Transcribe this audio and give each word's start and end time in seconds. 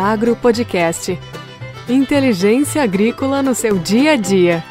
Inteliagro 0.00 0.34
Podcast. 0.34 1.20
Inteligência 1.86 2.82
agrícola 2.82 3.42
no 3.42 3.54
seu 3.54 3.76
dia 3.76 4.12
a 4.12 4.16
dia. 4.16 4.64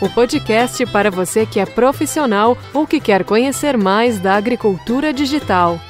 O 0.00 0.08
podcast 0.08 0.86
para 0.86 1.10
você 1.10 1.44
que 1.44 1.58
é 1.58 1.66
profissional 1.66 2.56
ou 2.72 2.86
que 2.86 3.00
quer 3.00 3.24
conhecer 3.24 3.76
mais 3.76 4.20
da 4.20 4.36
agricultura 4.36 5.12
digital. 5.12 5.80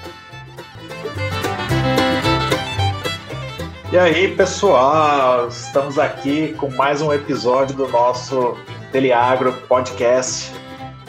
E 3.92 3.98
aí, 3.98 4.34
pessoal, 4.34 5.48
estamos 5.48 5.98
aqui 5.98 6.54
com 6.54 6.70
mais 6.70 7.02
um 7.02 7.12
episódio 7.12 7.76
do 7.76 7.86
nosso 7.86 8.56
Inteliagro 8.88 9.52
Podcast. 9.68 10.59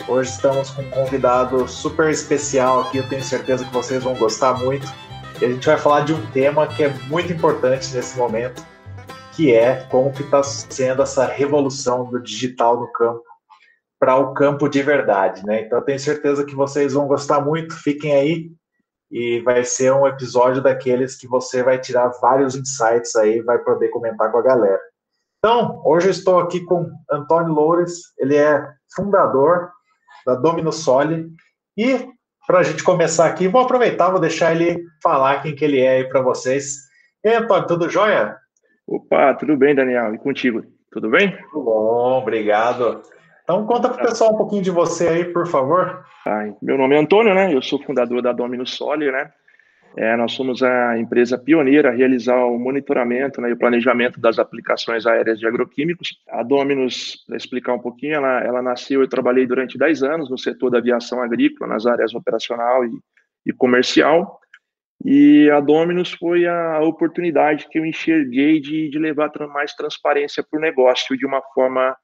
Hoje 0.08 0.32
estamos 0.32 0.72
com 0.72 0.82
um 0.82 0.90
convidado 0.90 1.68
super 1.68 2.10
especial 2.10 2.82
aqui, 2.82 2.98
eu 2.98 3.08
tenho 3.08 3.24
certeza 3.24 3.64
que 3.64 3.74
vocês 3.74 4.04
vão 4.04 4.16
gostar 4.16 4.54
muito. 4.56 4.88
E 5.40 5.46
a 5.46 5.50
gente 5.50 5.66
vai 5.66 5.78
falar 5.78 6.02
de 6.02 6.14
um 6.14 6.32
tema 6.32 6.68
que 6.68 6.84
é 6.84 6.90
muito 7.08 7.32
importante 7.32 7.94
nesse 7.94 8.18
momento, 8.18 8.66
que 9.34 9.54
é 9.54 9.84
como 9.90 10.12
que 10.12 10.24
está 10.24 10.44
sendo 10.44 11.02
essa 11.04 11.26
revolução 11.26 12.10
do 12.10 12.22
digital 12.22 12.80
no 12.80 12.92
campo 12.92 13.24
para 14.00 14.18
o 14.18 14.34
campo 14.34 14.68
de 14.68 14.82
verdade, 14.82 15.46
né? 15.46 15.62
Então 15.62 15.82
tenho 15.82 16.00
certeza 16.00 16.44
que 16.44 16.56
vocês 16.56 16.94
vão 16.94 17.08
gostar 17.08 17.40
muito, 17.40 17.76
fiquem 17.76 18.14
aí 18.14 18.52
e 19.12 19.42
vai 19.42 19.64
ser 19.64 19.94
um 19.94 20.08
episódio 20.08 20.62
daqueles 20.62 21.16
que 21.16 21.28
você 21.28 21.62
vai 21.62 21.80
tirar 21.80 22.10
vários 22.22 22.56
insights 22.56 23.16
aí, 23.16 23.42
vai 23.42 23.60
poder 23.60 23.90
comentar 23.90 24.32
com 24.32 24.38
a 24.38 24.42
galera. 24.42 24.80
Então, 25.38 25.82
hoje 25.86 26.08
eu 26.08 26.12
estou 26.12 26.40
aqui 26.40 26.64
com 26.64 26.90
Antônio 27.12 27.54
Loures, 27.54 28.14
ele 28.18 28.36
é 28.36 28.64
fundador 28.96 29.72
da 30.26 30.36
Domino 30.36 30.72
Soli. 30.72 31.30
E 31.78 32.08
para 32.48 32.60
a 32.60 32.64
gente 32.64 32.84
começar 32.84 33.28
aqui, 33.28 33.48
vou 33.48 33.62
aproveitar, 33.62 34.10
vou 34.10 34.20
deixar 34.20 34.54
ele 34.54 34.84
falar 35.02 35.42
quem 35.42 35.56
que 35.56 35.64
ele 35.64 35.80
é 35.80 35.98
aí 35.98 36.10
para 36.10 36.22
vocês. 36.22 36.78
E 37.24 37.30
aí, 37.30 37.36
Antônio, 37.36 37.68
tudo 37.68 37.90
jóia? 37.90 38.36
Opa, 38.88 39.34
tudo 39.36 39.56
bem, 39.56 39.76
Daniel? 39.76 40.14
E 40.14 40.18
contigo? 40.18 40.64
Tudo 40.92 41.10
bem? 41.10 41.38
Tudo 41.52 41.64
bom, 41.64 42.20
obrigado. 42.20 43.02
Então 43.44 43.66
conta 43.66 43.90
para 43.90 44.04
o 44.04 44.08
pessoal 44.08 44.34
um 44.34 44.38
pouquinho 44.38 44.62
de 44.62 44.72
você 44.72 45.08
aí, 45.08 45.26
por 45.26 45.48
favor. 45.48 46.06
Ah, 46.26 46.52
meu 46.62 46.78
nome 46.78 46.96
é 46.96 47.00
Antônio, 47.00 47.34
né? 47.34 47.54
Eu 47.54 47.62
sou 47.62 47.82
fundador 47.82 48.22
da 48.22 48.32
Domino 48.32 48.66
Soli, 48.66 49.12
né? 49.12 49.32
É, 49.98 50.16
nós 50.16 50.32
somos 50.32 50.64
a 50.64 50.98
empresa 50.98 51.38
pioneira 51.38 51.90
a 51.90 51.94
realizar 51.94 52.46
o 52.46 52.58
monitoramento 52.58 53.42
né, 53.42 53.50
e 53.50 53.54
o 53.54 53.58
planejamento 53.58 54.22
das 54.22 54.40
aplicações 54.40 55.06
aéreas 55.06 55.40
de 55.40 55.46
agroquímicos. 55.46 56.18
A 56.30 56.44
Dominus, 56.44 57.24
para 57.28 57.36
explicar 57.36 57.74
um 57.74 57.80
pouquinho, 57.80 58.16
ela, 58.16 58.42
ela 58.42 58.62
nasceu, 58.62 59.02
eu 59.02 59.08
trabalhei 59.08 59.46
durante 59.46 59.78
10 59.78 60.04
anos 60.04 60.30
no 60.30 60.38
setor 60.38 60.70
da 60.70 60.78
aviação 60.78 61.22
agrícola, 61.22 61.74
nas 61.74 61.86
áreas 61.86 62.14
operacional 62.14 62.86
e, 62.86 62.92
e 63.46 63.52
comercial, 63.52 64.40
e 65.04 65.50
a 65.50 65.60
Dominus 65.60 66.12
foi 66.12 66.46
a 66.46 66.80
oportunidade 66.82 67.68
que 67.70 67.80
eu 67.80 67.86
enxerguei 67.86 68.60
de, 68.60 68.90
de 68.90 69.00
levar 69.00 69.32
mais 69.52 69.74
transparência 69.74 70.44
para 70.44 70.58
o 70.58 70.62
negócio 70.62 71.18
de 71.18 71.26
uma 71.26 71.42
forma 71.54 71.96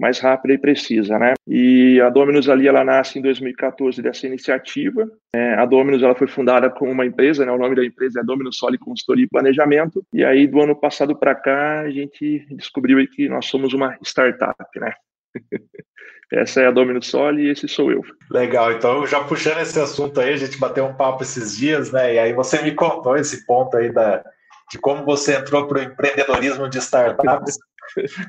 mais 0.00 0.18
rápida 0.18 0.54
e 0.54 0.58
precisa, 0.58 1.18
né? 1.18 1.34
E 1.46 2.00
a 2.00 2.08
Dominus 2.08 2.48
ali, 2.48 2.66
ela 2.66 2.82
nasce 2.82 3.18
em 3.18 3.22
2014 3.22 4.00
dessa 4.00 4.26
iniciativa. 4.26 5.06
É, 5.34 5.54
a 5.54 5.66
Dominus, 5.66 6.02
ela 6.02 6.14
foi 6.14 6.26
fundada 6.26 6.70
como 6.70 6.90
uma 6.90 7.04
empresa, 7.04 7.44
né? 7.44 7.52
O 7.52 7.58
nome 7.58 7.76
da 7.76 7.84
empresa 7.84 8.20
é 8.20 8.24
Dominus 8.24 8.56
Soli 8.56 8.78
Consultoria 8.78 9.24
e 9.26 9.28
Planejamento. 9.28 10.02
E 10.12 10.24
aí, 10.24 10.46
do 10.46 10.60
ano 10.62 10.74
passado 10.74 11.14
para 11.14 11.34
cá, 11.34 11.80
a 11.80 11.90
gente 11.90 12.46
descobriu 12.50 13.06
que 13.08 13.28
nós 13.28 13.46
somos 13.46 13.74
uma 13.74 13.96
startup, 14.02 14.80
né? 14.80 14.92
Essa 16.32 16.62
é 16.62 16.66
a 16.66 16.70
Dominus 16.70 17.08
Soli 17.08 17.42
e 17.42 17.50
esse 17.50 17.66
sou 17.66 17.90
eu. 17.90 18.02
Legal, 18.30 18.70
então 18.70 19.04
já 19.04 19.20
puxando 19.24 19.58
esse 19.58 19.80
assunto 19.80 20.20
aí, 20.20 20.32
a 20.32 20.36
gente 20.36 20.58
bateu 20.58 20.86
um 20.86 20.94
papo 20.94 21.24
esses 21.24 21.56
dias, 21.56 21.90
né? 21.90 22.14
E 22.14 22.18
aí 22.20 22.32
você 22.32 22.62
me 22.62 22.72
contou 22.72 23.16
esse 23.16 23.44
ponto 23.44 23.76
aí 23.76 23.92
da, 23.92 24.22
de 24.70 24.78
como 24.78 25.04
você 25.04 25.34
entrou 25.34 25.66
para 25.66 25.80
o 25.80 25.82
empreendedorismo 25.82 26.68
de 26.68 26.78
startups. 26.78 27.58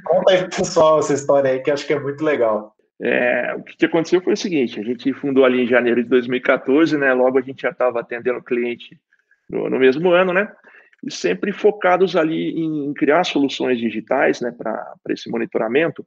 Conta 0.06 0.32
aí 0.32 0.40
pro 0.40 0.58
pessoal 0.58 1.00
essa 1.00 1.14
história 1.14 1.52
aí, 1.52 1.60
que 1.60 1.72
acho 1.72 1.86
que 1.86 1.94
é 1.94 2.00
muito 2.00 2.24
legal. 2.24 2.76
É, 3.04 3.56
o 3.56 3.64
que 3.64 3.86
aconteceu 3.86 4.22
foi 4.22 4.34
o 4.34 4.38
seguinte: 4.38 4.80
a 4.80 4.84
gente 4.84 5.12
fundou 5.14 5.44
ali 5.44 5.64
em 5.64 5.68
janeiro 5.68 6.04
de 6.04 6.10
2014, 6.10 6.98
né? 6.98 7.12
Logo 7.14 7.40
a 7.40 7.42
gente 7.42 7.64
já 7.64 7.72
estava 7.72 8.00
atendendo 8.00 8.44
cliente 8.44 9.00
no, 9.50 9.70
no, 9.70 9.80
mesmo 9.80 10.12
ano, 10.12 10.32
né? 10.32 10.52
E 11.04 11.12
sempre 11.12 11.52
focados 11.52 12.16
ali 12.16 12.60
em 12.60 12.94
criar 12.94 13.24
soluções 13.24 13.80
digitais, 13.80 14.40
né, 14.40 14.52
para 14.56 14.94
esse 15.10 15.32
monitoramento. 15.32 16.06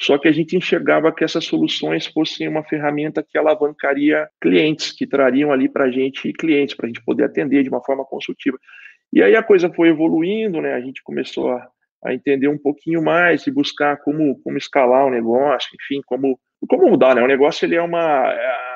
Só 0.00 0.18
que 0.18 0.26
a 0.26 0.32
gente 0.32 0.56
enxergava 0.56 1.12
que 1.12 1.22
essas 1.22 1.44
soluções 1.44 2.08
fossem 2.08 2.48
uma 2.48 2.64
ferramenta 2.64 3.22
que 3.22 3.38
alavancaria 3.38 4.28
clientes, 4.40 4.90
que 4.90 5.06
trariam 5.06 5.52
ali 5.52 5.68
para 5.68 5.84
a 5.84 5.90
gente 5.92 6.32
clientes, 6.32 6.74
para 6.74 6.86
a 6.86 6.88
gente 6.88 7.04
poder 7.04 7.22
atender 7.22 7.62
de 7.62 7.68
uma 7.68 7.84
forma 7.84 8.04
consultiva. 8.04 8.58
E 9.12 9.22
aí 9.22 9.36
a 9.36 9.44
coisa 9.44 9.72
foi 9.72 9.90
evoluindo, 9.90 10.60
né? 10.60 10.74
A 10.74 10.80
gente 10.80 11.04
começou 11.04 11.52
a 11.52 11.68
a 12.04 12.12
entender 12.12 12.48
um 12.48 12.58
pouquinho 12.58 13.02
mais 13.02 13.46
e 13.46 13.50
buscar 13.50 13.96
como, 13.98 14.40
como 14.42 14.56
escalar 14.56 15.06
o 15.06 15.10
negócio, 15.10 15.70
enfim, 15.80 16.00
como, 16.06 16.38
como 16.68 16.90
mudar, 16.90 17.14
né? 17.14 17.22
O 17.22 17.28
negócio, 17.28 17.64
ele 17.64 17.76
é 17.76 17.82
uma... 17.82 18.32
É, 18.32 18.72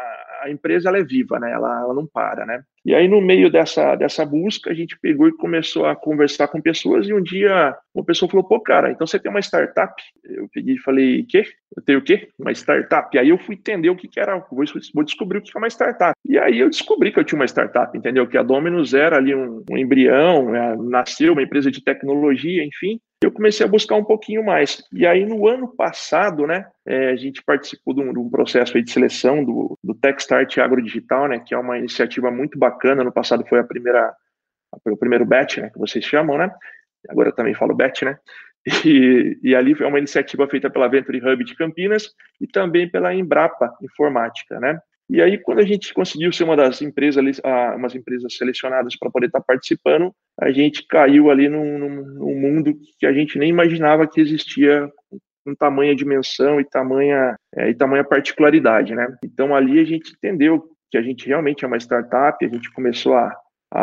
a 0.47 0.51
empresa, 0.51 0.89
ela 0.89 0.99
é 0.99 1.05
viva, 1.05 1.39
né? 1.39 1.51
Ela, 1.53 1.81
ela 1.81 1.95
não 1.95 2.07
para, 2.07 2.47
né? 2.47 2.63
E 2.85 2.95
aí, 2.95 3.09
no 3.09 3.21
meio 3.21 3.51
dessa, 3.51 3.97
dessa 3.97 4.25
busca, 4.25 4.71
a 4.71 4.75
gente 4.75 4.99
pegou 4.99 5.29
e 5.29 5.37
começou 5.37 5.87
a 5.87 5.97
conversar 5.97 6.49
com 6.49 6.61
pessoas, 6.61 7.09
e 7.09 7.13
um 7.13 7.23
dia 7.23 7.77
uma 7.95 8.05
pessoa 8.05 8.31
falou, 8.31 8.47
pô, 8.47 8.61
cara, 8.61 8.91
então 8.91 9.07
você 9.07 9.19
tem 9.19 9.31
uma 9.31 9.41
startup? 9.41 9.93
Eu 10.25 10.49
peguei 10.53 10.75
e 10.75 10.81
falei, 10.81 11.25
quê? 11.29 11.45
Eu 11.77 11.83
tenho 11.83 11.99
o 11.99 12.03
quê? 12.03 12.29
Uma 12.39 12.53
startup. 12.53 13.15
E 13.15 13.19
aí 13.19 13.29
eu 13.29 13.39
fui 13.39 13.57
entender 13.57 13.91
o 13.91 13.97
que, 13.97 14.07
que 14.07 14.21
era, 14.21 14.37
vou, 14.39 14.65
vou 14.95 15.05
descobrir 15.05 15.39
o 15.39 15.43
que 15.43 15.51
é 15.55 15.59
uma 15.59 15.69
startup. 15.69 16.15
E 16.25 16.39
aí 16.39 16.61
eu 16.61 16.71
descobri 16.71 17.11
que 17.11 17.19
eu 17.19 17.25
tinha 17.25 17.39
uma 17.39 17.47
startup, 17.47 17.97
entendeu? 17.97 18.27
Que 18.27 18.39
a 18.39 18.43
Dominus 18.43 18.95
era 18.95 19.17
ali 19.17 19.35
um, 19.35 19.65
um 19.71 19.77
embrião, 19.77 20.51
né? 20.51 20.77
nasceu 20.79 21.33
uma 21.33 21.43
empresa 21.43 21.71
de 21.71 21.83
tecnologia, 21.83 22.65
enfim, 22.65 23.01
eu 23.23 23.33
comecei 23.33 23.65
a 23.65 23.69
buscar 23.69 23.95
um 23.95 24.05
pouquinho 24.05 24.45
mais. 24.45 24.83
E 24.93 25.07
aí, 25.07 25.25
no 25.25 25.49
ano 25.49 25.69
passado, 25.69 26.47
né, 26.47 26.67
é, 26.85 27.11
a 27.11 27.17
gente 27.17 27.43
participou 27.43 27.95
de 27.95 28.01
um, 28.01 28.13
de 28.13 28.19
um 28.19 28.29
processo 28.29 28.81
de 28.81 28.91
seleção 28.91 29.43
do, 29.43 29.79
do 29.83 29.95
Techstart 29.95 30.59
Agro 30.59 30.83
Digital, 30.83 31.29
né, 31.29 31.39
que 31.41 31.55
é 31.55 31.59
uma 31.59 31.79
iniciativa 31.79 32.31
muito 32.31 32.59
bacana. 32.59 33.03
No 33.03 33.13
passado 33.13 33.45
foi 33.49 33.59
a 33.59 33.65
primeira, 33.65 34.15
o 34.85 34.97
primeiro 34.97 35.25
BET, 35.25 35.61
né, 35.61 35.71
que 35.71 35.79
vocês 35.79 36.05
chamam, 36.05 36.37
né? 36.37 36.53
Agora 37.09 37.29
eu 37.31 37.35
também 37.35 37.55
falo 37.55 37.75
BET, 37.75 38.05
né? 38.05 38.19
E, 38.85 39.39
e, 39.45 39.55
ali 39.55 39.77
foi 39.77 39.87
uma 39.87 39.99
iniciativa 39.99 40.49
feita 40.49 40.69
pela 40.69 40.89
Venture 40.89 41.21
Hub 41.21 41.45
de 41.45 41.55
Campinas 41.55 42.11
e 42.41 42.49
também 42.49 42.91
pela 42.91 43.15
Embrapa 43.15 43.73
Informática, 43.81 44.59
né? 44.59 44.81
E 45.09 45.23
aí, 45.23 45.39
quando 45.39 45.61
a 45.61 45.65
gente 45.65 45.95
conseguiu 45.95 46.33
ser 46.33 46.45
uma 46.45 46.57
das 46.57 46.83
empresas, 46.83 47.25
umas 47.77 47.95
empresas 47.95 48.37
selecionadas 48.37 48.97
para 48.99 49.11
poder 49.11 49.27
estar 49.27 49.41
tá 49.41 49.45
participando, 49.47 50.13
a 50.41 50.51
gente 50.51 50.85
caiu 50.87 51.31
ali 51.31 51.49
num, 51.49 51.79
num, 51.79 52.03
num, 52.03 52.35
mundo 52.41 52.75
que 52.99 53.07
a 53.07 53.13
gente 53.13 53.39
nem 53.39 53.51
imaginava 53.51 54.07
que 54.07 54.21
existia 54.21 54.91
com 55.45 55.55
tamanha 55.55 55.95
dimensão 55.95 56.61
e 56.61 56.65
tamanha, 56.65 57.37
é, 57.55 57.71
e 57.71 57.75
tamanha 57.75 58.03
particularidade, 58.03 58.97
né? 58.97 59.07
Então, 59.25 59.55
ali 59.55 59.79
a 59.79 59.85
gente 59.85 60.13
entendeu 60.13 60.65
que 60.91 60.99
a 60.99 61.03
gente 61.03 61.27
realmente 61.29 61.65
é 61.65 61.69
uma 61.69 61.79
startup, 61.79 62.45
a 62.45 62.49
gente 62.49 62.73
começou 62.73 63.15
a 63.15 63.27
a 63.27 63.33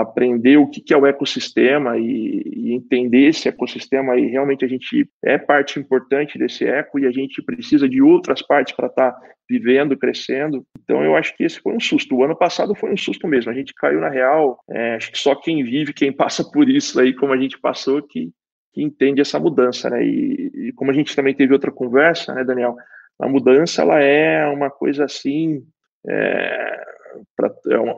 aprender 0.01 0.57
o 0.57 0.67
que, 0.67 0.93
é 0.93 0.97
o 0.97 1.05
ecossistema 1.05 1.97
e, 1.97 2.41
e, 2.45 2.73
entender 2.73 3.27
esse 3.27 3.47
ecossistema 3.47 4.17
e 4.17 4.27
realmente 4.27 4.65
a 4.65 4.67
gente 4.67 5.07
é 5.23 5.37
parte 5.37 5.79
importante 5.79 6.37
desse 6.37 6.65
eco 6.65 6.99
e 6.99 7.05
a 7.05 7.11
gente 7.11 7.41
precisa 7.43 7.87
de 7.87 8.01
outras 8.01 8.41
partes 8.41 8.75
para 8.75 8.87
estar 8.87 9.11
tá 9.11 9.21
vivendo, 9.47 9.95
crescendo. 9.95 10.65
Então 10.81 11.03
eu 11.03 11.15
acho 11.15 11.35
que 11.37 11.43
esse 11.43 11.59
foi 11.59 11.75
um 11.75 11.79
susto. 11.79 12.15
O 12.15 12.23
ano 12.23 12.35
passado 12.35 12.73
foi 12.73 12.91
um 12.91 12.97
susto 12.97 13.27
mesmo. 13.27 13.51
A 13.51 13.53
gente 13.53 13.73
caiu 13.73 13.99
na 13.99 14.09
real. 14.09 14.59
É, 14.69 14.95
acho 14.95 15.11
que 15.11 15.19
só 15.19 15.35
quem 15.35 15.63
vive, 15.63 15.93
quem 15.93 16.11
passa 16.15 16.43
por 16.43 16.67
isso 16.67 16.99
aí, 16.99 17.13
como 17.13 17.31
a 17.31 17.37
gente 17.37 17.59
passou, 17.59 18.01
que, 18.01 18.31
que 18.73 18.81
entende 18.81 19.21
essa 19.21 19.39
mudança, 19.39 19.91
né? 19.91 20.03
E, 20.03 20.51
e 20.69 20.73
como 20.73 20.89
a 20.89 20.93
gente 20.93 21.15
também 21.15 21.35
teve 21.35 21.53
outra 21.53 21.71
conversa, 21.71 22.33
né, 22.33 22.43
Daniel? 22.43 22.75
A 23.19 23.27
mudança 23.27 23.83
ela 23.83 23.99
é 23.99 24.47
uma 24.47 24.71
coisa 24.71 25.05
assim. 25.05 25.63
É, 26.09 26.92
pra, 27.35 27.51
é 27.69 27.77
uma, 27.77 27.95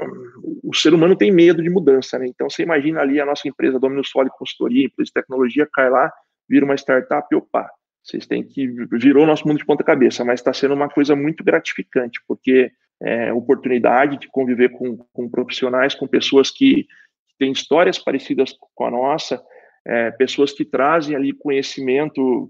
o 0.63 0.73
ser 0.73 0.93
humano 0.93 1.15
tem 1.15 1.31
medo 1.31 1.61
de 1.61 1.69
mudança, 1.69 2.17
né? 2.19 2.27
Então 2.27 2.49
você 2.49 2.63
imagina 2.63 3.01
ali 3.01 3.19
a 3.19 3.25
nossa 3.25 3.47
empresa 3.47 3.79
Dominus 3.79 4.09
Soli 4.09 4.29
Consultoria, 4.37 4.85
empresa 4.85 5.07
de 5.07 5.13
tecnologia, 5.13 5.67
cai 5.71 5.89
lá, 5.89 6.11
vira 6.47 6.65
uma 6.65 6.75
startup, 6.75 7.33
opa, 7.35 7.69
vocês 8.03 8.27
têm 8.27 8.43
que 8.43 8.67
virou 8.91 9.23
o 9.23 9.27
nosso 9.27 9.47
mundo 9.47 9.57
de 9.57 9.65
ponta 9.65 9.83
cabeça, 9.83 10.23
mas 10.23 10.39
está 10.39 10.53
sendo 10.53 10.73
uma 10.73 10.89
coisa 10.89 11.15
muito 11.15 11.43
gratificante, 11.43 12.19
porque 12.27 12.71
é 13.01 13.33
oportunidade 13.33 14.17
de 14.17 14.27
conviver 14.27 14.69
com, 14.69 14.97
com 15.11 15.29
profissionais, 15.29 15.95
com 15.95 16.07
pessoas 16.07 16.49
que, 16.49 16.87
têm 17.37 17.51
histórias 17.51 17.99
parecidas 17.99 18.55
com 18.73 18.85
a 18.85 18.91
nossa, 18.91 19.41
é, 19.85 20.11
pessoas 20.11 20.53
que 20.53 20.63
trazem 20.63 21.15
ali 21.15 21.33
conhecimento, 21.33 22.49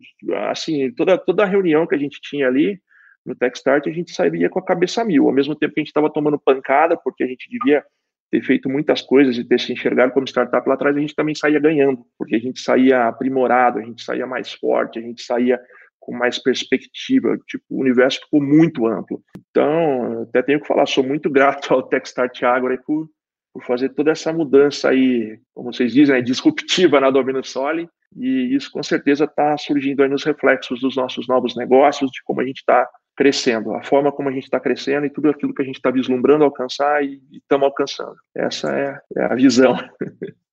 assim, 0.49 0.91
toda, 0.91 1.17
toda 1.17 1.45
reunião 1.45 1.87
que 1.87 1.95
a 1.95 1.97
gente 1.97 2.19
tinha 2.21 2.47
ali, 2.47 2.79
no 3.25 3.35
Techstart, 3.35 3.87
a 3.87 3.91
gente 3.91 4.11
sairia 4.11 4.49
com 4.49 4.59
a 4.59 4.65
cabeça 4.65 5.03
mil, 5.03 5.25
ao 5.27 5.33
mesmo 5.33 5.55
tempo 5.55 5.73
que 5.73 5.79
a 5.79 5.83
gente 5.83 5.89
estava 5.89 6.11
tomando 6.11 6.39
pancada, 6.39 6.95
porque 6.95 7.23
a 7.23 7.27
gente 7.27 7.49
devia 7.49 7.83
ter 8.31 8.41
feito 8.41 8.69
muitas 8.69 9.01
coisas 9.01 9.37
e 9.37 9.43
ter 9.43 9.59
se 9.59 9.71
enxergado 9.73 10.11
como 10.11 10.27
startup 10.27 10.67
lá 10.67 10.75
atrás, 10.75 10.95
a 10.95 10.99
gente 10.99 11.15
também 11.15 11.35
saía 11.35 11.59
ganhando, 11.59 12.05
porque 12.17 12.35
a 12.35 12.39
gente 12.39 12.59
saía 12.59 13.07
aprimorado, 13.07 13.79
a 13.79 13.81
gente 13.81 14.03
saía 14.03 14.27
mais 14.27 14.53
forte, 14.53 14.99
a 14.99 15.01
gente 15.01 15.21
saía 15.21 15.59
com 15.99 16.15
mais 16.15 16.37
perspectiva, 16.37 17.35
tipo, 17.47 17.63
o 17.69 17.81
universo 17.81 18.19
ficou 18.21 18.41
muito 18.41 18.85
amplo. 18.85 19.23
Então, 19.49 20.23
até 20.23 20.43
tenho 20.43 20.61
que 20.61 20.67
falar, 20.67 20.85
sou 20.85 21.03
muito 21.03 21.29
grato 21.29 21.71
ao 21.73 21.83
Techstart 21.83 22.43
Agro 22.43 22.77
por, 22.85 23.09
por 23.53 23.63
fazer 23.63 23.89
toda 23.89 24.11
essa 24.11 24.31
mudança 24.31 24.89
aí, 24.89 25.39
como 25.53 25.73
vocês 25.73 25.93
dizem, 25.93 26.15
né, 26.15 26.21
disruptiva 26.21 26.99
na 26.99 27.09
Domino 27.09 27.43
Soli, 27.43 27.89
e 28.15 28.55
isso 28.55 28.71
com 28.71 28.83
certeza 28.83 29.25
está 29.25 29.57
surgindo 29.57 30.03
aí 30.03 30.09
nos 30.09 30.23
reflexos 30.23 30.79
dos 30.79 30.95
nossos 30.95 31.27
novos 31.27 31.55
negócios, 31.55 32.11
de 32.11 32.21
como 32.23 32.39
a 32.39 32.45
gente 32.45 32.57
está 32.57 32.87
crescendo, 33.15 33.73
a 33.73 33.83
forma 33.83 34.11
como 34.11 34.29
a 34.29 34.31
gente 34.31 34.43
está 34.43 34.59
crescendo 34.59 35.05
e 35.05 35.09
tudo 35.09 35.29
aquilo 35.29 35.53
que 35.53 35.61
a 35.61 35.65
gente 35.65 35.75
está 35.75 35.89
vislumbrando 35.89 36.43
alcançar 36.43 37.03
e 37.03 37.21
estamos 37.31 37.65
alcançando. 37.65 38.15
Essa 38.35 38.75
é, 38.77 38.99
é 39.17 39.25
a 39.25 39.35
visão. 39.35 39.75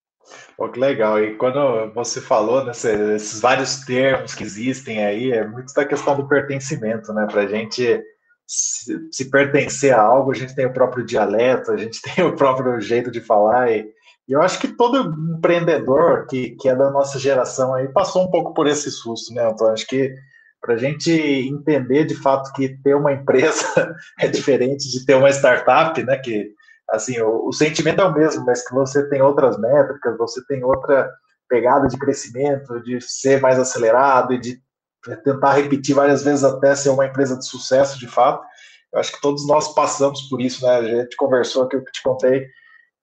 Pô, 0.55 0.69
que 0.69 0.79
legal. 0.79 1.21
E 1.21 1.35
quando 1.35 1.93
você 1.93 2.21
falou 2.21 2.63
nesses 2.63 3.41
vários 3.41 3.83
termos 3.85 4.33
que 4.33 4.43
existem 4.43 5.03
aí, 5.03 5.31
é 5.31 5.45
muito 5.45 5.73
da 5.73 5.85
questão 5.85 6.15
do 6.15 6.27
pertencimento, 6.27 7.11
né? 7.13 7.27
Para 7.29 7.41
a 7.41 7.47
gente 7.47 8.01
se, 8.47 9.09
se, 9.11 9.29
pertencer 9.29 9.93
a 9.93 10.01
algo, 10.01 10.31
a 10.31 10.35
gente 10.35 10.55
tem 10.55 10.65
o 10.65 10.73
próprio 10.73 11.05
dialeto, 11.05 11.71
a 11.71 11.77
gente 11.77 12.01
tem 12.15 12.23
o 12.23 12.35
próprio 12.35 12.79
jeito 12.79 13.11
de 13.11 13.19
falar. 13.19 13.71
E, 13.71 13.85
e 14.27 14.31
eu 14.31 14.41
acho 14.41 14.59
que 14.59 14.69
todo 14.69 15.13
empreendedor 15.35 16.27
que, 16.27 16.51
que 16.51 16.69
é 16.69 16.75
da 16.75 16.89
nossa 16.89 17.19
geração 17.19 17.73
aí 17.73 17.89
passou 17.89 18.23
um 18.23 18.31
pouco 18.31 18.53
por 18.53 18.67
esse 18.67 18.89
susto, 18.89 19.33
né, 19.33 19.49
Então 19.49 19.67
Acho 19.67 19.85
que 19.85 20.15
para 20.63 20.75
a 20.75 20.77
gente 20.77 21.11
entender 21.11 22.05
de 22.05 22.15
fato 22.15 22.53
que 22.53 22.69
ter 22.81 22.95
uma 22.95 23.11
empresa 23.11 23.93
é 24.17 24.29
diferente 24.29 24.89
de 24.89 25.05
ter 25.05 25.15
uma 25.15 25.29
startup, 25.29 26.01
né? 26.01 26.17
Que 26.17 26.51
assim, 26.89 27.19
o, 27.19 27.49
o, 27.49 27.51
sentimento 27.51 27.99
é 27.99 28.05
o 28.05 28.13
mesmo, 28.13 28.45
mas 28.45 28.65
que 28.65 28.73
você 28.73 29.07
tem 29.09 29.21
outras 29.21 29.59
métricas, 29.59 30.17
você 30.17 30.41
tem 30.45 30.63
outra 30.63 31.11
pegada 31.49 31.89
de 31.89 31.97
crescimento, 31.97 32.81
de 32.81 33.01
ser 33.01 33.41
mais 33.41 33.59
acelerado 33.59 34.33
e 34.33 34.39
de 34.39 34.57
tentar 35.25 35.51
repetir 35.51 35.93
várias 35.93 36.23
vezes 36.23 36.45
até 36.45 36.73
ser 36.75 36.89
uma 36.89 37.05
empresa 37.05 37.37
de 37.37 37.45
sucesso 37.45 37.99
de 37.99 38.07
fato. 38.07 38.41
Eu 38.93 39.01
acho 39.01 39.11
que 39.11 39.21
todos 39.21 39.45
nós 39.45 39.73
passamos 39.75 40.29
por 40.29 40.41
isso, 40.41 40.65
né? 40.65 40.77
A 40.77 40.83
gente 40.83 41.17
conversou 41.17 41.63
aqui, 41.63 41.75
eu 41.75 41.83
te 41.83 42.01
contei 42.01 42.47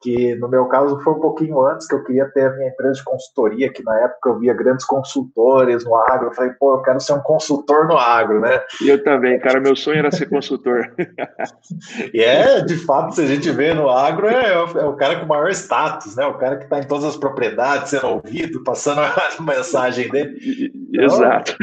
que 0.00 0.34
no 0.36 0.48
meu 0.48 0.66
caso 0.66 0.98
foi 1.00 1.12
um 1.12 1.20
pouquinho 1.20 1.60
antes 1.66 1.86
que 1.86 1.94
eu 1.94 2.02
queria 2.02 2.26
ter 2.30 2.46
a 2.46 2.56
minha 2.56 2.68
empresa 2.68 2.94
de 2.94 3.04
consultoria, 3.04 3.70
que 3.70 3.82
na 3.84 3.98
época 4.00 4.30
eu 4.30 4.38
via 4.38 4.54
grandes 4.54 4.84
consultores 4.84 5.84
no 5.84 5.94
agro, 5.94 6.28
eu 6.28 6.32
falei, 6.32 6.52
pô, 6.58 6.74
eu 6.74 6.82
quero 6.82 7.00
ser 7.00 7.12
um 7.12 7.20
consultor 7.20 7.86
no 7.86 7.98
agro, 7.98 8.40
né? 8.40 8.62
E 8.80 8.88
eu 8.88 9.02
também, 9.04 9.38
cara, 9.38 9.60
meu 9.60 9.76
sonho 9.76 9.98
era 9.98 10.10
ser 10.10 10.26
consultor. 10.26 10.90
e 12.14 12.22
é, 12.22 12.62
de 12.62 12.76
fato, 12.76 13.14
se 13.14 13.22
a 13.22 13.26
gente 13.26 13.50
vê 13.50 13.74
no 13.74 13.90
agro, 13.90 14.26
é, 14.26 14.54
é 14.54 14.84
o 14.84 14.96
cara 14.96 15.20
com 15.20 15.26
maior 15.26 15.50
status, 15.50 16.16
né? 16.16 16.24
O 16.24 16.38
cara 16.38 16.56
que 16.56 16.64
está 16.64 16.78
em 16.78 16.86
todas 16.86 17.04
as 17.04 17.16
propriedades, 17.16 17.90
sendo 17.90 18.06
ouvido, 18.06 18.64
passando 18.64 19.00
a 19.00 19.14
mensagem 19.42 20.08
dele. 20.08 20.72
Então, 20.88 21.04
Exato. 21.04 21.56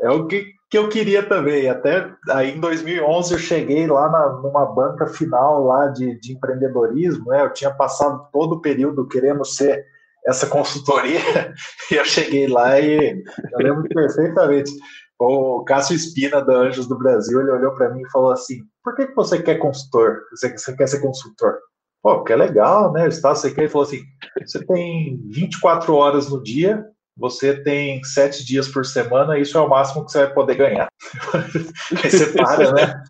É 0.00 0.10
o 0.10 0.26
que 0.26 0.55
que 0.70 0.76
eu 0.76 0.88
queria 0.88 1.22
também. 1.22 1.68
Até 1.68 2.10
aí 2.30 2.56
em 2.56 2.60
2011 2.60 3.32
eu 3.32 3.38
cheguei 3.38 3.86
lá 3.86 4.10
na, 4.10 4.28
numa 4.40 4.66
banca 4.66 5.06
final 5.06 5.64
lá 5.64 5.88
de, 5.88 6.18
de 6.20 6.32
empreendedorismo, 6.32 7.26
né? 7.26 7.42
Eu 7.42 7.52
tinha 7.52 7.70
passado 7.70 8.28
todo 8.32 8.56
o 8.56 8.60
período 8.60 9.06
querendo 9.06 9.44
ser 9.44 9.84
essa 10.26 10.46
consultoria 10.46 11.20
e 11.90 11.94
eu 11.94 12.04
cheguei 12.04 12.48
lá 12.48 12.80
e 12.80 13.22
eu 13.52 13.58
lembro 13.58 13.88
perfeitamente. 13.88 14.72
O 15.18 15.64
Cássio 15.64 15.96
Espina 15.96 16.44
da 16.44 16.54
Anjos 16.54 16.86
do 16.86 16.98
Brasil, 16.98 17.40
ele 17.40 17.50
olhou 17.50 17.72
para 17.74 17.88
mim 17.90 18.02
e 18.02 18.10
falou 18.10 18.32
assim: 18.32 18.58
"Por 18.84 18.94
que, 18.94 19.06
que 19.06 19.14
você 19.14 19.42
quer 19.42 19.54
consultor? 19.56 20.22
Você, 20.30 20.50
você 20.56 20.76
quer 20.76 20.88
ser 20.88 21.00
consultor?" 21.00 21.58
Pô, 22.02 22.16
porque 22.16 22.34
é 22.34 22.36
legal, 22.36 22.92
né? 22.92 23.08
Estado 23.08 23.38
você 23.38 23.50
quer. 23.50 23.62
Ele 23.62 23.70
falou 23.70 23.86
assim: 23.86 24.02
"Você 24.44 24.64
tem 24.66 25.18
24 25.30 25.94
horas 25.94 26.28
no 26.28 26.42
dia 26.42 26.84
você 27.16 27.54
tem 27.62 28.02
sete 28.04 28.44
dias 28.44 28.68
por 28.68 28.84
semana, 28.84 29.38
isso 29.38 29.56
é 29.56 29.60
o 29.60 29.68
máximo 29.68 30.04
que 30.04 30.12
você 30.12 30.24
vai 30.24 30.34
poder 30.34 30.54
ganhar. 30.56 30.88
Aí 32.02 32.10
você 32.10 32.26
para, 32.32 32.72
né? 32.72 33.04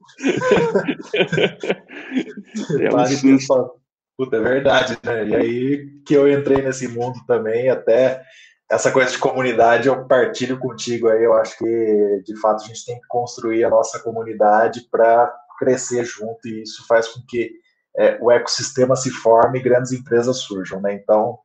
você 2.54 2.90
para 2.90 3.12
e 3.12 3.46
fala, 3.46 3.70
puta, 4.16 4.36
é 4.36 4.40
verdade, 4.40 4.98
né? 5.02 5.26
E 5.26 5.34
aí 5.34 5.86
que 6.06 6.14
eu 6.14 6.30
entrei 6.30 6.62
nesse 6.62 6.88
mundo 6.88 7.18
também, 7.26 7.68
até 7.68 8.22
essa 8.70 8.90
coisa 8.90 9.10
de 9.10 9.18
comunidade 9.18 9.88
eu 9.88 10.06
partilho 10.06 10.58
contigo 10.58 11.08
aí, 11.08 11.22
eu 11.22 11.34
acho 11.34 11.58
que 11.58 12.22
de 12.24 12.36
fato 12.40 12.64
a 12.64 12.66
gente 12.66 12.84
tem 12.84 13.00
que 13.00 13.06
construir 13.08 13.64
a 13.64 13.70
nossa 13.70 13.98
comunidade 14.00 14.88
para 14.90 15.32
crescer 15.58 16.04
junto 16.04 16.46
e 16.46 16.62
isso 16.62 16.86
faz 16.86 17.08
com 17.08 17.20
que 17.26 17.52
é, 17.96 18.18
o 18.20 18.30
ecossistema 18.30 18.94
se 18.94 19.10
forme 19.10 19.58
e 19.58 19.62
grandes 19.62 19.92
empresas 19.92 20.38
surjam, 20.38 20.80
né? 20.80 20.94
Então, 20.94 21.38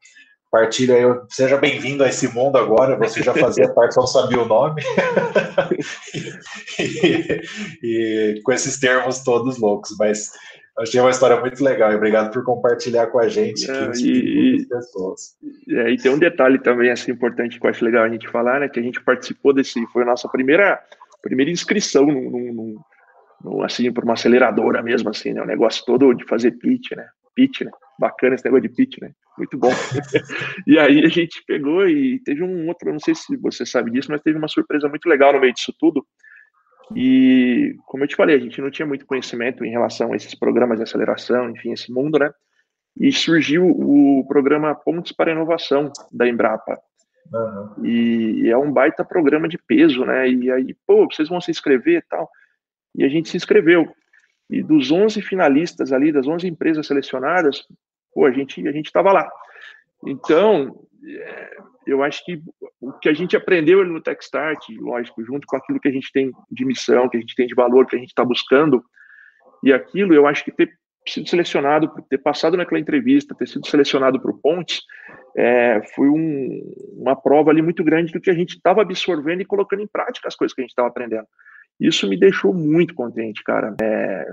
Partilha 0.52 0.96
aí, 0.96 1.04
seja 1.30 1.56
bem-vindo 1.56 2.04
a 2.04 2.10
esse 2.10 2.28
mundo 2.28 2.58
agora, 2.58 2.98
você 2.98 3.24
já 3.24 3.34
fazia 3.34 3.70
parte, 3.74 3.94
só 3.94 4.06
sabia 4.06 4.42
o 4.42 4.46
nome. 4.46 4.82
e, 6.78 7.42
e, 7.82 8.42
com 8.44 8.52
esses 8.52 8.78
termos 8.78 9.24
todos 9.24 9.58
loucos, 9.58 9.96
mas 9.98 10.30
achei 10.78 11.00
uma 11.00 11.10
história 11.10 11.40
muito 11.40 11.64
legal 11.64 11.94
e 11.94 11.96
obrigado 11.96 12.34
por 12.34 12.44
compartilhar 12.44 13.08
com 13.08 13.20
a 13.20 13.30
gente 13.30 13.72
é, 13.72 13.92
e, 13.96 14.66
pessoas. 14.68 15.38
É, 15.70 15.90
e 15.90 15.96
tem 15.98 16.12
um 16.12 16.20
detalhe 16.20 16.60
também 16.60 16.92
assim, 16.92 17.14
importante 17.14 17.58
que 17.58 17.66
eu 17.66 17.70
acho 17.70 17.86
legal 17.86 18.04
a 18.04 18.10
gente 18.10 18.28
falar, 18.28 18.60
né, 18.60 18.68
que 18.68 18.80
a 18.82 18.84
gente 18.84 19.02
participou 19.02 19.54
desse, 19.54 19.82
foi 19.88 20.04
a 20.04 20.08
nossa 20.08 20.28
primeira, 20.28 20.84
primeira 21.22 21.50
inscrição 21.50 22.06
num, 22.06 22.30
num, 22.30 22.80
num 23.42 23.64
assim, 23.64 23.90
para 23.90 24.04
uma 24.04 24.16
aceleradora 24.16 24.84
mesmo, 24.84 25.10
assim, 25.12 25.32
né, 25.32 25.42
o 25.42 25.48
negócio 25.48 25.86
todo 25.86 26.14
de 26.14 26.26
fazer 26.26 26.52
pitch, 26.52 26.92
né, 26.92 27.08
pitch, 27.34 27.62
né, 27.62 27.72
bacana 28.02 28.36
esse 28.36 28.44
negócio 28.44 28.68
de 28.68 28.76
pitch, 28.76 29.00
né? 29.00 29.12
Muito 29.38 29.58
bom. 29.58 29.70
e 30.68 30.80
aí 30.80 31.06
a 31.06 31.08
gente 31.08 31.44
pegou 31.46 31.88
e 31.88 32.20
teve 32.24 32.44
um 32.44 32.68
outro, 32.68 32.92
não 32.92 33.00
sei 33.00 33.14
se 33.14 33.38
você 33.38 33.66
sabe 33.66 33.92
disso, 33.92 34.12
mas 34.12 34.22
teve 34.22 34.38
uma 34.38 34.48
surpresa 34.48 34.90
muito 34.90 35.08
legal 35.08 35.32
no 35.32 35.40
meio 35.40 35.54
disso 35.54 35.74
tudo. 35.80 36.06
E, 36.96 37.76
como 37.86 38.04
eu 38.04 38.08
te 38.08 38.16
falei, 38.16 38.36
a 38.36 38.40
gente 38.40 38.60
não 38.60 38.72
tinha 38.72 38.86
muito 38.86 39.06
conhecimento 39.06 39.64
em 39.64 39.72
relação 39.72 40.12
a 40.12 40.16
esses 40.16 40.36
programas 40.36 40.78
de 40.78 40.84
aceleração, 40.84 41.50
enfim, 41.50 41.72
esse 41.72 41.92
mundo, 41.92 42.20
né? 42.20 42.30
E 43.00 43.12
surgiu 43.14 43.66
o 43.66 44.26
programa 44.28 44.76
Pontes 44.76 45.14
para 45.14 45.32
Inovação 45.32 45.92
da 46.12 46.28
Embrapa. 46.28 46.78
Uhum. 47.32 47.86
E 47.86 48.50
é 48.50 48.58
um 48.58 48.72
baita 48.72 49.06
programa 49.06 49.48
de 49.48 49.58
peso, 49.58 50.04
né? 50.04 50.28
E 50.28 50.52
aí, 50.52 50.76
pô, 50.86 51.08
vocês 51.10 51.30
vão 51.30 51.40
se 51.40 51.52
inscrever 51.52 52.00
e 52.00 52.08
tal. 52.10 52.30
E 52.96 53.06
a 53.06 53.08
gente 53.08 53.30
se 53.30 53.38
inscreveu. 53.38 53.88
E 54.50 54.62
dos 54.62 54.92
11 54.92 55.22
finalistas 55.22 55.94
ali, 55.94 56.12
das 56.12 56.28
11 56.28 56.46
empresas 56.46 56.86
selecionadas, 56.86 57.66
pô, 58.14 58.26
a 58.26 58.32
gente 58.32 58.68
a 58.68 58.72
gente 58.72 58.88
estava 58.88 59.12
lá. 59.12 59.30
Então, 60.06 60.86
é, 61.06 61.58
eu 61.88 62.04
acho 62.04 62.24
que 62.26 62.42
o 62.80 62.92
que 62.94 63.10
a 63.10 63.14
gente 63.14 63.36
aprendeu 63.36 63.84
no 63.86 64.02
Techstart, 64.02 64.70
lógico, 64.80 65.24
junto 65.24 65.46
com 65.48 65.56
aquilo 65.56 65.80
que 65.80 65.88
a 65.88 65.92
gente 65.92 66.12
tem 66.12 66.32
de 66.50 66.66
missão, 66.66 67.10
que 67.10 67.18
a 67.18 67.20
gente 67.20 67.36
tem 67.36 67.48
de 67.48 67.56
valor, 67.56 67.86
que 67.86 67.96
a 67.96 68.00
gente 68.00 68.10
está 68.10 68.24
buscando, 68.24 68.84
e 69.64 69.72
aquilo, 69.72 70.14
eu 70.14 70.26
acho 70.26 70.44
que 70.44 70.52
ter 70.52 70.72
sido 71.08 71.28
selecionado, 71.28 71.92
ter 72.10 72.20
passado 72.20 72.56
naquela 72.56 72.80
entrevista, 72.80 73.36
ter 73.36 73.48
sido 73.48 73.66
selecionado 73.68 74.20
para 74.20 74.32
o 74.32 74.38
Ponte, 74.38 74.82
é, 75.36 75.82
foi 75.96 76.10
um, 76.10 76.74
uma 76.98 77.16
prova 77.16 77.50
ali 77.50 77.62
muito 77.62 77.84
grande 77.84 78.12
do 78.12 78.20
que 78.20 78.30
a 78.30 78.34
gente 78.34 78.56
estava 78.56 78.82
absorvendo 78.82 79.42
e 79.42 79.46
colocando 79.46 79.82
em 79.82 79.88
prática 79.88 80.28
as 80.28 80.36
coisas 80.36 80.54
que 80.54 80.62
a 80.62 80.64
gente 80.64 80.72
estava 80.72 80.90
aprendendo. 80.90 81.26
Isso 81.82 82.08
me 82.08 82.18
deixou 82.18 82.54
muito 82.54 82.94
contente, 82.94 83.44
cara. 83.44 83.76
É, 83.82 84.28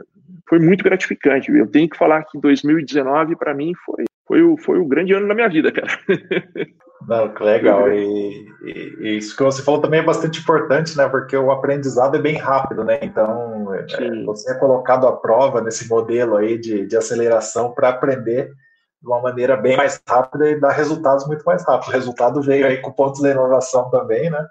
foi 0.48 0.58
muito 0.58 0.84
gratificante. 0.84 1.50
Eu 1.50 1.66
tenho 1.66 1.88
que 1.88 1.96
falar 1.96 2.22
que 2.24 2.38
2019 2.38 3.34
para 3.36 3.54
mim 3.54 3.72
foi 3.84 4.04
foi 4.28 4.42
o, 4.42 4.58
foi 4.58 4.78
o 4.78 4.84
grande 4.84 5.14
ano 5.14 5.26
da 5.26 5.34
minha 5.34 5.48
vida, 5.48 5.72
cara. 5.72 5.88
Não, 7.08 7.32
que 7.32 7.42
legal. 7.42 7.90
E, 7.90 8.52
e, 8.62 8.96
e, 9.00 9.16
isso 9.16 9.34
que 9.34 9.42
você 9.42 9.62
falou 9.62 9.80
também 9.80 10.00
é 10.00 10.04
bastante 10.04 10.40
importante, 10.40 10.94
né? 10.96 11.08
Porque 11.08 11.34
o 11.34 11.50
aprendizado 11.50 12.16
é 12.16 12.20
bem 12.20 12.36
rápido, 12.36 12.84
né? 12.84 12.98
Então, 13.00 13.74
é, 13.74 14.24
você 14.24 14.52
é 14.52 14.54
colocado 14.58 15.06
à 15.06 15.16
prova 15.16 15.62
nesse 15.62 15.88
modelo 15.88 16.36
aí 16.36 16.58
de, 16.58 16.86
de 16.86 16.96
aceleração 16.96 17.72
para 17.72 17.88
aprender 17.88 18.52
de 19.00 19.08
uma 19.08 19.22
maneira 19.22 19.56
bem 19.56 19.76
mais 19.76 20.02
rápida 20.06 20.50
e 20.50 20.60
dar 20.60 20.72
resultados 20.72 21.26
muito 21.26 21.44
mais 21.44 21.64
rápido. 21.64 21.88
O 21.88 21.92
resultado 21.92 22.42
veio 22.42 22.66
aí 22.66 22.76
com 22.78 22.92
pontos 22.92 23.22
de 23.22 23.30
inovação 23.30 23.88
também, 23.90 24.28
né? 24.28 24.44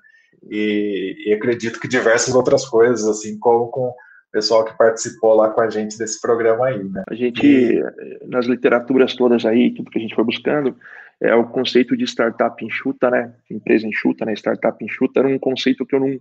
E, 0.49 1.25
e 1.27 1.33
acredito 1.33 1.79
que 1.79 1.87
diversas 1.87 2.33
outras 2.35 2.67
coisas, 2.67 3.07
assim 3.07 3.37
como 3.39 3.67
com 3.67 3.93
pessoal 4.31 4.65
que 4.65 4.77
participou 4.77 5.33
lá 5.35 5.49
com 5.49 5.61
a 5.61 5.69
gente 5.69 5.97
desse 5.97 6.21
programa 6.21 6.67
aí, 6.67 6.83
né? 6.83 7.03
A 7.09 7.15
gente, 7.15 7.81
nas 8.27 8.45
literaturas 8.45 9.15
todas 9.15 9.45
aí, 9.45 9.73
tudo 9.73 9.89
que 9.89 9.97
a 9.97 10.01
gente 10.01 10.15
foi 10.15 10.23
buscando, 10.23 10.75
é 11.21 11.33
o 11.33 11.45
conceito 11.45 11.97
de 11.97 12.05
startup 12.05 12.63
enxuta, 12.63 13.09
né? 13.09 13.33
Empresa 13.49 13.87
enxuta, 13.87 14.25
né? 14.25 14.33
Startup 14.33 14.83
enxuta 14.83 15.21
era 15.21 15.27
um 15.27 15.39
conceito 15.39 15.85
que 15.85 15.95
eu 15.95 15.99
não. 15.99 16.19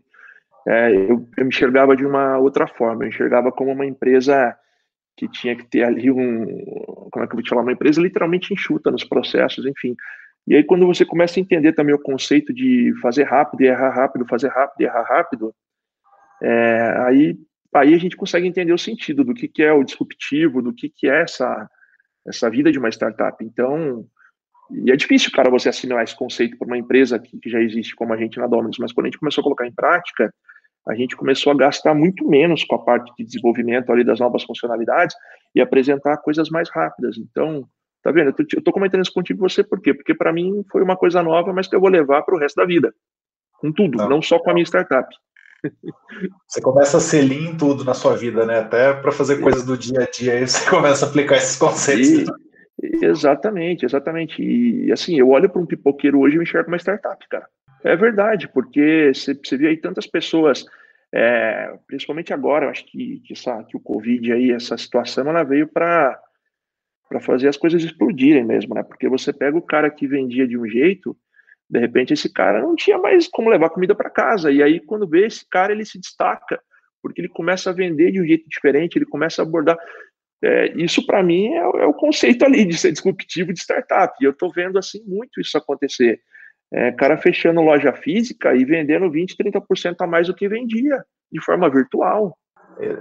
É, 0.68 0.90
eu, 0.92 1.28
eu 1.36 1.44
me 1.44 1.48
enxergava 1.48 1.94
de 1.94 2.04
uma 2.04 2.38
outra 2.38 2.66
forma, 2.66 3.04
eu 3.04 3.08
enxergava 3.08 3.52
como 3.52 3.70
uma 3.70 3.86
empresa 3.86 4.56
que 5.16 5.28
tinha 5.28 5.54
que 5.54 5.64
ter 5.64 5.82
ali 5.84 6.10
um. 6.10 6.46
Como 7.10 7.24
é 7.24 7.26
que 7.26 7.32
eu 7.32 7.36
vou 7.36 7.42
te 7.42 7.50
falar? 7.50 7.62
Uma 7.62 7.72
empresa 7.72 8.00
literalmente 8.00 8.52
enxuta 8.52 8.90
nos 8.90 9.04
processos, 9.04 9.66
enfim. 9.66 9.94
E 10.46 10.54
aí, 10.54 10.64
quando 10.64 10.86
você 10.86 11.04
começa 11.04 11.38
a 11.38 11.42
entender 11.42 11.72
também 11.72 11.94
o 11.94 12.02
conceito 12.02 12.54
de 12.54 12.94
fazer 13.02 13.24
rápido 13.24 13.62
e 13.62 13.66
errar 13.66 13.90
rápido, 13.90 14.26
fazer 14.26 14.48
rápido 14.48 14.80
e 14.80 14.84
errar 14.84 15.02
rápido, 15.02 15.54
é, 16.42 16.94
aí 17.06 17.36
aí 17.78 17.94
a 17.94 17.98
gente 17.98 18.16
consegue 18.16 18.46
entender 18.46 18.72
o 18.72 18.78
sentido 18.78 19.24
do 19.24 19.34
que, 19.34 19.48
que 19.48 19.62
é 19.62 19.72
o 19.72 19.84
disruptivo, 19.84 20.62
do 20.62 20.72
que, 20.72 20.88
que 20.88 21.08
é 21.08 21.22
essa, 21.22 21.68
essa 22.26 22.50
vida 22.50 22.72
de 22.72 22.78
uma 22.78 22.88
startup. 22.88 23.42
Então, 23.44 24.06
E 24.70 24.90
é 24.90 24.96
difícil, 24.96 25.30
cara, 25.32 25.50
você 25.50 25.68
assimilar 25.68 26.02
esse 26.02 26.16
conceito 26.16 26.58
para 26.58 26.66
uma 26.66 26.78
empresa 26.78 27.18
que, 27.18 27.38
que, 27.38 27.50
já 27.50 27.60
existe 27.60 27.94
como 27.94 28.12
a 28.12 28.16
gente 28.16 28.38
na 28.38 28.46
Dominus, 28.46 28.78
mas 28.78 28.92
quando 28.92 29.06
a 29.06 29.08
gente 29.10 29.18
começou 29.18 29.42
a 29.42 29.44
colocar 29.44 29.66
em 29.66 29.72
prática, 29.72 30.32
a 30.88 30.94
gente 30.94 31.16
começou 31.16 31.52
a 31.52 31.56
gastar 31.56 31.94
muito 31.94 32.28
menos 32.28 32.64
com 32.64 32.76
a 32.76 32.84
parte 32.84 33.12
de 33.16 33.24
desenvolvimento 33.24 33.90
ali 33.92 34.04
das 34.04 34.20
novas 34.20 34.42
funcionalidades 34.44 35.14
e 35.54 35.60
apresentar 35.60 36.16
coisas 36.18 36.48
mais 36.48 36.68
rápidas. 36.70 37.16
Então, 37.18 37.68
tá 38.06 38.12
vendo? 38.12 38.32
Eu 38.54 38.62
tô, 38.62 38.72
comentando 38.72 39.02
isso 39.02 39.12
contigo 39.12 39.40
você 39.40 39.64
por 39.64 39.80
quê? 39.80 39.92
Porque 39.92 40.14
para 40.14 40.32
mim 40.32 40.64
foi 40.70 40.80
uma 40.80 40.96
coisa 40.96 41.22
nova, 41.24 41.52
mas 41.52 41.66
que 41.66 41.74
eu 41.74 41.80
vou 41.80 41.90
levar 41.90 42.22
para 42.22 42.36
o 42.36 42.38
resto 42.38 42.54
da 42.54 42.64
vida. 42.64 42.94
Com 43.58 43.72
tudo, 43.72 43.98
não, 43.98 44.08
não 44.08 44.22
só 44.22 44.38
com 44.38 44.50
a 44.50 44.54
minha 44.54 44.64
startup. 44.64 45.08
Você 46.46 46.60
começa 46.60 46.98
a 46.98 47.00
ser 47.00 47.22
lean 47.22 47.50
em 47.50 47.56
tudo 47.56 47.84
na 47.84 47.94
sua 47.94 48.16
vida, 48.16 48.46
né? 48.46 48.60
Até 48.60 48.92
para 48.92 49.10
fazer 49.10 49.40
coisas 49.40 49.64
do 49.64 49.76
dia 49.76 50.02
a 50.02 50.10
dia, 50.10 50.34
aí 50.34 50.46
você 50.46 50.64
começa 50.70 51.04
a 51.04 51.08
aplicar 51.08 51.36
esses 51.36 51.56
conceitos. 51.56 52.28
E, 52.80 53.04
exatamente, 53.04 53.84
exatamente. 53.84 54.40
E 54.40 54.92
assim, 54.92 55.18
eu 55.18 55.28
olho 55.30 55.50
para 55.50 55.60
um 55.60 55.66
pipoqueiro 55.66 56.20
hoje 56.20 56.36
e 56.36 56.38
me 56.38 56.44
enxergo 56.44 56.68
uma 56.68 56.78
startup, 56.78 57.26
cara. 57.28 57.48
É 57.82 57.96
verdade, 57.96 58.48
porque 58.48 59.10
você, 59.12 59.34
você 59.34 59.56
vê 59.56 59.68
aí 59.68 59.76
tantas 59.76 60.06
pessoas, 60.06 60.64
é, 61.12 61.76
principalmente 61.88 62.32
agora, 62.32 62.66
eu 62.66 62.70
acho 62.70 62.84
que, 62.86 63.20
que, 63.26 63.32
essa, 63.32 63.64
que 63.64 63.76
o 63.76 63.80
Covid 63.80 64.32
aí, 64.32 64.52
essa 64.52 64.76
situação, 64.76 65.28
ela 65.28 65.42
veio 65.42 65.66
para 65.66 66.20
para 67.08 67.20
fazer 67.20 67.48
as 67.48 67.56
coisas 67.56 67.82
explodirem 67.82 68.44
mesmo, 68.44 68.74
né? 68.74 68.82
Porque 68.82 69.08
você 69.08 69.32
pega 69.32 69.56
o 69.56 69.62
cara 69.62 69.90
que 69.90 70.06
vendia 70.06 70.46
de 70.46 70.58
um 70.58 70.66
jeito, 70.66 71.16
de 71.68 71.78
repente 71.78 72.12
esse 72.12 72.32
cara 72.32 72.60
não 72.60 72.74
tinha 72.74 72.98
mais 72.98 73.28
como 73.28 73.50
levar 73.50 73.70
comida 73.70 73.94
para 73.94 74.10
casa, 74.10 74.50
e 74.50 74.62
aí 74.62 74.80
quando 74.80 75.08
vê 75.08 75.26
esse 75.26 75.46
cara 75.48 75.72
ele 75.72 75.84
se 75.84 75.98
destaca, 75.98 76.60
porque 77.02 77.20
ele 77.20 77.28
começa 77.28 77.70
a 77.70 77.72
vender 77.72 78.12
de 78.12 78.20
um 78.20 78.26
jeito 78.26 78.48
diferente, 78.48 78.96
ele 78.96 79.06
começa 79.06 79.42
a 79.42 79.44
abordar. 79.44 79.78
É, 80.42 80.72
isso 80.76 81.04
para 81.06 81.22
mim 81.22 81.48
é, 81.54 81.60
é, 81.60 81.86
o 81.86 81.94
conceito 81.94 82.44
ali 82.44 82.64
de 82.64 82.76
ser 82.76 82.92
disruptivo 82.92 83.52
de 83.52 83.60
startup, 83.60 84.14
e 84.20 84.24
eu 84.24 84.32
estou 84.32 84.52
vendo 84.52 84.78
assim 84.78 85.02
muito 85.06 85.40
isso 85.40 85.56
acontecer 85.56 86.20
é, 86.72 86.92
cara 86.92 87.16
fechando 87.16 87.60
loja 87.60 87.92
física 87.92 88.54
e 88.54 88.64
vendendo 88.64 89.10
20, 89.10 89.36
30% 89.36 89.96
a 90.00 90.06
mais 90.06 90.26
do 90.26 90.34
que 90.34 90.48
vendia, 90.48 91.04
de 91.30 91.40
forma 91.40 91.70
virtual. 91.70 92.36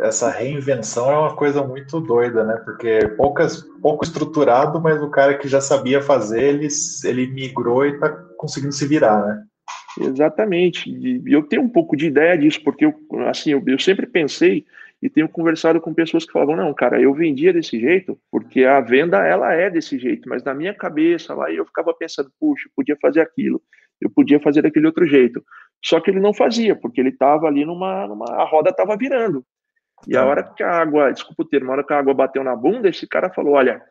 Essa 0.02 0.30
reinvenção 0.30 1.12
é 1.12 1.18
uma 1.18 1.36
coisa 1.36 1.62
muito 1.62 2.00
doida, 2.00 2.44
né? 2.44 2.56
Porque 2.64 3.08
poucas, 3.18 3.62
pouco 3.82 4.04
estruturado, 4.04 4.80
mas 4.82 5.02
o 5.02 5.10
cara 5.10 5.38
que 5.38 5.48
já 5.48 5.60
sabia 5.60 6.02
fazer, 6.02 6.42
ele, 6.42 6.68
ele 7.04 7.28
migrou 7.28 7.86
e 7.86 7.92
está 7.92 8.10
conseguindo 8.38 8.72
se 8.72 8.88
virar, 8.88 9.26
né? 9.26 9.44
Exatamente. 10.00 10.90
E 10.90 11.22
eu 11.32 11.44
tenho 11.44 11.62
um 11.62 11.70
pouco 11.70 11.96
de 11.96 12.08
ideia 12.08 12.38
disso, 12.38 12.62
porque 12.64 12.86
eu, 12.86 12.94
assim, 13.28 13.52
eu, 13.52 13.64
eu 13.66 13.80
sempre 13.80 14.06
pensei 14.06 14.66
e 15.02 15.10
tenho 15.10 15.30
conversado 15.30 15.80
com 15.80 15.94
pessoas 15.94 16.26
que 16.26 16.32
falavam, 16.32 16.56
não, 16.56 16.74
cara, 16.74 17.00
eu 17.00 17.14
vendia 17.14 17.54
desse 17.54 17.80
jeito, 17.80 18.18
porque 18.32 18.64
a 18.64 18.80
venda, 18.82 19.26
ela 19.26 19.54
é 19.54 19.70
desse 19.70 20.00
jeito, 20.00 20.28
mas 20.28 20.44
na 20.44 20.54
minha 20.54 20.74
cabeça 20.74 21.34
lá, 21.34 21.52
eu 21.52 21.66
ficava 21.66 21.94
pensando, 21.94 22.32
puxa, 22.40 22.68
eu 22.68 22.72
podia 22.76 22.98
fazer 23.02 23.22
aquilo, 23.22 23.62
eu 24.02 24.10
podia 24.10 24.40
fazer 24.40 24.62
daquele 24.62 24.88
outro 24.88 25.06
jeito. 25.06 25.44
Só 25.84 26.00
que 26.00 26.10
ele 26.10 26.20
não 26.20 26.34
fazia, 26.34 26.76
porque 26.76 27.00
ele 27.00 27.10
estava 27.10 27.46
ali 27.48 27.66
numa, 27.66 28.08
numa, 28.08 28.26
a 28.36 28.46
roda 28.46 28.72
estava 28.72 28.98
virando. 28.98 29.46
E 30.08 30.16
a 30.16 30.22
tá. 30.22 30.26
hora 30.26 30.44
que 30.44 30.64
a 30.64 30.72
água, 30.72 31.12
desculpa 31.12 31.44
o 31.44 31.48
termo, 31.48 31.70
a 31.70 31.74
hora 31.74 31.84
que 31.84 31.94
a 31.94 32.00
água 32.00 32.14
bateu 32.14 32.44
na 32.44 32.56
bunda, 32.56 32.90
esse 32.90 33.08
cara 33.08 33.30
falou, 33.30 33.54
olha, 33.54 33.82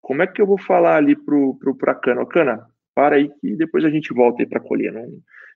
Como 0.00 0.22
é 0.22 0.26
que 0.26 0.40
eu 0.40 0.46
vou 0.46 0.58
falar 0.58 0.96
ali 0.96 1.14
pro, 1.14 1.56
pro, 1.58 1.74
pra 1.74 1.94
cana, 1.94 2.26
cana, 2.26 2.66
para 2.94 3.16
aí 3.16 3.30
que 3.40 3.56
depois 3.56 3.84
a 3.84 3.90
gente 3.90 4.12
volta 4.12 4.42
aí 4.42 4.48
para 4.48 4.60
colher. 4.60 4.92
Não, 4.92 5.06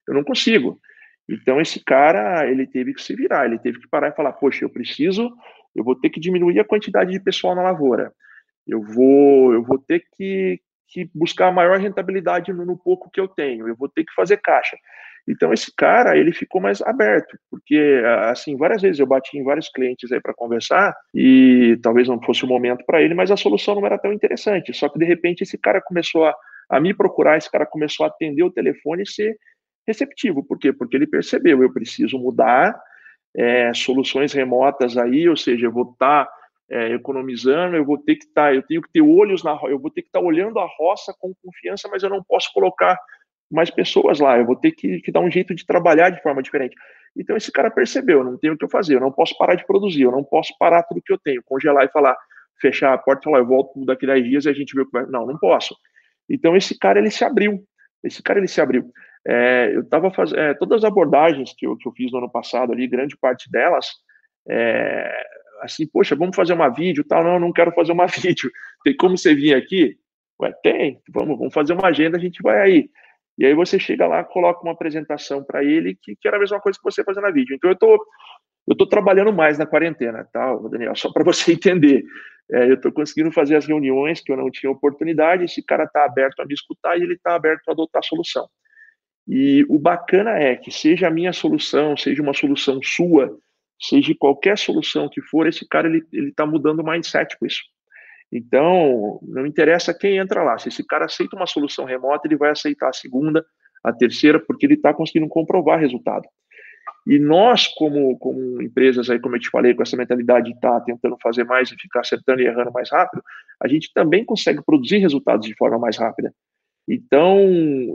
eu 0.09 0.15
não 0.15 0.25
consigo. 0.25 0.81
Então 1.29 1.61
esse 1.61 1.83
cara, 1.83 2.49
ele 2.49 2.67
teve 2.67 2.95
que 2.95 3.03
se 3.03 3.15
virar, 3.15 3.47
ele 3.47 3.59
teve 3.59 3.81
que 3.81 3.89
parar 3.89 4.09
e 4.09 4.17
falar, 4.17 4.33
poxa, 4.33 4.65
eu 4.65 4.71
preciso, 4.71 5.35
eu 5.75 5.83
vou 5.83 5.99
ter 5.99 6.11
que 6.11 6.21
diminuir 6.21 6.61
a 6.61 6.65
quantidade 6.65 7.11
de 7.11 7.21
pessoal 7.21 7.55
na 7.55 7.63
lavoura. 7.63 8.13
Eu 8.67 8.83
vou, 8.83 9.53
eu 9.53 9.63
vou 9.63 9.79
ter 9.79 10.05
que, 10.17 10.61
que 10.89 11.11
buscar 11.15 11.49
a 11.49 11.53
maior 11.53 11.79
rentabilidade 11.79 12.53
no, 12.53 12.65
no 12.65 12.79
pouco 12.79 13.11
que 13.11 13.21
eu 13.21 13.29
tenho. 13.29 13.69
Eu 13.69 13.77
vou 13.77 13.89
ter 13.89 14.05
que 14.05 14.15
fazer 14.15 14.39
caixa. 14.39 14.77
Então 15.27 15.53
esse 15.53 15.73
cara, 15.75 16.17
ele 16.17 16.33
ficou 16.33 16.61
mais 16.61 16.83
aberto, 16.83 17.39
porque 17.51 18.03
assim, 18.29 18.57
várias 18.57 18.83
vezes 18.83 19.01
eu 19.01 19.07
bati 19.07 19.39
em 19.39 19.45
vários 19.45 19.71
clientes 19.71 20.13
aí 20.13 20.21
para 20.21 20.35
conversar 20.35 20.95
e 21.15 21.79
talvez 21.83 22.09
não 22.09 22.21
fosse 22.23 22.45
o 22.45 22.49
momento 22.49 22.85
para 22.85 23.01
ele, 23.01 23.15
mas 23.15 23.31
a 23.31 23.37
solução 23.37 23.75
não 23.75 23.87
era 23.87 23.99
tão 23.99 24.13
interessante. 24.13 24.75
Só 24.75 24.89
que 24.89 24.99
de 24.99 25.05
repente 25.05 25.43
esse 25.43 25.57
cara 25.57 25.81
começou 25.81 26.27
a 26.27 26.35
a 26.69 26.81
me 26.81 26.95
procurar, 26.95 27.37
esse 27.37 27.51
cara 27.51 27.67
começou 27.67 28.05
a 28.05 28.09
atender 28.09 28.43
o 28.43 28.51
telefone 28.51 29.03
e 29.03 29.09
ser 29.09 29.37
receptivo. 29.87 30.45
Por 30.45 30.59
quê? 30.59 30.73
Porque 30.73 30.97
ele 30.97 31.07
percebeu, 31.07 31.63
eu 31.63 31.73
preciso 31.73 32.19
mudar 32.19 32.79
é, 33.37 33.73
soluções 33.75 34.33
remotas 34.33 34.97
aí, 34.97 35.29
ou 35.29 35.37
seja, 35.37 35.67
eu 35.67 35.73
vou 35.73 35.91
estar 35.93 36.25
tá, 36.25 36.33
é, 36.71 36.93
economizando, 36.93 37.77
eu 37.77 37.85
vou 37.85 37.99
ter 37.99 38.17
que 38.17 38.25
estar, 38.25 38.49
tá, 38.49 38.55
eu 38.55 38.63
tenho 38.63 38.81
que 38.81 38.91
ter 38.91 39.03
olhos 39.03 39.43
na 39.43 39.59
eu 39.65 39.79
vou 39.79 39.91
ter 39.91 40.03
que 40.03 40.09
estar 40.09 40.21
tá 40.21 40.25
olhando 40.25 40.59
a 40.59 40.67
roça 40.79 41.15
com 41.19 41.35
confiança, 41.43 41.89
mas 41.91 42.03
eu 42.03 42.11
não 42.11 42.23
posso 42.23 42.51
colocar 42.53 42.99
mais 43.51 43.71
pessoas 43.71 44.21
lá, 44.21 44.39
eu 44.39 44.45
vou 44.45 44.57
ter 44.57 44.73
que, 44.73 45.01
que 45.01 45.13
dar 45.13 45.21
um 45.21 45.31
jeito 45.31 45.55
de 45.55 45.65
trabalhar 45.67 46.11
de 46.11 46.23
forma 46.23 46.43
diferente. 46.43 46.75
Então 47.17 47.37
esse 47.37 47.53
cara 47.53 47.71
percebeu, 47.71 48.25
não 48.25 48.37
tenho 48.37 48.55
o 48.55 48.59
que 48.59 48.65
eu 48.65 48.69
fazer, 48.69 48.97
eu 48.97 49.01
não 49.01 49.13
posso 49.13 49.37
parar 49.39 49.55
de 49.55 49.67
produzir, 49.67 50.03
eu 50.03 50.13
não 50.13 50.25
posso 50.25 50.53
parar 50.59 50.83
tudo 50.83 51.03
que 51.03 51.13
eu 51.13 51.19
tenho, 51.19 51.43
congelar 51.45 51.85
e 51.85 51.89
falar, 51.89 52.17
fechar 52.61 52.93
a 52.93 52.99
porta 52.99 53.23
e 53.23 53.25
falar, 53.25 53.39
eu 53.39 53.47
volto 53.47 53.85
daqui 53.85 54.05
a 54.07 54.15
10 54.15 54.25
dias 54.25 54.45
e 54.45 54.49
a 54.49 54.53
gente 54.53 54.75
vê 54.75 54.83
o 54.83 54.87
que 54.87 54.93
vai. 54.93 55.07
Não, 55.07 55.27
não 55.27 55.39
posso. 55.39 55.77
Então 56.29 56.57
esse 56.57 56.79
cara 56.79 56.99
ele 56.99 57.11
se 57.11 57.25
abriu, 57.25 57.63
esse 58.03 58.23
cara 58.23 58.39
ele 58.39 58.49
se 58.49 58.61
abriu. 58.61 58.91
É, 59.27 59.71
eu 59.75 59.81
estava 59.81 60.11
fazendo 60.11 60.39
é, 60.39 60.55
todas 60.55 60.85
as 60.85 60.91
abordagens 60.91 61.55
que 61.57 61.67
eu, 61.67 61.77
que 61.77 61.89
eu 61.89 61.93
fiz 61.93 62.13
no 62.13 62.19
ano 62.19 62.31
passado 62.31 62.73
ali, 62.73 62.87
grande 62.87 63.17
parte 63.17 63.51
delas, 63.51 63.87
é, 64.49 65.25
assim, 65.63 65.87
poxa, 65.87 66.15
vamos 66.15 66.37
fazer 66.37 66.53
uma 66.53 66.69
vídeo, 66.69 67.05
tal, 67.05 67.25
não, 67.25 67.39
não 67.39 67.53
quero 67.53 67.73
fazer 67.73 67.93
uma 67.93 68.07
vídeo. 68.21 68.51
Tem 68.83 68.97
como 68.97 69.17
você 69.17 69.35
vir 69.35 69.55
aqui? 69.55 69.97
Ué, 70.41 70.53
tem, 70.63 71.01
vamos, 71.09 71.39
vamos 71.39 71.55
fazer 71.55 71.73
uma 71.73 71.89
agenda, 71.89 72.17
a 72.17 72.21
gente 72.21 72.43
vai 72.43 72.61
aí. 72.61 72.91
E 73.37 73.45
aí 73.45 73.55
você 73.55 73.79
chega 73.79 74.07
lá, 74.07 74.23
coloca 74.23 74.63
uma 74.63 74.73
apresentação 74.73 75.43
para 75.43 75.65
ele 75.65 75.99
que, 76.01 76.15
que, 76.17 76.29
era 76.29 76.37
a 76.37 76.41
mesma 76.41 76.61
coisa 76.61 76.79
que 76.79 76.85
você 76.85 77.03
fazer 77.03 77.21
na 77.21 77.31
vídeo. 77.31 77.55
Então 77.55 77.71
eu 77.71 77.77
tô, 77.77 78.07
eu 78.69 78.77
tô 78.77 78.87
trabalhando 78.87 79.33
mais 79.33 79.59
na 79.59 79.67
quarentena, 79.67 80.29
tá, 80.33 80.55
Daniel? 80.71 80.95
Só 80.97 81.13
para 81.13 81.25
você 81.25 81.53
entender. 81.53 82.05
É, 82.51 82.69
eu 82.69 82.75
estou 82.75 82.93
conseguindo 82.93 83.33
fazer 83.33 83.57
as 83.57 83.67
reuniões 83.67 84.21
que 84.21 84.31
eu 84.31 84.37
não 84.37 84.51
tinha 84.51 84.71
oportunidade. 84.71 85.45
Esse 85.45 85.63
cara 85.65 85.85
está 85.85 86.05
aberto 86.05 86.41
a 86.41 86.47
me 86.47 86.55
escutar 86.55 86.97
e 86.99 87.03
ele 87.03 87.15
está 87.15 87.35
aberto 87.35 87.69
a 87.69 87.73
adotar 87.73 88.01
a 88.01 88.07
solução. 88.07 88.47
E 89.27 89.65
o 89.69 89.79
bacana 89.79 90.39
é 90.39 90.55
que 90.55 90.71
seja 90.71 91.09
a 91.09 91.11
minha 91.11 91.33
solução, 91.33 91.97
seja 91.97 92.23
uma 92.23 92.35
solução 92.35 92.79
sua, 92.83 93.35
seja 93.81 94.15
qualquer 94.19 94.59
solução 94.59 95.09
que 95.09 95.23
for, 95.23 95.47
esse 95.47 95.67
cara 95.67 95.89
ele 95.89 96.05
está 96.29 96.45
mudando 96.45 96.81
o 96.81 96.85
mindset 96.85 97.37
com 97.39 97.47
isso. 97.47 97.63
Então, 98.35 99.21
não 99.23 99.47
interessa 99.47 99.95
quem 99.95 100.17
entra 100.19 100.43
lá. 100.43 100.59
Se 100.59 100.69
esse 100.69 100.85
cara 100.85 101.05
aceita 101.05 101.37
uma 101.37 101.47
solução 101.47 101.85
remota, 101.85 102.27
ele 102.27 102.37
vai 102.37 102.51
aceitar 102.51 102.89
a 102.89 102.93
segunda, 102.93 103.47
a 103.83 103.93
terceira, 103.93 104.41
porque 104.41 104.67
ele 104.67 104.75
está 104.75 104.93
conseguindo 104.93 105.29
comprovar 105.29 105.79
resultado. 105.79 106.25
E 107.07 107.17
nós, 107.17 107.69
como, 107.69 108.19
como 108.19 108.61
empresas, 108.61 109.09
aí, 109.09 109.21
como 109.21 109.37
eu 109.37 109.41
te 109.41 109.49
falei, 109.51 109.73
com 109.73 109.83
essa 109.83 109.97
mentalidade 109.97 110.47
de 110.47 110.57
estar 110.57 110.81
tá 110.81 110.81
tentando 110.81 111.17
fazer 111.23 111.45
mais 111.45 111.71
e 111.71 111.77
ficar 111.77 112.01
acertando 112.01 112.43
e 112.43 112.47
errando 112.47 112.73
mais 112.73 112.91
rápido, 112.91 113.23
a 113.63 113.69
gente 113.69 113.93
também 113.95 114.25
consegue 114.25 114.65
produzir 114.65 114.99
resultados 114.99 115.47
de 115.47 115.55
forma 115.55 115.79
mais 115.79 115.97
rápida. 115.97 116.35
Então, 116.89 117.39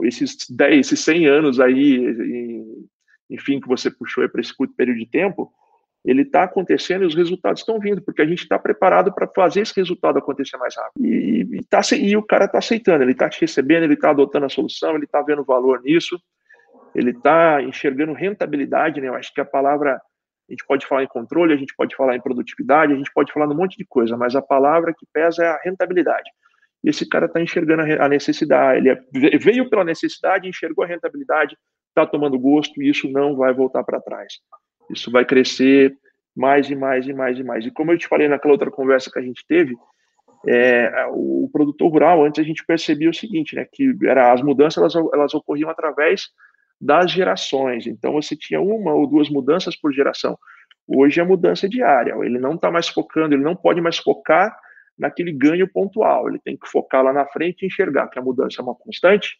esses 0.04 0.36
10, 0.48 0.86
esses 0.86 1.00
100 1.00 1.26
anos 1.26 1.60
aí, 1.60 2.64
enfim, 3.28 3.60
que 3.60 3.68
você 3.68 3.90
puxou 3.90 4.26
para 4.30 4.40
esse 4.40 4.56
curto 4.56 4.74
período 4.74 4.98
de 4.98 5.06
tempo, 5.06 5.52
ele 6.04 6.22
está 6.22 6.44
acontecendo 6.44 7.04
e 7.04 7.06
os 7.06 7.14
resultados 7.14 7.60
estão 7.60 7.78
vindo, 7.78 8.00
porque 8.00 8.22
a 8.22 8.26
gente 8.26 8.42
está 8.42 8.58
preparado 8.58 9.12
para 9.12 9.28
fazer 9.28 9.60
esse 9.60 9.74
resultado 9.76 10.18
acontecer 10.18 10.56
mais 10.56 10.74
rápido. 10.74 11.04
E, 11.04 11.58
e, 11.58 11.64
tá, 11.64 11.80
e 11.94 12.16
o 12.16 12.22
cara 12.22 12.46
está 12.46 12.58
aceitando, 12.58 13.02
ele 13.02 13.12
está 13.12 13.28
te 13.28 13.40
recebendo, 13.40 13.84
ele 13.84 13.94
está 13.94 14.10
adotando 14.10 14.46
a 14.46 14.48
solução, 14.48 14.94
ele 14.94 15.04
está 15.04 15.20
vendo 15.20 15.44
valor 15.44 15.82
nisso, 15.82 16.18
ele 16.94 17.10
está 17.10 17.62
enxergando 17.62 18.14
rentabilidade, 18.14 19.00
né? 19.00 19.08
Eu 19.08 19.14
acho 19.14 19.32
que 19.32 19.40
a 19.40 19.44
palavra, 19.44 19.94
a 19.94 20.52
gente 20.52 20.64
pode 20.66 20.86
falar 20.86 21.04
em 21.04 21.08
controle, 21.08 21.52
a 21.52 21.56
gente 21.56 21.74
pode 21.76 21.94
falar 21.94 22.16
em 22.16 22.20
produtividade, 22.20 22.92
a 22.92 22.96
gente 22.96 23.12
pode 23.12 23.30
falar 23.32 23.46
num 23.46 23.54
monte 23.54 23.76
de 23.76 23.84
coisa, 23.84 24.16
mas 24.16 24.34
a 24.34 24.42
palavra 24.42 24.94
que 24.96 25.06
pesa 25.12 25.44
é 25.44 25.48
a 25.48 25.60
rentabilidade. 25.62 26.30
E 26.82 26.88
esse 26.88 27.06
cara 27.06 27.26
está 27.26 27.40
enxergando 27.40 27.82
a 27.82 28.08
necessidade, 28.08 28.78
ele 28.78 28.88
é, 28.88 29.38
veio 29.38 29.68
pela 29.68 29.84
necessidade, 29.84 30.48
enxergou 30.48 30.82
a 30.82 30.88
rentabilidade, 30.88 31.56
está 31.88 32.06
tomando 32.06 32.38
gosto 32.38 32.82
e 32.82 32.88
isso 32.88 33.08
não 33.10 33.36
vai 33.36 33.52
voltar 33.52 33.84
para 33.84 34.00
trás. 34.00 34.32
Isso 34.90 35.10
vai 35.10 35.24
crescer 35.24 35.96
mais 36.36 36.70
e 36.70 36.74
mais 36.74 37.06
e 37.06 37.12
mais 37.12 37.38
e 37.38 37.42
mais. 37.42 37.66
E 37.66 37.70
como 37.70 37.92
eu 37.92 37.98
te 37.98 38.08
falei 38.08 38.28
naquela 38.28 38.54
outra 38.54 38.70
conversa 38.70 39.10
que 39.10 39.18
a 39.18 39.22
gente 39.22 39.44
teve, 39.46 39.76
é, 40.46 41.06
o 41.10 41.48
produtor 41.52 41.90
rural, 41.90 42.24
antes 42.24 42.42
a 42.42 42.46
gente 42.46 42.64
percebia 42.64 43.10
o 43.10 43.14
seguinte, 43.14 43.54
né, 43.54 43.66
que 43.70 43.94
era, 44.04 44.32
as 44.32 44.42
mudanças 44.42 44.78
elas, 44.78 45.10
elas 45.12 45.34
ocorriam 45.34 45.68
através 45.68 46.28
das 46.80 47.10
gerações. 47.10 47.86
Então 47.86 48.12
você 48.12 48.34
tinha 48.34 48.60
uma 48.60 48.94
ou 48.94 49.06
duas 49.06 49.28
mudanças 49.28 49.76
por 49.76 49.92
geração. 49.92 50.38
Hoje 50.88 51.20
é 51.20 51.24
mudança 51.24 51.68
diária. 51.68 52.14
Ele 52.22 52.38
não 52.38 52.54
está 52.54 52.70
mais 52.70 52.88
focando, 52.88 53.34
ele 53.34 53.44
não 53.44 53.54
pode 53.54 53.80
mais 53.80 53.98
focar 53.98 54.56
naquele 54.98 55.32
ganho 55.32 55.70
pontual. 55.70 56.28
Ele 56.28 56.38
tem 56.38 56.56
que 56.56 56.68
focar 56.68 57.04
lá 57.04 57.12
na 57.12 57.26
frente 57.26 57.62
e 57.62 57.66
enxergar 57.66 58.08
que 58.08 58.18
a 58.18 58.22
mudança 58.22 58.60
é 58.60 58.64
uma 58.64 58.74
constante. 58.74 59.36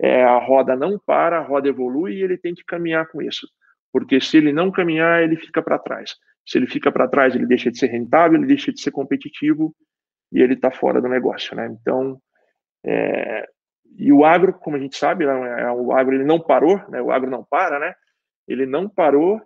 É, 0.00 0.22
a 0.22 0.38
roda 0.38 0.76
não 0.76 0.98
para, 0.98 1.38
a 1.38 1.42
roda 1.42 1.68
evolui 1.68 2.14
e 2.14 2.22
ele 2.22 2.36
tem 2.36 2.54
que 2.54 2.64
caminhar 2.64 3.08
com 3.08 3.20
isso 3.20 3.46
porque 3.96 4.20
se 4.20 4.36
ele 4.36 4.52
não 4.52 4.70
caminhar, 4.70 5.22
ele 5.22 5.36
fica 5.36 5.62
para 5.62 5.78
trás. 5.78 6.16
Se 6.46 6.58
ele 6.58 6.66
fica 6.66 6.92
para 6.92 7.08
trás, 7.08 7.34
ele 7.34 7.46
deixa 7.46 7.70
de 7.70 7.78
ser 7.78 7.86
rentável, 7.86 8.36
ele 8.36 8.46
deixa 8.46 8.70
de 8.70 8.78
ser 8.78 8.90
competitivo 8.90 9.74
e 10.30 10.42
ele 10.42 10.52
está 10.52 10.70
fora 10.70 11.00
do 11.00 11.08
negócio, 11.08 11.56
né? 11.56 11.66
Então, 11.80 12.20
é, 12.84 13.48
e 13.96 14.12
o 14.12 14.22
agro, 14.22 14.52
como 14.52 14.76
a 14.76 14.78
gente 14.78 14.98
sabe, 14.98 15.24
né, 15.24 15.62
é, 15.62 15.70
o 15.70 15.92
agro 15.92 16.14
ele 16.14 16.24
não 16.24 16.38
parou, 16.38 16.78
né? 16.90 17.00
O 17.00 17.10
agro 17.10 17.30
não 17.30 17.42
para, 17.42 17.78
né? 17.78 17.94
Ele 18.46 18.66
não 18.66 18.86
parou 18.86 19.40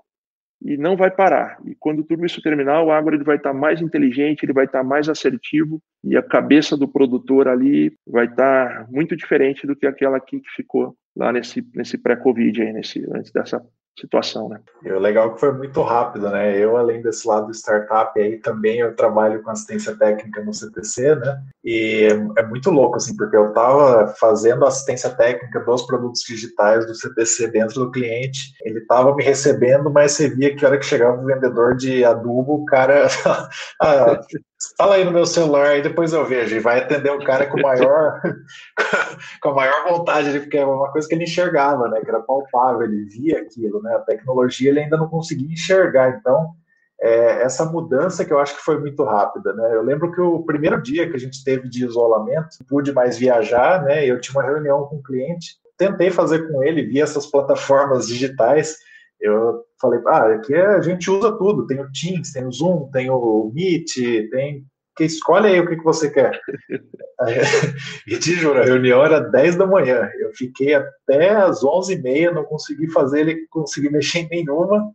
e 0.61 0.77
não 0.77 0.97
vai 0.97 1.13
parar. 1.13 1.57
E 1.65 1.77
quando 1.77 2.03
tudo 2.03 2.27
isso 2.27 2.43
terminar, 2.43 2.83
o 2.83 2.91
agro 2.91 3.15
ele 3.15 3.23
vai 3.23 3.37
estar 3.37 3.53
tá 3.53 3.57
mais 3.57 3.81
inteligente, 3.81 4.43
ele 4.43 4.53
vai 4.53 4.65
estar 4.65 4.81
tá 4.81 4.85
mais 4.85 5.09
assertivo 5.09 5.81
e 6.03 6.17
a 6.17 6.23
cabeça 6.25 6.77
do 6.77 6.89
produtor 6.89 7.47
ali 7.47 7.97
vai 8.05 8.25
estar 8.25 8.81
tá 8.81 8.87
muito 8.91 9.15
diferente 9.15 9.65
do 9.65 9.77
que 9.77 9.87
aquela 9.87 10.17
aqui 10.17 10.41
que 10.41 10.51
ficou 10.51 10.97
lá 11.15 11.33
nesse, 11.33 11.65
nesse 11.73 11.97
pré-Covid 11.97 12.63
aí, 12.63 12.73
nesse, 12.73 13.07
antes 13.15 13.31
dessa 13.31 13.65
situação, 13.99 14.49
né? 14.49 14.61
E 14.83 14.91
o 14.91 14.99
legal 14.99 15.29
é 15.29 15.35
que 15.35 15.41
foi 15.41 15.53
muito 15.53 15.83
rápido, 15.83 16.31
né? 16.31 16.57
Eu, 16.57 16.77
além 16.77 17.03
desse 17.03 17.27
lado 17.27 17.53
startup 17.53 18.19
aí, 18.19 18.39
também 18.39 18.79
eu 18.79 18.95
trabalho 18.95 19.43
com 19.43 19.51
assistência 19.51 19.97
técnica 19.97 20.43
no 20.43 20.53
CTC, 20.53 21.17
né? 21.17 21.43
E 21.65 22.09
é, 22.37 22.47
muito 22.47 22.71
louco, 22.71 22.97
assim, 22.97 23.17
porque 23.17 23.37
eu 23.37 23.49
estava 23.49 24.09
fazendo 24.19 24.65
assistência 24.65 25.11
técnica 25.11 25.61
dos 25.61 25.87
produtos 25.87 26.23
digitais 26.23 26.87
do 26.87 26.95
CTC 26.95 27.49
dentro 27.49 27.81
do 27.81 27.91
cliente, 27.91 28.55
ele 28.63 28.79
estava 28.79 29.15
me 29.15 29.23
recebendo, 29.23 29.91
mas 29.91 30.13
você 30.13 30.29
via 30.29 30.55
que 30.55 30.65
a 30.65 30.69
hora 30.69 30.79
que 30.79 30.87
chegava 30.87 31.21
o 31.21 31.27
vendedor 31.27 31.77
de 31.77 32.05
adubo, 32.05 32.55
o 32.55 32.65
cara... 32.65 33.07
fala 34.77 34.97
aí 34.97 35.05
no 35.05 35.13
meu 35.13 35.27
celular 35.27 35.77
e 35.77 35.83
depois 35.83 36.13
eu 36.13 36.25
vejo. 36.25 36.57
E 36.57 36.61
vai 36.61 36.81
atender 36.81 37.11
o 37.11 37.25
cara 37.25 37.47
com 37.47 37.61
maior, 37.61 38.21
com 39.43 39.49
a 39.51 39.55
maior 39.55 39.89
vontade, 39.89 40.39
porque 40.41 40.59
é 40.59 40.65
uma 40.65 40.91
coisa 40.93 41.09
que 41.09 41.15
ele 41.15 41.25
enxergava, 41.25 41.89
né? 41.89 42.01
Que 42.01 42.11
era 42.11 42.21
palpável, 42.21 42.83
ele 42.83 43.05
via 43.05 43.41
aquilo, 43.41 43.83
né? 43.83 43.95
A 43.95 44.01
tecnologia 44.01 44.71
ele 44.71 44.81
ainda 44.81 44.97
não 44.97 45.09
conseguia 45.09 45.53
enxergar. 45.53 46.11
Então, 46.11 46.51
é, 47.01 47.43
essa 47.43 47.65
mudança 47.65 48.25
que 48.25 48.33
eu 48.33 48.39
acho 48.39 48.57
que 48.57 48.63
foi 48.63 48.79
muito 48.79 49.03
rápida, 49.05 49.53
né? 49.55 49.75
Eu 49.75 49.83
lembro 49.83 50.13
que 50.13 50.21
o 50.21 50.43
primeiro 50.45 50.81
dia 50.83 51.09
que 51.09 51.17
a 51.17 51.21
gente 51.21 51.43
teve 51.43 51.69
de 51.69 51.85
isolamento, 51.85 52.59
pude 52.69 52.93
mais 52.93 53.19
viajar, 53.19 53.83
né? 53.83 54.05
Eu 54.05 54.21
tinha 54.21 54.39
uma 54.39 54.47
reunião 54.47 54.85
com 54.87 54.97
um 54.97 55.03
cliente, 55.03 55.57
tentei 55.79 56.11
fazer 56.11 56.51
com 56.51 56.63
ele 56.63 56.83
via 56.83 57.03
essas 57.03 57.27
plataformas 57.27 58.07
digitais 58.07 58.77
eu 59.21 59.63
falei, 59.81 60.01
ah, 60.07 60.35
aqui 60.35 60.55
a 60.55 60.81
gente 60.81 61.11
usa 61.11 61.33
tudo, 61.33 61.67
tem 61.67 61.81
o 61.81 61.91
Teams, 61.93 62.33
tem 62.33 62.47
o 62.47 62.53
Zoom, 62.53 62.91
tem 62.91 63.11
o 63.11 63.51
Meet, 63.55 63.97
tem 64.31 64.65
que 65.01 65.05
escolhe 65.05 65.47
aí 65.47 65.59
o 65.59 65.67
que, 65.67 65.77
que 65.77 65.85
você 65.85 66.11
quer. 66.11 66.39
e 68.07 68.19
te 68.19 68.35
juro, 68.35 68.61
a 68.61 68.65
reunião 68.65 69.03
era 69.03 69.19
10 69.19 69.57
da 69.57 69.67
manhã. 69.67 70.11
Eu 70.19 70.31
fiquei 70.35 70.75
até 70.75 71.31
as 71.31 71.63
11h30, 71.63 72.33
não 72.33 72.45
consegui 72.45 72.87
fazer 72.91 73.21
ele 73.21 73.47
conseguir 73.49 73.91
mexer 73.91 74.21
em 74.21 74.29
nenhuma. 74.29 74.93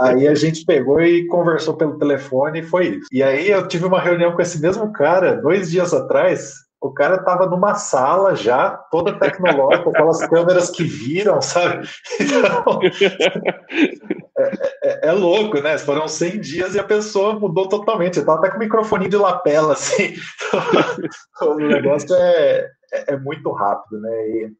Aí 0.00 0.28
a 0.28 0.34
gente 0.34 0.66
pegou 0.66 1.00
e 1.00 1.26
conversou 1.28 1.76
pelo 1.78 1.98
telefone 1.98 2.60
e 2.60 2.64
foi 2.64 2.88
isso. 2.96 3.08
E 3.10 3.22
aí 3.22 3.48
eu 3.48 3.66
tive 3.66 3.86
uma 3.86 4.00
reunião 4.00 4.32
com 4.32 4.42
esse 4.42 4.60
mesmo 4.60 4.92
cara 4.92 5.36
dois 5.36 5.70
dias 5.70 5.94
atrás 5.94 6.67
o 6.80 6.92
cara 6.92 7.16
estava 7.16 7.46
numa 7.46 7.74
sala 7.74 8.36
já, 8.36 8.70
toda 8.70 9.18
tecnológica, 9.18 9.90
aquelas 9.90 10.24
câmeras 10.26 10.70
que 10.70 10.84
viram, 10.84 11.42
sabe? 11.42 11.88
Então, 12.20 12.80
é, 14.38 14.52
é, 14.84 15.08
é, 15.08 15.12
louco, 15.12 15.60
né? 15.60 15.76
Foram 15.76 16.06
100 16.06 16.40
dias 16.40 16.74
e 16.74 16.78
a 16.78 16.84
pessoa 16.84 17.38
mudou 17.38 17.68
totalmente. 17.68 18.20
Estava 18.20 18.38
até 18.38 18.50
com 18.50 18.56
o 18.56 18.60
microfone 18.60 19.08
de 19.08 19.16
lapela, 19.16 19.72
assim. 19.72 20.14
o 21.42 21.54
negócio 21.56 22.14
é, 22.14 22.70
é, 22.92 23.14
é, 23.14 23.16
muito 23.16 23.50
rápido, 23.50 24.00
né? 24.00 24.28
E, 24.28 24.52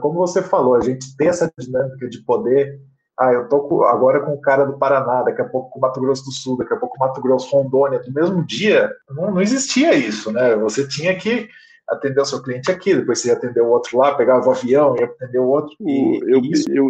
como 0.00 0.14
você 0.14 0.42
falou, 0.42 0.74
a 0.74 0.80
gente 0.80 1.16
tem 1.16 1.28
essa 1.28 1.50
dinâmica 1.58 2.08
de 2.08 2.22
poder. 2.24 2.78
Ah, 3.18 3.32
eu 3.32 3.48
tô 3.48 3.84
agora 3.84 4.20
com 4.20 4.32
o 4.32 4.40
cara 4.40 4.64
do 4.64 4.78
Paraná, 4.78 5.22
daqui 5.22 5.42
a 5.42 5.44
pouco 5.44 5.70
com 5.70 5.78
o 5.78 5.82
Mato 5.82 6.00
Grosso 6.00 6.24
do 6.24 6.32
Sul, 6.32 6.56
daqui 6.56 6.72
a 6.72 6.76
pouco 6.76 6.96
com 6.96 7.04
o 7.04 7.06
Mato 7.06 7.20
Grosso 7.20 7.54
Rondônia. 7.54 8.00
No 8.06 8.12
mesmo 8.12 8.44
dia, 8.44 8.90
não, 9.10 9.30
não 9.30 9.40
existia 9.40 9.94
isso, 9.94 10.32
né? 10.32 10.56
Você 10.56 10.88
tinha 10.88 11.14
que 11.14 11.48
atender 11.88 12.20
o 12.20 12.24
seu 12.24 12.42
cliente 12.42 12.70
aqui, 12.70 12.94
depois 12.94 13.18
você 13.18 13.28
ia 13.28 13.34
atender 13.34 13.60
o 13.60 13.68
outro 13.68 13.98
lá, 13.98 14.14
pegava 14.14 14.46
o 14.48 14.50
avião, 14.50 14.96
ia 14.96 15.04
atender 15.04 15.38
o 15.38 15.46
outro. 15.46 15.76
E, 15.80 16.20
eu, 16.26 16.40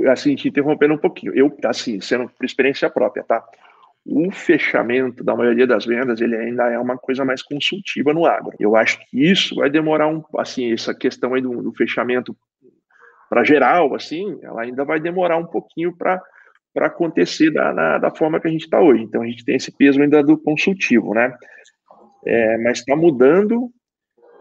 eu, 0.02 0.10
assim, 0.10 0.34
te 0.36 0.48
interrompendo 0.48 0.94
um 0.94 0.98
pouquinho, 0.98 1.34
eu, 1.34 1.52
assim, 1.64 2.00
sendo 2.00 2.28
por 2.28 2.44
experiência 2.44 2.88
própria, 2.88 3.24
tá? 3.24 3.44
O 4.04 4.30
fechamento 4.30 5.22
da 5.22 5.36
maioria 5.36 5.66
das 5.66 5.84
vendas, 5.84 6.20
ele 6.20 6.36
ainda 6.36 6.70
é 6.70 6.78
uma 6.78 6.96
coisa 6.96 7.24
mais 7.24 7.42
consultiva 7.42 8.12
no 8.12 8.26
agro. 8.26 8.52
Eu 8.58 8.76
acho 8.76 8.98
que 8.98 9.30
isso 9.30 9.56
vai 9.56 9.70
demorar 9.70 10.08
um, 10.08 10.22
assim, 10.38 10.72
essa 10.72 10.94
questão 10.94 11.34
aí 11.34 11.40
do, 11.40 11.62
do 11.62 11.72
fechamento 11.72 12.36
para 13.32 13.44
geral, 13.44 13.94
assim, 13.94 14.38
ela 14.42 14.60
ainda 14.60 14.84
vai 14.84 15.00
demorar 15.00 15.38
um 15.38 15.46
pouquinho 15.46 15.96
para 15.96 16.22
para 16.74 16.86
acontecer 16.86 17.50
da, 17.50 17.72
na, 17.72 17.98
da 17.98 18.10
forma 18.10 18.38
que 18.38 18.46
a 18.48 18.50
gente 18.50 18.64
está 18.64 18.78
hoje. 18.78 19.02
Então 19.02 19.22
a 19.22 19.26
gente 19.26 19.42
tem 19.42 19.56
esse 19.56 19.70
peso 19.74 20.00
ainda 20.02 20.22
do 20.22 20.36
consultivo, 20.36 21.14
né? 21.14 21.34
É, 22.26 22.58
mas 22.58 22.80
está 22.80 22.94
mudando 22.94 23.70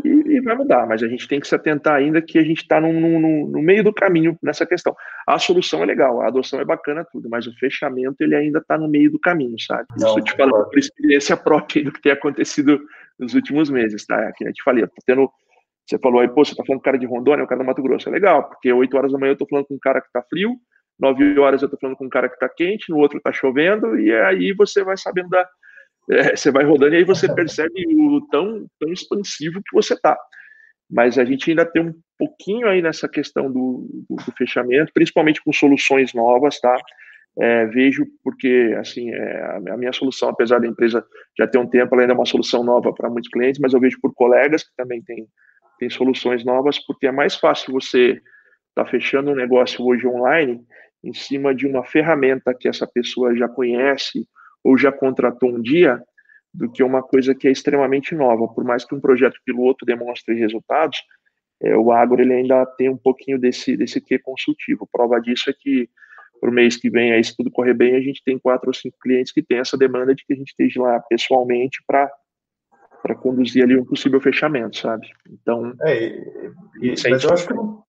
e, 0.04 0.10
e, 0.10 0.42
vai 0.42 0.56
mudar, 0.56 0.86
mas 0.86 1.02
a 1.04 1.08
gente 1.08 1.26
tem 1.26 1.40
que 1.40 1.48
se 1.48 1.56
atentar 1.56 1.96
ainda 1.96 2.22
que 2.22 2.38
a 2.38 2.44
gente 2.44 2.64
está 2.64 2.82
no, 2.82 2.92
no, 2.92 3.48
no, 3.48 3.62
meio 3.62 3.84
do 3.84 3.94
caminho 3.94 4.38
nessa 4.44 4.66
questão. 4.66 4.94
A 5.26 5.40
solução 5.40 5.84
é 5.84 5.86
legal, 5.86 6.22
a 6.22 6.28
adoção 6.28 6.60
é 6.60 6.66
bacana, 6.66 7.06
tudo, 7.10 7.30
mas 7.30 7.48
o 7.48 7.58
fechamento 7.58 8.18
ele 8.20 8.36
ainda 8.36 8.60
está 8.60 8.78
no 8.78 8.90
meio 8.90 9.10
do 9.10 9.20
caminho, 9.20 9.58
sabe? 9.60 9.86
Não, 9.98 10.10
Isso 10.10 10.20
eu 10.20 10.24
te 10.24 10.36
falo 10.36 10.66
por 10.66 10.78
experiência 10.78 11.36
própria 11.38 11.84
do 11.84 11.92
que 11.94 12.02
tem 12.02 12.12
acontecido 12.12 12.82
nos 13.18 13.34
últimos 13.36 13.70
meses, 13.70 14.06
tá? 14.06 14.28
Aqui 14.28 14.46
eu 14.46 14.54
te 14.54 14.64
falei, 14.64 14.84
eu 14.84 14.88
tô 14.88 15.02
tendo. 15.06 15.32
Você 15.92 16.00
falou 16.00 16.22
aí, 16.22 16.30
pô, 16.30 16.46
você 16.46 16.56
tá 16.56 16.64
falando 16.66 16.82
com 16.82 16.88
um 16.88 16.92
cara 16.92 16.98
de 16.98 17.06
Rondônia, 17.06 17.44
um 17.44 17.48
cara 17.48 17.62
do 17.62 17.68
Mato 17.68 17.84
Grosso. 17.84 18.08
É 18.08 18.12
legal, 18.14 18.48
porque 18.48 18.72
8 18.72 18.96
horas 18.96 19.12
da 19.12 19.18
manhã 19.18 19.34
eu 19.34 19.38
tô 19.38 19.46
falando 19.46 19.66
com 19.66 19.76
um 19.76 19.80
cara 19.80 20.00
que 20.00 20.10
tá 20.10 20.24
frio, 20.24 20.56
9 20.98 21.38
horas 21.38 21.62
eu 21.62 21.70
tô 21.70 21.78
falando 21.78 21.98
com 21.98 22.06
um 22.06 22.10
cara 22.10 22.30
que 22.30 22.40
tá 22.40 22.48
quente, 22.48 22.90
no 22.90 22.98
outro 22.98 23.20
tá 23.20 23.34
chovendo, 23.34 24.00
e 24.00 24.14
aí 24.16 24.54
você 24.54 24.86
vai 24.86 24.96
sabendo 24.96 25.28
da 25.28 25.46
é, 26.10 26.36
você 26.36 26.50
vai 26.50 26.64
rodando 26.64 26.96
e 26.96 27.00
aí 27.00 27.04
você 27.04 27.34
percebe 27.34 27.86
o 27.94 28.26
tão, 28.32 28.66
tão 28.80 28.92
expansivo 28.92 29.62
que 29.62 29.76
você 29.76 30.00
tá. 30.00 30.18
mas 30.90 31.18
a 31.20 31.26
gente 31.26 31.50
ainda 31.50 31.66
tem 31.66 31.82
um 31.84 31.94
pouquinho 32.18 32.68
aí 32.70 32.82
nessa 32.82 33.10
questão 33.10 33.52
do, 33.52 34.06
do, 34.10 34.16
do 34.16 34.32
fechamento, 34.38 34.94
principalmente 34.94 35.44
com 35.44 35.52
soluções 35.52 36.14
novas, 36.14 36.58
tá? 36.60 36.76
É, 37.38 37.66
vejo 37.66 38.06
porque, 38.24 38.76
assim, 38.80 39.10
é, 39.10 39.60
a 39.70 39.78
minha 39.78 39.94
solução, 39.94 40.30
apesar 40.30 40.60
da 40.60 40.68
empresa 40.68 41.06
já 41.38 41.48
ter 41.48 41.58
um 41.58 41.68
tempo, 41.68 41.94
ela 41.94 42.04
ainda 42.04 42.14
é 42.14 42.16
uma 42.16 42.26
solução 42.26 42.64
nova 42.64 42.94
para 42.94 43.10
muitos 43.10 43.30
clientes, 43.30 43.60
mas 43.60 43.74
eu 43.74 43.80
vejo 43.80 44.00
por 44.02 44.14
colegas 44.14 44.64
que 44.64 44.76
também 44.76 45.02
têm, 45.02 45.28
têm 45.82 45.89
soluções 45.89 46.46
novas, 46.46 46.78
porque 46.78 47.08
é 47.08 47.12
mais 47.12 47.36
fácil 47.36 47.74
você 47.74 48.12
estar 48.70 48.86
tá 48.86 48.86
fechando 48.86 49.32
um 49.32 49.36
negócio 49.36 49.84
hoje 49.84 50.06
online 50.06 50.63
em 51.04 51.12
cima 51.12 51.56
de 51.56 51.65
uma 51.65 51.84
ferramenta 51.84 52.54
que 52.54 52.67
essa 52.67 52.86
pessoa 52.86 53.36
já 53.36 53.50
conhece 53.50 54.28
ou 54.63 54.78
já 54.78 54.91
contratou 54.91 55.50
um 55.50 55.60
dia, 55.60 56.00
do 56.54 56.70
que 56.70 56.84
uma 56.84 57.02
coisa 57.02 57.34
que 57.34 57.48
é 57.48 57.52
extremamente 57.52 58.13
nova. 58.13 58.48
Por 58.48 58.63
mais 58.63 58.86
que 58.86 58.94
um 58.94 59.00
projeto 59.00 59.39
piloto 59.44 59.86
demonstre 59.86 60.36
resultados, 60.36 61.00
é, 61.63 61.76
o 61.76 61.91
agro 61.91 62.22
ele 62.22 62.34
ainda 62.34 62.65
tem 62.78 62.89
um 62.89 62.98
pouquinho 62.98 63.39
desse, 63.39 63.76
desse 63.76 64.00
quê 64.00 64.20
consultivo. 64.20 64.88
Prova 64.91 65.20
disso 65.20 65.50
é 65.50 65.54
que 65.58 65.89
para 66.39 66.50
o 66.50 66.54
mês 66.54 66.76
que 66.76 66.89
vem, 66.89 67.13
aí, 67.13 67.24
se 67.24 67.36
tudo 67.36 67.50
correr 67.50 67.74
bem, 67.74 67.96
a 67.96 68.02
gente 68.02 68.22
tem 68.24 68.38
quatro 68.38 68.67
ou 68.70 68.74
cinco 68.74 68.98
clientes 69.00 69.32
que 69.32 69.41
têm 69.41 69.60
essa 69.60 69.78
demanda 69.78 70.13
de 70.13 70.26
que 70.26 70.34
a 70.34 70.36
gente 70.36 70.50
esteja 70.50 70.82
lá 70.82 71.00
pessoalmente 71.00 71.82
para 71.88 72.12
para 73.02 73.16
conduzir 73.16 73.64
ali 73.64 73.78
um 73.78 73.86
possível 73.86 74.22
fechamento, 74.22 74.78
sabe? 74.78 75.08
Então, 75.30 75.74
é, 75.82 76.06
e, 76.82 76.94
e, 76.94 77.10
mas 77.10 77.24
eu 77.24 77.34
acho 77.34 77.48
que 77.48 77.54
não, 77.54 77.84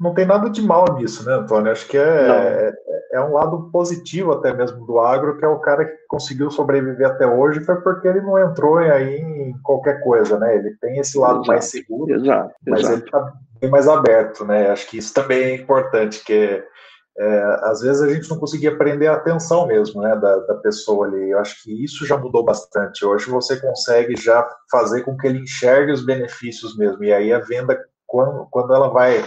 não, 0.00 0.14
tem 0.14 0.26
nada 0.26 0.48
de 0.48 0.62
mal 0.62 0.84
nisso, 0.96 1.26
né, 1.26 1.34
Antônio? 1.34 1.72
Acho 1.72 1.86
que 1.88 1.96
é, 1.96 2.72
é 3.12 3.20
um 3.20 3.32
lado 3.32 3.70
positivo 3.70 4.32
até 4.32 4.52
mesmo 4.52 4.86
do 4.86 4.98
agro, 4.98 5.36
que 5.36 5.44
é 5.44 5.48
o 5.48 5.60
cara 5.60 5.84
que 5.84 5.96
conseguiu 6.08 6.50
sobreviver 6.50 7.06
até 7.06 7.26
hoje, 7.26 7.60
foi 7.60 7.80
porque 7.80 8.08
ele 8.08 8.20
não 8.20 8.38
entrou 8.38 8.78
aí 8.78 9.16
em 9.16 9.54
qualquer 9.62 10.00
coisa, 10.02 10.38
né? 10.38 10.56
Ele 10.56 10.76
tem 10.80 10.98
esse 10.98 11.18
lado 11.18 11.38
exato, 11.38 11.48
mais 11.48 11.64
seguro, 11.66 12.14
exato, 12.14 12.54
mas 12.66 12.80
exato. 12.80 12.94
ele 12.94 13.04
está 13.04 13.32
bem 13.60 13.70
mais 13.70 13.88
aberto, 13.88 14.44
né? 14.44 14.70
Acho 14.70 14.88
que 14.88 14.98
isso 14.98 15.12
também 15.12 15.42
é 15.42 15.54
importante, 15.54 16.24
que 16.24 16.62
é, 17.18 17.58
às 17.62 17.80
vezes 17.80 18.00
a 18.00 18.08
gente 18.08 18.30
não 18.30 18.38
conseguia 18.38 18.78
prender 18.78 19.10
a 19.10 19.14
atenção 19.14 19.66
mesmo, 19.66 20.00
né, 20.00 20.14
da, 20.16 20.36
da 20.38 20.54
pessoa 20.54 21.06
ali. 21.06 21.30
Eu 21.30 21.40
acho 21.40 21.62
que 21.64 21.84
isso 21.84 22.06
já 22.06 22.16
mudou 22.16 22.44
bastante. 22.44 23.04
Hoje 23.04 23.28
você 23.28 23.60
consegue 23.60 24.14
já 24.16 24.48
fazer 24.70 25.02
com 25.02 25.16
que 25.16 25.26
ele 25.26 25.40
enxergue 25.40 25.90
os 25.90 26.06
benefícios 26.06 26.76
mesmo. 26.76 27.02
E 27.02 27.12
aí 27.12 27.32
a 27.32 27.40
venda, 27.40 27.76
quando, 28.06 28.46
quando 28.50 28.72
ela 28.72 28.88
vai 28.88 29.24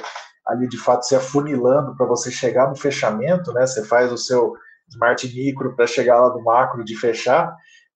ali 0.48 0.70
de 0.70 0.78
fato 0.78 1.06
se 1.06 1.16
afunilando 1.16 1.96
para 1.98 2.06
você 2.06 2.32
chegar 2.32 2.70
no 2.70 2.78
fechamento, 2.78 3.52
né? 3.52 3.68
Você 3.68 3.84
faz 3.84 4.10
o 4.12 4.18
seu 4.18 4.54
smart 4.90 5.28
micro 5.28 5.76
para 5.76 5.86
chegar 5.86 6.22
lá 6.22 6.34
no 6.34 6.44
macro 6.44 6.86
de 6.86 6.96
fechar. 6.96 7.54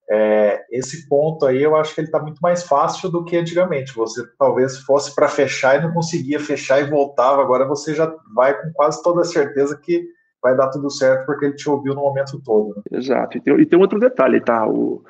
É, 0.10 0.64
esse 0.70 1.10
ponto 1.10 1.46
aí 1.46 1.64
eu 1.64 1.76
acho 1.76 1.96
que 1.96 2.02
ele 2.02 2.08
está 2.08 2.20
muito 2.20 2.40
mais 2.40 2.64
fácil 2.64 3.10
do 3.10 3.24
que 3.24 3.38
antigamente. 3.38 3.96
Você 3.96 4.24
talvez 4.38 4.78
fosse 4.80 5.14
para 5.16 5.28
fechar 5.28 5.80
e 5.80 5.84
não 5.84 5.94
conseguia 5.94 6.40
fechar 6.40 6.80
e 6.80 6.90
voltava. 6.90 7.42
Agora 7.42 7.66
você 7.66 7.94
já 7.94 8.14
vai 8.34 8.54
com 8.62 8.72
quase 8.74 9.02
toda 9.02 9.22
a 9.22 9.26
certeza 9.26 9.78
que 9.78 10.08
vai 10.42 10.56
dar 10.56 10.70
tudo 10.70 10.92
certo 10.92 11.26
porque 11.26 11.46
ele 11.46 11.56
te 11.56 11.68
ouviu 11.68 11.96
no 11.96 12.02
momento 12.02 12.40
todo. 12.44 12.76
Né? 12.76 13.00
Exato. 13.00 13.38
E 13.38 13.42
tem, 13.42 13.60
e 13.60 13.66
tem 13.66 13.80
outro 13.80 14.00
detalhe, 14.00 14.40
tá? 14.40 14.68
O, 14.68 15.04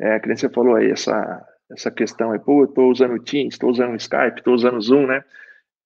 é, 0.00 0.18
que 0.18 0.26
nem 0.26 0.36
você 0.36 0.48
falou 0.48 0.74
aí, 0.74 0.90
essa, 0.90 1.46
essa 1.70 1.90
questão 1.90 2.32
aí, 2.32 2.38
pô, 2.40 2.62
eu 2.62 2.64
estou 2.64 2.90
usando 2.90 3.14
o 3.14 3.22
Teams, 3.22 3.54
estou 3.54 3.70
usando 3.70 3.92
o 3.92 3.96
Skype, 3.96 4.38
estou 4.38 4.54
usando 4.54 4.78
o 4.78 4.80
Zoom, 4.80 5.06
né? 5.06 5.22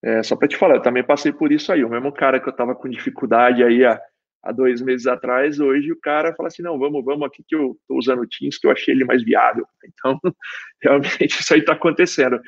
É, 0.03 0.22
só 0.22 0.37
para 0.37 0.48
te 0.48 0.57
falar, 0.57 0.77
eu 0.77 0.83
também 0.83 1.05
passei 1.05 1.33
por 1.33 1.53
isso 1.53 1.70
aí. 1.72 1.85
O 1.85 1.90
mesmo 1.90 2.12
cara 2.12 2.40
que 2.40 2.48
eu 2.48 2.50
estava 2.53 2.74
com 2.74 2.88
dificuldade 2.88 3.62
aí 3.62 3.85
há, 3.85 4.00
há, 4.45 4.53
dois 4.53 4.81
meses 4.81 5.07
atrás, 5.07 5.59
hoje 5.59 5.91
o 5.93 6.01
cara 6.01 6.35
fala 6.35 6.49
assim: 6.49 6.63
não, 6.63 6.79
vamos, 6.79 7.05
vamos 7.05 7.27
aqui 7.27 7.43
que 7.47 7.55
eu 7.55 7.77
estou 7.81 7.99
usando 7.99 8.21
o 8.21 8.27
Teams, 8.27 8.59
que 8.59 8.67
eu 8.67 8.71
achei 8.71 8.95
ele 8.95 9.05
mais 9.05 9.23
viável. 9.23 9.67
Então, 9.87 10.19
realmente 10.83 11.41
isso 11.41 11.55
aí 11.55 11.61
está 11.61 11.73
acontecendo. 11.73 12.41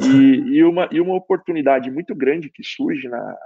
E, 0.00 0.56
e, 0.56 0.64
uma, 0.64 0.88
e 0.92 1.00
uma 1.00 1.14
oportunidade 1.14 1.90
muito 1.90 2.14
grande 2.14 2.50
que 2.50 2.62
surge 2.62 3.08
na, 3.08 3.36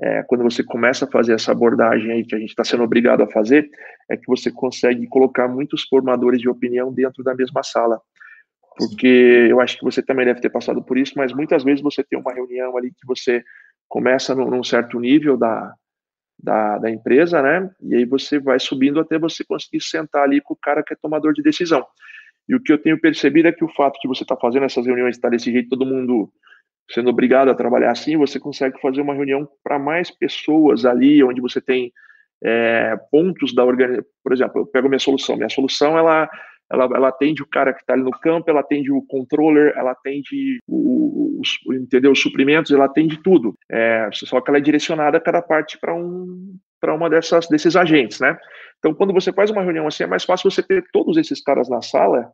é, 0.00 0.22
quando 0.22 0.44
você 0.44 0.62
começa 0.62 1.04
a 1.04 1.10
fazer 1.10 1.34
essa 1.34 1.52
abordagem 1.52 2.12
aí 2.12 2.24
que 2.24 2.34
a 2.34 2.38
gente 2.38 2.50
está 2.50 2.64
sendo 2.64 2.84
obrigado 2.84 3.22
a 3.22 3.30
fazer, 3.30 3.68
é 4.10 4.16
que 4.16 4.26
você 4.26 4.50
consegue 4.50 5.06
colocar 5.08 5.48
muitos 5.48 5.82
formadores 5.84 6.40
de 6.40 6.48
opinião 6.48 6.92
dentro 6.92 7.22
da 7.24 7.34
mesma 7.34 7.62
sala 7.62 8.00
porque 8.76 9.06
eu 9.50 9.60
acho 9.60 9.78
que 9.78 9.84
você 9.84 10.02
também 10.02 10.26
deve 10.26 10.40
ter 10.40 10.50
passado 10.50 10.82
por 10.82 10.98
isso, 10.98 11.14
mas 11.16 11.32
muitas 11.32 11.64
vezes 11.64 11.82
você 11.82 12.04
tem 12.04 12.18
uma 12.18 12.32
reunião 12.32 12.76
ali 12.76 12.90
que 12.90 13.06
você 13.06 13.42
começa 13.88 14.34
num, 14.34 14.50
num 14.50 14.62
certo 14.62 15.00
nível 15.00 15.36
da, 15.36 15.74
da, 16.38 16.78
da, 16.78 16.90
empresa, 16.90 17.42
né? 17.42 17.70
E 17.82 17.94
aí 17.96 18.04
você 18.04 18.38
vai 18.38 18.58
subindo 18.60 19.00
até 19.00 19.18
você 19.18 19.44
conseguir 19.44 19.82
sentar 19.82 20.22
ali 20.22 20.40
com 20.40 20.54
o 20.54 20.56
cara 20.56 20.82
que 20.82 20.92
é 20.92 20.96
tomador 20.96 21.32
de 21.32 21.42
decisão. 21.42 21.84
E 22.48 22.54
o 22.54 22.62
que 22.62 22.72
eu 22.72 22.78
tenho 22.78 23.00
percebido 23.00 23.48
é 23.48 23.52
que 23.52 23.64
o 23.64 23.68
fato 23.68 23.98
de 24.00 24.08
você 24.08 24.22
estar 24.22 24.36
tá 24.36 24.40
fazendo 24.40 24.64
essas 24.64 24.86
reuniões, 24.86 25.16
estar 25.16 25.28
tá 25.28 25.36
desse 25.36 25.50
jeito, 25.50 25.70
todo 25.70 25.86
mundo 25.86 26.30
sendo 26.90 27.10
obrigado 27.10 27.50
a 27.50 27.54
trabalhar 27.54 27.90
assim, 27.90 28.16
você 28.16 28.38
consegue 28.38 28.80
fazer 28.80 29.00
uma 29.00 29.14
reunião 29.14 29.48
para 29.64 29.78
mais 29.78 30.10
pessoas 30.10 30.84
ali, 30.84 31.22
onde 31.24 31.40
você 31.40 31.60
tem 31.60 31.92
é, 32.42 32.96
pontos 33.10 33.54
da 33.54 33.64
organização. 33.64 34.04
Por 34.22 34.32
exemplo, 34.32 34.60
eu 34.60 34.66
pego 34.66 34.88
minha 34.88 34.98
solução. 34.98 35.36
Minha 35.36 35.48
solução, 35.48 35.98
ela 35.98 36.28
ela, 36.70 36.84
ela 36.84 37.08
atende 37.08 37.42
o 37.42 37.46
cara 37.46 37.72
que 37.72 37.80
está 37.80 37.94
ali 37.94 38.02
no 38.02 38.10
campo, 38.10 38.50
ela 38.50 38.60
atende 38.60 38.90
o 38.90 39.02
controller, 39.02 39.72
ela 39.76 39.92
atende 39.92 40.58
o, 40.66 41.40
os, 41.40 41.58
entendeu, 41.80 42.12
os 42.12 42.20
suprimentos, 42.20 42.72
ela 42.72 42.86
atende 42.86 43.22
tudo. 43.22 43.54
É, 43.70 44.08
só 44.12 44.40
que 44.40 44.50
ela 44.50 44.58
é 44.58 44.60
direcionada 44.60 45.20
cada 45.20 45.40
parte 45.40 45.78
para 45.78 45.94
um 45.94 46.56
para 46.78 46.94
uma 46.94 47.08
dessas 47.08 47.48
desses 47.48 47.74
agentes, 47.74 48.20
né? 48.20 48.36
Então, 48.78 48.94
quando 48.94 49.12
você 49.12 49.32
faz 49.32 49.50
uma 49.50 49.62
reunião 49.62 49.86
assim, 49.86 50.04
é 50.04 50.06
mais 50.06 50.24
fácil 50.24 50.50
você 50.50 50.62
ter 50.62 50.84
todos 50.92 51.16
esses 51.16 51.42
caras 51.42 51.68
na 51.68 51.80
sala 51.80 52.30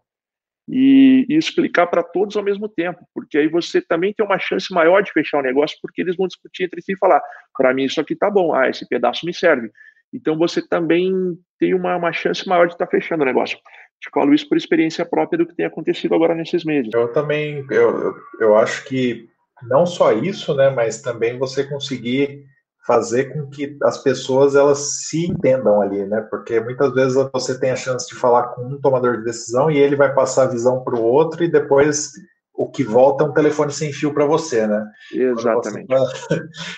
e, 0.68 1.25
e 1.29 1.37
explicar 1.37 1.87
para 1.87 2.03
todos 2.03 2.37
ao 2.37 2.42
mesmo 2.42 2.68
tempo, 2.68 3.07
porque 3.14 3.38
aí 3.38 3.49
você 3.49 3.81
também 3.81 4.12
tem 4.12 4.25
uma 4.25 4.38
chance 4.38 4.73
maior 4.73 5.03
de 5.03 5.12
fechar 5.12 5.38
o 5.38 5.42
negócio, 5.42 5.79
porque 5.81 6.01
eles 6.01 6.16
vão 6.16 6.27
discutir 6.27 6.64
entre 6.64 6.83
si 6.83 6.92
e 6.92 6.99
falar: 6.99 7.23
para 7.57 7.73
mim 7.73 7.85
isso 7.85 8.01
aqui 8.01 8.16
tá 8.16 8.31
bom, 8.31 8.55
ah, 8.55 8.68
esse 8.68 8.88
pedaço 8.88 9.27
me 9.27 9.35
serve. 9.35 9.71
Então 10.12 10.37
você 10.37 10.66
também 10.66 11.12
tem 11.59 11.75
uma, 11.75 11.97
uma 11.97 12.12
chance 12.12 12.47
maior 12.47 12.66
de 12.66 12.75
estar 12.75 12.87
tá 12.87 12.90
fechando 12.90 13.23
o 13.23 13.27
negócio. 13.27 13.59
Te 14.03 14.11
falo 14.12 14.35
isso 14.35 14.49
por 14.49 14.57
experiência 14.57 15.07
própria 15.07 15.38
do 15.38 15.47
que 15.47 15.55
tem 15.55 15.65
acontecido 15.65 16.15
agora 16.15 16.35
nesses 16.35 16.65
meses. 16.65 16.91
Eu 16.93 17.12
também, 17.12 17.65
eu, 17.71 18.17
eu 18.41 18.57
acho 18.57 18.85
que 18.85 19.29
não 19.62 19.87
só 19.87 20.12
isso, 20.12 20.55
né, 20.57 20.71
mas 20.71 21.01
também 21.01 21.38
você 21.38 21.62
conseguir 21.62 22.45
fazer 22.85 23.33
com 23.33 23.49
que 23.49 23.77
as 23.85 24.03
pessoas 24.03 24.57
elas 24.57 25.07
se 25.07 25.25
entendam 25.27 25.81
ali, 25.81 26.05
né? 26.05 26.21
Porque 26.29 26.59
muitas 26.59 26.93
vezes 26.93 27.15
você 27.33 27.59
tem 27.61 27.71
a 27.71 27.77
chance 27.77 28.09
de 28.09 28.17
falar 28.17 28.49
com 28.49 28.67
um 28.67 28.81
tomador 28.81 29.19
de 29.19 29.25
decisão 29.25 29.71
e 29.71 29.79
ele 29.79 29.95
vai 29.95 30.12
passar 30.12 30.45
a 30.45 30.51
visão 30.51 30.83
para 30.83 30.97
o 30.97 31.05
outro 31.05 31.45
e 31.45 31.49
depois 31.49 32.11
o 32.55 32.69
que 32.69 32.85
volta 32.85 33.25
é 33.25 33.27
um 33.27 33.33
telefone 33.33 33.73
sem 33.73 33.93
fio 33.93 34.12
para 34.12 34.27
você, 34.27 34.67
né? 34.67 34.85
Exatamente. 35.12 35.87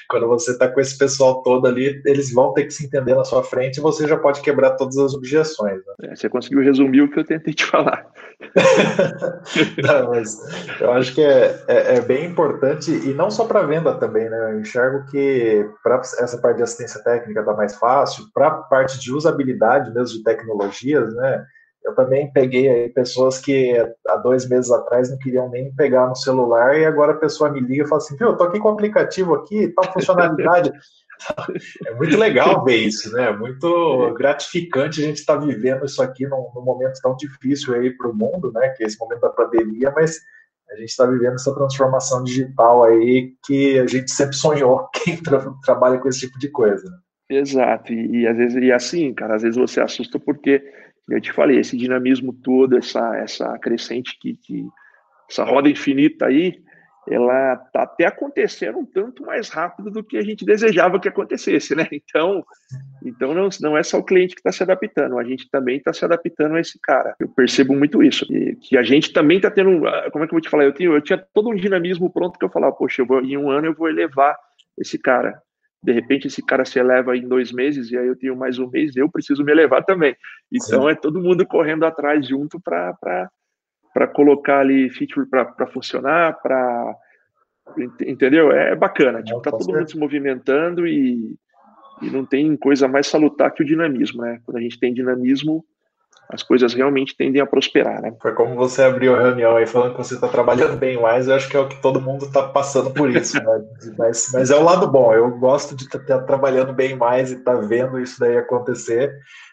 Quando 0.08 0.28
você 0.28 0.52
está 0.52 0.66
tá 0.68 0.72
com 0.72 0.80
esse 0.80 0.96
pessoal 0.96 1.42
todo 1.42 1.66
ali, 1.66 2.00
eles 2.04 2.32
vão 2.32 2.52
ter 2.52 2.64
que 2.64 2.70
se 2.70 2.86
entender 2.86 3.14
na 3.14 3.24
sua 3.24 3.42
frente 3.42 3.78
e 3.78 3.80
você 3.80 4.06
já 4.06 4.16
pode 4.16 4.40
quebrar 4.40 4.76
todas 4.76 4.96
as 4.96 5.14
objeções. 5.14 5.78
Né? 5.78 6.10
É, 6.10 6.16
você 6.16 6.28
conseguiu 6.28 6.62
resumir 6.62 7.02
o 7.02 7.10
que 7.10 7.18
eu 7.18 7.24
tentei 7.24 7.52
te 7.52 7.66
falar. 7.66 8.06
não, 9.82 10.10
mas 10.10 10.38
eu 10.80 10.92
acho 10.92 11.14
que 11.14 11.22
é, 11.22 11.64
é, 11.66 11.96
é 11.96 12.00
bem 12.00 12.24
importante, 12.24 12.90
e 12.90 13.12
não 13.12 13.30
só 13.30 13.44
para 13.44 13.62
venda 13.62 13.94
também, 13.94 14.28
né? 14.28 14.52
Eu 14.52 14.60
enxergo 14.60 15.04
que 15.10 15.68
para 15.82 15.96
essa 15.96 16.38
parte 16.38 16.58
de 16.58 16.62
assistência 16.62 17.02
técnica 17.02 17.40
está 17.40 17.52
mais 17.52 17.74
fácil, 17.76 18.26
para 18.32 18.48
a 18.48 18.50
parte 18.50 18.98
de 19.00 19.12
usabilidade 19.12 19.92
mesmo 19.92 20.18
de 20.18 20.24
tecnologias, 20.24 21.14
né? 21.14 21.44
Eu 21.84 21.94
também 21.94 22.32
peguei 22.32 22.68
aí 22.68 22.88
pessoas 22.88 23.38
que 23.38 23.74
há 24.08 24.16
dois 24.16 24.48
meses 24.48 24.70
atrás 24.70 25.10
não 25.10 25.18
queriam 25.18 25.50
nem 25.50 25.74
pegar 25.74 26.08
no 26.08 26.16
celular 26.16 26.78
e 26.78 26.86
agora 26.86 27.12
a 27.12 27.18
pessoa 27.18 27.50
me 27.50 27.60
liga 27.60 27.84
e 27.84 27.86
fala 27.86 28.00
assim, 28.00 28.16
viu, 28.16 28.28
eu 28.28 28.36
tô 28.36 28.44
aqui 28.44 28.58
com 28.58 28.68
o 28.68 28.72
aplicativo 28.72 29.34
aqui, 29.34 29.68
tal 29.68 29.92
funcionalidade. 29.92 30.72
é 31.86 31.94
muito 31.94 32.16
legal 32.16 32.64
ver 32.64 32.76
isso, 32.76 33.12
né? 33.12 33.30
Muito 33.32 34.14
gratificante 34.16 35.02
a 35.02 35.06
gente 35.06 35.18
estar 35.18 35.38
tá 35.38 35.44
vivendo 35.44 35.84
isso 35.84 36.02
aqui 36.02 36.26
num, 36.26 36.50
num, 36.54 36.62
momento 36.62 36.98
tão 37.02 37.14
difícil 37.16 37.74
aí 37.74 37.90
para 37.90 38.08
o 38.08 38.14
mundo, 38.14 38.50
né? 38.52 38.70
Que 38.70 38.84
é 38.84 38.86
esse 38.86 38.98
momento 38.98 39.20
da 39.20 39.30
pandemia, 39.30 39.92
mas 39.94 40.18
a 40.70 40.76
gente 40.76 40.88
está 40.88 41.04
vivendo 41.04 41.34
essa 41.34 41.54
transformação 41.54 42.24
digital 42.24 42.82
aí 42.84 43.34
que 43.44 43.78
a 43.78 43.86
gente 43.86 44.10
sempre 44.10 44.34
sonhou 44.34 44.88
quem 45.04 45.16
tra 45.18 45.38
trabalha 45.62 45.98
com 45.98 46.08
esse 46.08 46.20
tipo 46.20 46.38
de 46.38 46.48
coisa. 46.48 46.90
Exato, 47.28 47.92
e, 47.92 48.22
e 48.22 48.26
às 48.26 48.36
vezes 48.36 48.62
e 48.62 48.72
assim, 48.72 49.14
cara, 49.14 49.36
às 49.36 49.42
vezes 49.42 49.56
você 49.56 49.80
assusta 49.80 50.18
porque 50.18 50.62
eu 51.08 51.20
te 51.20 51.32
falei, 51.32 51.58
esse 51.58 51.76
dinamismo 51.76 52.32
todo, 52.32 52.76
essa, 52.76 53.16
essa 53.16 53.58
crescente 53.58 54.18
que, 54.18 54.36
que 54.36 54.66
essa 55.30 55.44
roda 55.44 55.68
infinita 55.68 56.26
aí, 56.26 56.62
ela 57.06 57.54
está 57.54 57.82
até 57.82 58.06
acontecendo 58.06 58.78
um 58.78 58.86
tanto 58.86 59.22
mais 59.24 59.50
rápido 59.50 59.90
do 59.90 60.02
que 60.02 60.16
a 60.16 60.22
gente 60.22 60.44
desejava 60.44 60.98
que 60.98 61.08
acontecesse, 61.08 61.74
né? 61.74 61.86
Então, 61.92 62.44
então 63.04 63.34
não, 63.34 63.48
não 63.60 63.76
é 63.76 63.82
só 63.82 63.98
o 63.98 64.04
cliente 64.04 64.34
que 64.34 64.40
está 64.40 64.50
se 64.50 64.62
adaptando, 64.62 65.18
a 65.18 65.24
gente 65.24 65.50
também 65.50 65.76
está 65.76 65.92
se 65.92 66.04
adaptando 66.04 66.54
a 66.54 66.60
esse 66.60 66.78
cara. 66.80 67.14
Eu 67.20 67.28
percebo 67.28 67.74
muito 67.74 68.02
isso, 68.02 68.24
e, 68.32 68.56
que 68.56 68.76
a 68.78 68.82
gente 68.82 69.12
também 69.12 69.36
está 69.36 69.50
tendo, 69.50 69.86
ah, 69.86 70.10
como 70.10 70.24
é 70.24 70.26
que 70.26 70.32
eu 70.32 70.36
vou 70.36 70.40
te 70.40 70.48
falar? 70.48 70.64
Eu, 70.64 70.72
tenho, 70.72 70.94
eu 70.94 71.02
tinha 71.02 71.18
todo 71.34 71.50
um 71.50 71.54
dinamismo 71.54 72.10
pronto 72.10 72.38
que 72.38 72.44
eu 72.44 72.50
falava, 72.50 72.74
poxa, 72.74 73.02
eu 73.02 73.06
vou, 73.06 73.20
em 73.20 73.36
um 73.36 73.50
ano 73.50 73.66
eu 73.66 73.74
vou 73.74 73.88
elevar 73.88 74.36
esse 74.78 74.98
cara 74.98 75.42
de 75.84 75.92
repente 75.92 76.28
esse 76.28 76.42
cara 76.42 76.64
se 76.64 76.78
eleva 76.78 77.16
em 77.16 77.28
dois 77.28 77.52
meses 77.52 77.90
e 77.90 77.96
aí 77.96 78.06
eu 78.06 78.16
tenho 78.16 78.34
mais 78.34 78.58
um 78.58 78.68
mês, 78.68 78.96
eu 78.96 79.10
preciso 79.10 79.44
me 79.44 79.52
elevar 79.52 79.84
também. 79.84 80.16
Então 80.50 80.82
Sim. 80.82 80.90
é 80.90 80.94
todo 80.94 81.20
mundo 81.20 81.46
correndo 81.46 81.84
atrás 81.84 82.26
junto 82.26 82.58
para 82.60 83.28
colocar 84.14 84.60
ali 84.60 84.88
feature 84.90 85.28
para 85.28 85.66
funcionar, 85.66 86.40
para 86.40 86.96
Entendeu? 88.06 88.52
É 88.52 88.76
bacana. 88.76 89.22
Tipo, 89.22 89.40
tá 89.40 89.50
todo 89.50 89.72
mundo 89.72 89.90
se 89.90 89.98
movimentando 89.98 90.86
e, 90.86 91.36
e 92.02 92.10
não 92.10 92.24
tem 92.24 92.56
coisa 92.56 92.86
mais 92.86 93.06
salutar 93.06 93.52
que 93.52 93.62
o 93.62 93.66
dinamismo, 93.66 94.22
né? 94.22 94.40
Quando 94.44 94.58
a 94.58 94.60
gente 94.60 94.78
tem 94.78 94.92
dinamismo, 94.92 95.64
as 96.28 96.42
coisas 96.42 96.74
realmente 96.74 97.16
tendem 97.16 97.40
a 97.40 97.46
prosperar, 97.46 98.00
né? 98.00 98.14
Foi 98.20 98.32
como 98.32 98.54
você 98.54 98.82
abriu 98.82 99.14
a 99.14 99.20
reunião 99.20 99.56
aí 99.56 99.66
falando 99.66 99.92
que 99.92 99.98
você 99.98 100.14
está 100.14 100.28
trabalhando 100.28 100.76
bem 100.76 101.00
mais, 101.00 101.28
eu 101.28 101.34
acho 101.34 101.48
que 101.48 101.56
é 101.56 101.60
o 101.60 101.68
que 101.68 101.80
todo 101.80 102.00
mundo 102.00 102.24
está 102.26 102.42
passando 102.48 102.90
por 102.90 103.10
isso, 103.10 103.36
né? 103.36 103.64
mas, 103.98 104.28
mas, 104.32 104.50
é 104.50 104.56
o 104.56 104.62
lado 104.62 104.90
bom, 104.90 105.12
eu 105.12 105.30
gosto 105.38 105.76
de 105.76 105.84
estar 105.84 105.98
tá 106.00 106.20
trabalhando 106.20 106.72
bem 106.72 106.96
mais 106.96 107.30
e 107.30 107.34
estar 107.34 107.56
tá 107.56 107.60
vendo 107.60 108.00
isso 108.00 108.18
daí 108.18 108.36
acontecer, 108.36 109.12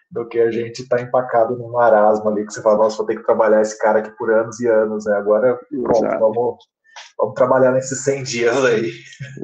do 0.09 0.27
que 0.27 0.39
a 0.39 0.51
gente 0.51 0.81
estar 0.81 0.97
tá 0.97 1.03
empacado 1.03 1.57
num 1.57 1.71
marasmo 1.71 2.29
ali, 2.29 2.45
que 2.45 2.53
você 2.53 2.61
fala, 2.61 2.77
nossa, 2.77 2.97
vou 2.97 3.05
ter 3.05 3.15
que 3.15 3.23
trabalhar 3.23 3.61
esse 3.61 3.77
cara 3.79 3.99
aqui 3.99 4.11
por 4.17 4.31
anos 4.31 4.59
e 4.59 4.67
anos, 4.67 5.05
né? 5.05 5.15
Agora, 5.15 5.59
pronto, 5.69 6.19
vamos, 6.19 6.57
vamos 7.17 7.35
trabalhar 7.35 7.71
nesses 7.71 8.03
100 8.03 8.23
dias 8.23 8.65
aí. 8.65 8.91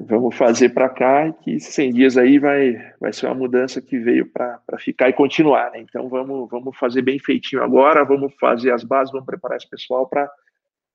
Vamos 0.07 0.35
fazer 0.35 0.69
para 0.69 0.89
cá, 0.89 1.31
que 1.43 1.55
esses 1.55 1.73
100 1.73 1.93
dias 1.93 2.17
aí 2.17 2.39
vai, 2.39 2.75
vai 2.99 3.13
ser 3.13 3.27
uma 3.27 3.35
mudança 3.35 3.81
que 3.81 3.99
veio 3.99 4.25
para 4.31 4.59
ficar 4.79 5.09
e 5.09 5.13
continuar, 5.13 5.71
né? 5.71 5.79
Então 5.81 6.09
vamos, 6.09 6.49
vamos 6.49 6.77
fazer 6.77 7.01
bem 7.01 7.19
feitinho 7.19 7.63
agora, 7.63 8.03
vamos 8.03 8.33
fazer 8.39 8.71
as 8.71 8.83
bases, 8.83 9.11
vamos 9.11 9.25
preparar 9.25 9.57
esse 9.57 9.69
pessoal 9.69 10.07
para 10.07 10.29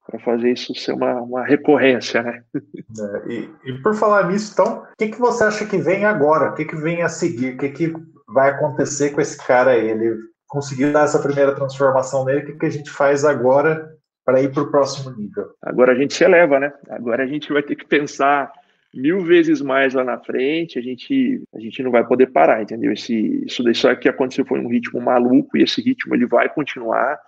para 0.05 0.19
fazer 0.19 0.51
isso 0.51 0.75
ser 0.75 0.93
uma, 0.95 1.15
uma 1.23 1.45
recorrência, 1.45 2.23
né? 2.23 2.43
É, 2.55 3.33
e, 3.33 3.51
e, 3.67 3.83
por 3.83 3.95
falar 3.95 4.29
nisso, 4.29 4.53
então, 4.53 4.83
o 4.83 4.87
que, 4.99 5.09
que 5.09 5.19
você 5.19 5.45
acha 5.45 5.65
que 5.65 5.79
vem 5.79 6.05
agora? 6.05 6.51
O 6.51 6.55
que, 6.55 6.65
que 6.65 6.75
vem 6.75 7.03
a 7.03 7.09
seguir? 7.09 7.55
O 7.55 7.59
que, 7.59 7.69
que 7.69 7.95
vai 8.27 8.51
acontecer 8.51 9.11
com 9.11 9.21
esse 9.21 9.39
cara 9.47 9.71
aí? 9.71 9.91
Ele 9.91 10.17
conseguiu 10.49 10.93
dar 10.93 11.05
essa 11.05 11.21
primeira 11.21 11.55
transformação 11.55 12.25
nele, 12.25 12.41
o 12.41 12.47
que, 12.47 12.53
que 12.55 12.67
a 12.67 12.71
gente 12.71 12.91
faz 12.91 13.25
agora 13.25 13.92
para 14.25 14.41
ir 14.41 14.53
para 14.53 14.63
o 14.63 14.71
próximo 14.71 15.11
nível? 15.17 15.55
Agora 15.61 15.93
a 15.93 15.95
gente 15.95 16.15
se 16.15 16.25
eleva, 16.25 16.59
né? 16.61 16.73
Agora 16.89 17.25
a 17.25 17.27
gente 17.27 17.53
vai 17.53 17.63
ter 17.63 17.77
que 17.77 17.87
pensar 17.87 18.53
mil 18.95 19.21
vezes 19.25 19.61
mais 19.61 19.95
lá 19.95 20.05
na 20.05 20.19
frente, 20.19 20.79
a 20.79 20.83
gente, 20.83 21.43
a 21.55 21.59
gente 21.59 21.83
não 21.83 21.91
vai 21.91 22.07
poder 22.07 22.27
parar, 22.27 22.63
entendeu? 22.63 22.93
Esse, 22.93 23.45
isso 23.47 23.63
daí 23.63 23.75
só 23.75 23.95
que 23.95 24.09
aconteceu 24.09 24.45
foi 24.45 24.61
um 24.61 24.69
ritmo 24.69 25.01
maluco 25.01 25.57
e 25.57 25.63
esse 25.63 25.81
ritmo 25.81 26.15
ele 26.15 26.27
vai 26.27 26.49
continuar. 26.49 27.19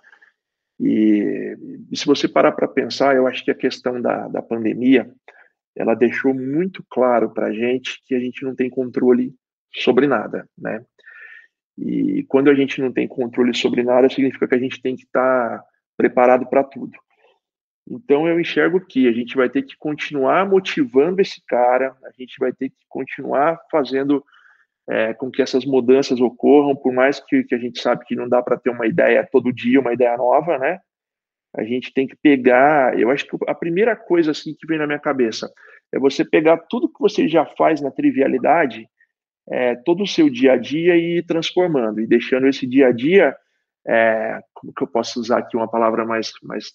E, 0.79 1.57
e 1.91 1.97
se 1.97 2.05
você 2.05 2.27
parar 2.27 2.51
para 2.51 2.67
pensar, 2.67 3.15
eu 3.15 3.25
acho 3.25 3.43
que 3.43 3.51
a 3.51 3.55
questão 3.55 3.99
da, 3.99 4.27
da 4.27 4.41
pandemia, 4.41 5.09
ela 5.75 5.95
deixou 5.95 6.33
muito 6.33 6.85
claro 6.89 7.31
para 7.31 7.47
a 7.47 7.53
gente 7.53 8.01
que 8.05 8.13
a 8.13 8.19
gente 8.19 8.43
não 8.43 8.53
tem 8.53 8.69
controle 8.69 9.33
sobre 9.73 10.07
nada, 10.07 10.47
né? 10.57 10.83
E 11.77 12.23
quando 12.29 12.49
a 12.49 12.53
gente 12.53 12.79
não 12.79 12.91
tem 12.91 13.07
controle 13.07 13.53
sobre 13.53 13.83
nada, 13.83 14.07
significa 14.09 14.47
que 14.47 14.55
a 14.55 14.59
gente 14.59 14.81
tem 14.81 14.95
que 14.95 15.03
estar 15.03 15.59
tá 15.59 15.65
preparado 15.97 16.45
para 16.47 16.63
tudo. 16.63 16.97
Então 17.87 18.27
eu 18.27 18.39
enxergo 18.39 18.79
que 18.79 19.07
a 19.07 19.11
gente 19.11 19.35
vai 19.35 19.49
ter 19.49 19.61
que 19.61 19.77
continuar 19.77 20.47
motivando 20.47 21.21
esse 21.21 21.41
cara, 21.45 21.95
a 22.03 22.11
gente 22.17 22.35
vai 22.39 22.51
ter 22.51 22.69
que 22.69 22.83
continuar 22.89 23.59
fazendo 23.69 24.23
é, 24.89 25.13
com 25.13 25.29
que 25.29 25.41
essas 25.41 25.65
mudanças 25.65 26.19
ocorram, 26.19 26.75
por 26.75 26.93
mais 26.93 27.19
que, 27.19 27.43
que 27.43 27.55
a 27.55 27.57
gente 27.57 27.79
sabe 27.79 28.05
que 28.05 28.15
não 28.15 28.27
dá 28.27 28.41
para 28.41 28.57
ter 28.57 28.69
uma 28.69 28.87
ideia 28.87 29.27
todo 29.31 29.53
dia, 29.53 29.79
uma 29.79 29.93
ideia 29.93 30.17
nova, 30.17 30.57
né? 30.57 30.79
A 31.55 31.63
gente 31.63 31.93
tem 31.93 32.05
que 32.05 32.15
pegar, 32.15 32.99
eu 32.99 33.09
acho 33.09 33.25
que 33.25 33.37
a 33.47 33.55
primeira 33.55 33.95
coisa 33.95 34.31
assim 34.31 34.53
que 34.53 34.67
vem 34.67 34.77
na 34.77 34.87
minha 34.87 34.99
cabeça 34.99 35.51
é 35.91 35.99
você 35.99 36.25
pegar 36.25 36.57
tudo 36.69 36.91
que 36.91 36.99
você 36.99 37.27
já 37.27 37.45
faz 37.45 37.81
na 37.81 37.91
trivialidade, 37.91 38.87
é, 39.49 39.75
todo 39.75 40.03
o 40.03 40.07
seu 40.07 40.29
dia 40.29 40.53
a 40.53 40.57
dia 40.57 40.95
e 40.97 41.19
ir 41.19 41.25
transformando, 41.25 42.01
e 42.01 42.07
deixando 42.07 42.47
esse 42.47 42.67
dia 42.67 42.87
a 42.87 42.91
dia 42.91 43.35
é, 43.87 44.39
como 44.53 44.73
que 44.73 44.83
eu 44.83 44.87
posso 44.87 45.19
usar 45.19 45.39
aqui 45.39 45.55
uma 45.55 45.69
palavra 45.69 46.05
mais, 46.05 46.31
mais, 46.43 46.71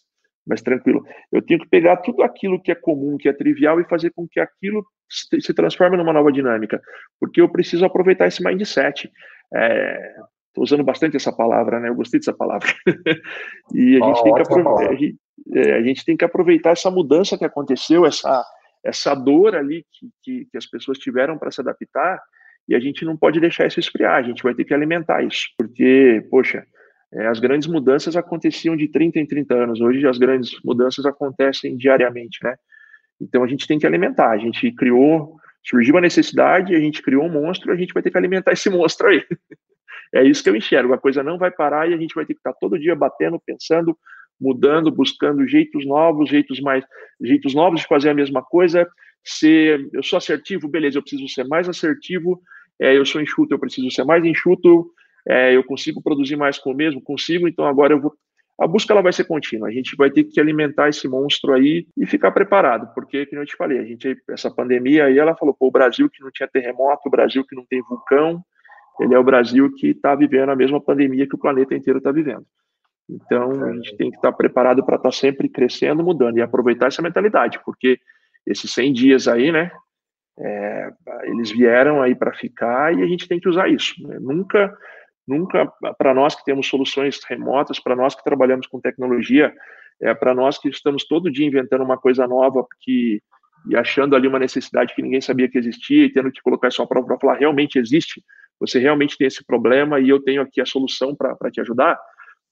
mais 0.47 0.63
tranquila? 0.63 1.01
Eu 1.33 1.43
tenho 1.43 1.61
que 1.61 1.69
pegar 1.69 1.97
tudo 1.99 2.23
aquilo 2.23 2.61
que 2.61 2.71
é 2.71 2.75
comum, 2.75 3.17
que 3.17 3.29
é 3.29 3.33
trivial, 3.33 3.81
e 3.81 3.89
fazer 3.89 4.11
com 4.11 4.29
que 4.29 4.41
aquilo 4.41 4.85
se, 5.09 5.53
transforme 5.53 5.97
numa 5.97 6.13
nova 6.13 6.31
dinâmica, 6.31 6.81
porque 7.19 7.41
eu 7.41 7.49
preciso 7.49 7.85
aproveitar 7.85 8.29
esse 8.29 8.43
mindset. 8.43 9.07
Estou 9.07 9.61
é, 9.61 10.15
usando 10.59 10.85
bastante 10.85 11.17
essa 11.17 11.33
palavra, 11.33 11.81
né? 11.81 11.89
Eu 11.89 11.97
gostei 11.97 12.21
dessa 12.21 12.33
palavra. 12.33 12.69
e 13.75 14.01
a 14.01 14.07
gente, 14.07 14.23
tem 14.23 14.35
que 14.35 14.43
aproveitar, 14.43 14.89
a, 14.89 14.95
gente, 14.95 15.19
é, 15.53 15.73
a 15.73 15.83
gente 15.83 16.05
tem 16.05 16.17
que 16.17 16.25
aproveitar 16.25 16.71
essa 16.71 16.91
mudança 16.91 17.37
que 17.37 17.45
aconteceu, 17.45 18.07
essa, 18.07 18.45
essa 18.85 19.15
dor 19.15 19.57
ali 19.57 19.85
que, 19.91 20.09
que, 20.23 20.45
que 20.51 20.57
as 20.57 20.67
pessoas 20.67 20.99
tiveram 20.99 21.37
para 21.37 21.51
se 21.51 21.61
adaptar, 21.61 22.21
e 22.69 22.75
a 22.75 22.79
gente 22.79 23.05
não 23.05 23.17
pode 23.17 23.41
deixar 23.41 23.67
isso 23.67 23.81
esfriar, 23.81 24.15
a 24.15 24.23
gente 24.23 24.45
vai 24.45 24.55
ter 24.55 24.65
que 24.65 24.73
alimentar 24.73 25.25
isso, 25.25 25.49
porque, 25.59 26.25
poxa, 26.31 26.65
é, 27.13 27.27
as 27.27 27.41
grandes 27.41 27.67
mudanças 27.67 28.17
aconteciam 28.17 28.77
de 28.77 28.89
30 28.89 29.19
em 29.19 29.27
30 29.27 29.55
anos, 29.55 29.81
hoje 29.81 30.07
as 30.07 30.17
grandes 30.17 30.61
mudanças 30.65 31.05
acontecem 31.05 31.77
diariamente, 31.77 32.39
né? 32.43 32.55
Então 33.21 33.43
a 33.43 33.49
gente 33.49 33.67
tem 33.67 33.79
que 33.79 33.87
alimentar, 33.87 34.31
a 34.31 34.39
gente 34.39 34.71
criou, 34.73 35.37
surgiu 35.63 35.99
a 35.99 36.01
necessidade, 36.01 36.75
a 36.75 36.81
gente 36.81 37.03
criou 37.03 37.25
um 37.25 37.33
monstro, 37.33 37.73
a 37.73 37.77
gente 37.77 37.93
vai 37.93 38.03
ter 38.03 38.11
que 38.11 38.17
alimentar 38.17 38.53
esse 38.53 38.71
monstro 38.71 39.09
aí. 39.09 39.25
é 40.15 40.25
isso 40.25 40.43
que 40.43 40.51
eu 40.51 40.57
enxergo, 40.57 40.95
a 40.95 40.99
coisa 40.99 41.23
não 41.23 41.37
vai 41.37 41.51
parar 41.51 41.91
e 41.91 41.95
a 41.95 41.97
gente 41.97 42.15
vai 42.15 42.25
ter 42.25 42.35
que 42.35 42.41
estar 42.41 42.53
todo 42.55 42.79
dia 42.79 42.95
batendo, 42.95 43.41
pensando, 43.45 43.97
mudando, 44.41 44.91
buscando 44.91 45.47
jeitos 45.47 45.85
novos, 45.85 46.31
jeitos 46.31 46.61
mais, 46.61 46.85
jeitos 47.21 47.55
novos 47.55 47.81
de 47.81 47.87
fazer 47.87 48.11
a 48.11 48.15
mesma 48.15 48.43
coisa. 48.43 48.89
Ser, 49.23 49.87
eu 49.93 50.03
sou 50.03 50.17
assertivo, 50.17 50.67
beleza, 50.67 50.97
eu 50.97 51.03
preciso 51.03 51.29
ser 51.29 51.45
mais 51.45 51.69
assertivo. 51.69 52.41
É, 52.81 52.97
eu 52.97 53.05
sou 53.05 53.21
enxuto, 53.21 53.53
eu 53.53 53.59
preciso 53.59 53.91
ser 53.91 54.05
mais 54.05 54.25
enxuto 54.25 54.91
é, 55.29 55.55
eu 55.55 55.65
consigo 55.65 56.03
produzir 56.03 56.37
mais 56.37 56.59
com 56.59 56.71
o 56.71 56.75
mesmo? 56.75 57.01
Consigo, 57.01 57.49
então 57.49 57.67
agora 57.67 57.93
eu 57.95 58.01
vou. 58.01 58.15
A 58.59 58.67
busca 58.67 58.93
ela 58.93 59.01
vai 59.01 59.13
ser 59.13 59.25
contínua, 59.25 59.69
a 59.69 59.73
gente 59.73 59.97
vai 59.97 60.11
ter 60.11 60.25
que 60.25 60.39
alimentar 60.39 60.91
esse 60.91 61.09
monstro 61.09 61.55
aí 61.55 61.87
e 61.97 62.05
ficar 62.05 62.31
preparado, 62.31 62.93
porque, 62.95 63.25
como 63.25 63.41
eu 63.41 63.47
te 63.47 63.57
falei, 63.57 63.79
a 63.79 63.85
gente, 63.85 64.15
essa 64.29 64.51
pandemia 64.51 65.07
aí, 65.07 65.19
ela 65.19 65.35
falou, 65.35 65.55
pô, 65.59 65.69
o 65.69 65.71
Brasil 65.71 66.11
que 66.11 66.23
não 66.23 66.31
tinha 66.31 66.47
terremoto, 66.47 67.01
o 67.07 67.11
Brasil 67.11 67.43
que 67.43 67.57
não 67.57 67.65
tem 67.65 67.81
vulcão, 67.81 68.45
ele 69.01 69.15
é 69.15 69.19
o 69.19 69.25
Brasil 69.25 69.73
que 69.75 69.89
está 69.89 70.15
vivendo 70.15 70.51
a 70.51 70.57
mesma 70.57 70.79
pandemia 70.79 71.27
que 71.27 71.35
o 71.35 71.39
planeta 71.39 71.75
inteiro 71.75 71.99
está 71.99 72.13
vivendo. 72.13 72.45
Então, 73.09 73.65
a 73.65 73.73
gente 73.73 73.97
tem 73.97 74.11
que 74.11 74.17
estar 74.17 74.31
tá 74.31 74.37
preparado 74.37 74.85
para 74.85 74.97
estar 74.97 75.09
tá 75.09 75.17
sempre 75.17 75.49
crescendo, 75.49 76.05
mudando 76.05 76.37
e 76.37 76.43
aproveitar 76.43 76.89
essa 76.89 77.01
mentalidade, 77.01 77.59
porque 77.65 77.99
esses 78.47 78.71
100 78.73 78.93
dias 78.93 79.27
aí, 79.27 79.51
né, 79.51 79.71
é, 80.39 80.91
eles 81.25 81.51
vieram 81.51 82.01
aí 82.03 82.15
para 82.15 82.33
ficar 82.33 82.95
e 82.95 83.03
a 83.03 83.07
gente 83.07 83.29
tem 83.29 83.41
que 83.41 83.49
usar 83.49 83.69
isso. 83.69 83.95
Né? 84.07 84.19
Nunca 84.21 84.75
Nunca, 85.31 85.73
para 85.97 86.13
nós 86.13 86.35
que 86.35 86.45
temos 86.45 86.67
soluções 86.67 87.21
remotas, 87.23 87.79
para 87.79 87.95
nós 87.95 88.17
que 88.17 88.25
trabalhamos 88.25 88.67
com 88.67 88.81
tecnologia, 88.81 89.55
é 90.03 90.13
para 90.13 90.35
nós 90.35 90.59
que 90.59 90.69
estamos 90.69 91.05
todo 91.05 91.31
dia 91.31 91.47
inventando 91.47 91.85
uma 91.85 91.97
coisa 91.97 92.27
nova 92.27 92.67
que, 92.81 93.23
e 93.69 93.77
achando 93.77 94.17
ali 94.17 94.27
uma 94.27 94.41
necessidade 94.41 94.93
que 94.93 95.01
ninguém 95.01 95.21
sabia 95.21 95.49
que 95.49 95.57
existia 95.57 96.05
e 96.05 96.13
tendo 96.13 96.33
que 96.33 96.43
colocar 96.43 96.67
isso 96.67 96.83
à 96.83 96.87
prova 96.87 97.07
para 97.07 97.19
falar 97.21 97.35
realmente 97.37 97.79
existe, 97.79 98.21
você 98.59 98.81
realmente 98.81 99.17
tem 99.17 99.29
esse 99.29 99.45
problema 99.45 100.01
e 100.01 100.09
eu 100.09 100.21
tenho 100.21 100.43
aqui 100.43 100.61
a 100.61 100.67
solução 100.67 101.15
para 101.15 101.49
te 101.49 101.61
ajudar. 101.61 101.97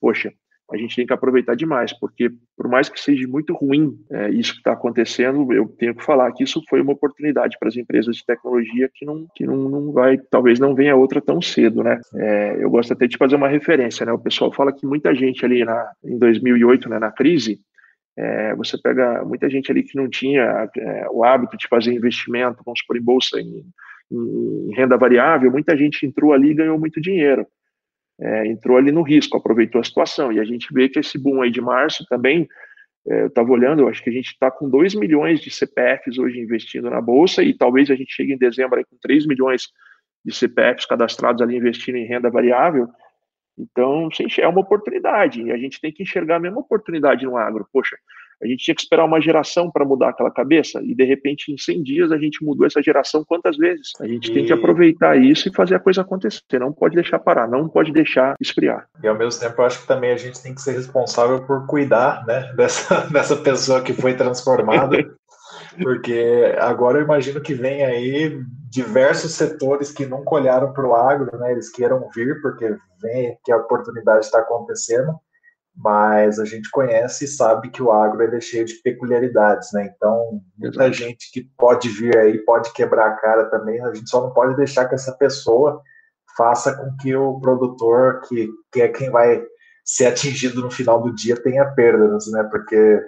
Poxa, 0.01 0.33
a 0.71 0.77
gente 0.77 0.95
tem 0.95 1.07
que 1.07 1.13
aproveitar 1.13 1.55
demais, 1.55 1.93
porque 1.99 2.31
por 2.57 2.69
mais 2.69 2.89
que 2.89 3.01
seja 3.01 3.27
muito 3.27 3.55
ruim 3.55 3.99
é, 4.11 4.29
isso 4.31 4.53
que 4.53 4.59
está 4.59 4.73
acontecendo, 4.73 5.51
eu 5.53 5.67
tenho 5.67 5.95
que 5.95 6.05
falar 6.05 6.31
que 6.33 6.45
isso 6.45 6.63
foi 6.69 6.83
uma 6.83 6.93
oportunidade 6.93 7.57
para 7.59 7.69
as 7.69 7.77
empresas 7.77 8.17
de 8.17 8.27
tecnologia 8.27 8.91
que 8.95 9.07
não, 9.07 9.27
que 9.35 9.47
não, 9.47 9.57
não 9.57 9.93
vai, 9.93 10.19
talvez 10.19 10.59
não 10.59 10.75
venha 10.75 10.95
outra 10.95 11.23
tão 11.23 11.41
cedo, 11.41 11.83
né? 11.83 11.99
É, 12.15 12.63
eu 12.63 12.71
gosto 12.71 12.93
até 12.93 13.07
de 13.07 13.17
fazer 13.17 13.37
uma 13.37 13.49
referência, 13.49 14.05
né? 14.05 14.13
O 14.13 14.19
pessoal 14.19 14.53
fala 14.53 14.73
que 14.73 14.87
muita 14.87 15.15
gente 15.15 15.45
ali 15.45 15.65
na, 15.65 15.91
em 16.05 16.19
2008, 16.19 16.89
né, 16.89 16.99
na 16.99 17.11
crise, 17.11 17.59
é, 18.17 18.55
você 18.55 18.77
pega 18.77 19.25
muita 19.25 19.49
gente 19.49 19.71
ali 19.71 19.83
que 19.83 19.97
não 19.97 20.09
tinha 20.09 20.69
é, 20.77 21.07
o 21.11 21.25
hábito 21.25 21.57
de 21.57 21.67
fazer 21.67 21.95
investimento, 21.95 22.63
vamos 22.65 22.81
supor, 22.81 22.97
em 22.97 23.03
bolsa, 23.03 23.41
em, 23.41 23.65
em 24.11 24.75
renda 24.75 24.99
variável, 24.99 25.51
muita 25.51 25.77
gente 25.77 26.05
entrou 26.05 26.33
ali 26.33 26.51
e 26.51 26.55
ganhou 26.55 26.79
muito 26.79 27.01
dinheiro 27.01 27.47
é, 28.21 28.47
entrou 28.47 28.77
ali 28.77 28.91
no 28.91 29.03
risco, 29.03 29.37
aproveitou 29.37 29.81
a 29.81 29.85
situação. 29.85 30.33
E 30.33 30.41
a 30.41 30.45
gente 30.45 30.73
vê 30.73 30.89
que 30.89 30.99
esse 30.99 31.19
boom 31.19 31.43
aí 31.43 31.51
de 31.51 31.61
março 31.61 32.05
também, 32.09 32.49
é, 33.07 33.23
eu 33.23 33.27
estava 33.29 33.51
olhando, 33.51 33.83
eu 33.83 33.89
acho 33.89 34.03
que 34.03 34.11
a 34.11 34.13
gente 34.13 34.29
está 34.29 34.51
com 34.51 34.69
2 34.69 34.95
milhões 34.95 35.41
de 35.41 35.51
CPFs 35.51 36.19
hoje 36.19 36.41
investindo 36.41 36.91
na 36.91 37.01
Bolsa 37.01 37.43
e 37.43 37.55
talvez 37.55 37.91
a 37.91 37.95
gente 37.95 38.13
chegue 38.13 38.33
em 38.33 38.39
dezembro 38.39 38.79
aí 38.79 38.85
com 38.85 38.97
3 39.01 39.27
milhões 39.27 39.69
de 40.25 40.35
CPFs 40.35 40.87
cadastrados 40.87 41.41
ali 41.41 41.57
investindo 41.57 41.97
em 41.97 42.07
renda 42.07 42.31
variável. 42.31 42.89
Então, 43.57 44.09
é 44.39 44.47
uma 44.47 44.61
oportunidade, 44.61 45.43
e 45.43 45.51
a 45.51 45.57
gente 45.57 45.81
tem 45.81 45.93
que 45.93 46.05
enxergar 46.05 46.37
a 46.37 46.41
mesma 46.41 46.61
oportunidade 46.61 47.25
no 47.25 47.37
agro. 47.37 47.67
Poxa, 47.73 47.97
a 48.43 48.47
gente 48.47 48.65
tinha 48.65 48.75
que 48.75 48.83
esperar 48.83 49.05
uma 49.05 49.21
geração 49.21 49.71
para 49.71 49.85
mudar 49.85 50.11
aquela 50.11 50.31
cabeça, 50.31 50.81
e 50.83 50.95
de 50.95 51.05
repente, 51.05 51.53
em 51.53 51.59
100 51.59 51.83
dias, 51.83 52.13
a 52.13 52.19
gente 52.19 52.45
mudou 52.45 52.67
essa 52.67 52.83
geração 52.83 53.25
quantas 53.25 53.57
vezes? 53.57 53.93
A 54.01 54.07
gente 54.07 54.31
e... 54.31 54.35
tem 54.35 54.47
que 54.47 54.53
aproveitar 54.53 55.17
isso 55.17 55.49
e 55.49 55.55
fazer 55.55 55.75
a 55.75 55.81
coisa 55.81 56.03
acontecer. 56.03 56.43
Não 56.59 56.73
pode 56.73 56.95
deixar 56.95 57.19
parar, 57.19 57.49
não 57.49 57.69
pode 57.69 57.93
deixar 57.93 58.35
esfriar. 58.41 58.87
E 59.03 59.09
ao 59.09 59.17
mesmo 59.17 59.41
tempo, 59.41 59.61
eu 59.61 59.67
acho 59.67 59.83
que 59.83 59.89
também 59.89 60.13
a 60.13 60.17
gente 60.17 60.41
tem 60.43 60.55
que 60.55 60.63
ser 60.63 60.73
responsável 60.73 61.45
por 61.45 61.67
cuidar 61.67 62.25
né, 62.27 62.53
dessa, 62.57 63.09
dessa 63.09 63.37
pessoa 63.37 63.83
que 63.83 63.93
foi 63.93 64.15
transformada. 64.15 64.97
porque 65.83 66.55
agora 66.59 66.99
eu 66.99 67.05
imagino 67.05 67.41
que 67.41 67.55
vem 67.55 67.85
aí 67.85 68.41
diversos 68.71 69.33
setores 69.33 69.91
que 69.91 70.07
nunca 70.07 70.35
olharam 70.35 70.73
para 70.73 70.87
o 70.87 70.95
agro, 70.95 71.37
né? 71.39 71.53
Eles 71.53 71.71
queiram 71.71 72.09
vir 72.15 72.41
porque 72.43 72.77
vem 73.01 73.39
que 73.45 73.53
a 73.53 73.57
oportunidade 73.57 74.25
está 74.25 74.41
acontecendo 74.41 75.15
mas 75.79 76.41
a 76.41 76.45
gente 76.45 76.69
conhece 76.71 77.25
e 77.25 77.29
sabe 77.29 77.71
que 77.71 77.81
o 77.81 77.93
agro 77.93 78.23
é 78.37 78.41
cheio 78.41 78.65
de 78.65 78.75
peculiaridades, 78.83 79.73
né? 79.73 79.89
Então, 79.95 80.41
muita 80.57 80.87
Exato. 80.87 80.93
gente 80.93 81.31
que 81.33 81.49
pode 81.57 81.89
vir 81.89 82.17
aí 82.19 82.39
pode 82.39 82.73
quebrar 82.73 83.07
a 83.07 83.17
cara 83.17 83.45
também, 83.49 83.81
a 83.81 83.95
gente 83.95 84.11
só 84.11 84.21
não 84.21 84.33
pode 84.33 84.57
deixar 84.57 84.89
que 84.89 84.97
essa 84.97 85.13
pessoa 85.13 85.81
faça 86.37 86.77
com 86.77 86.97
que 86.97 87.15
o 87.15 87.41
produtor, 87.41 88.23
que, 88.29 88.49
que 88.73 88.83
é 88.83 88.89
quem 88.89 89.09
vai 89.09 89.41
ser 89.85 90.07
atingido 90.07 90.61
no 90.61 90.71
final 90.71 91.01
do 91.01 91.15
dia, 91.15 91.41
tenha 91.41 91.65
perdas, 91.65 92.27
né? 92.33 92.43
Porque 92.51 93.01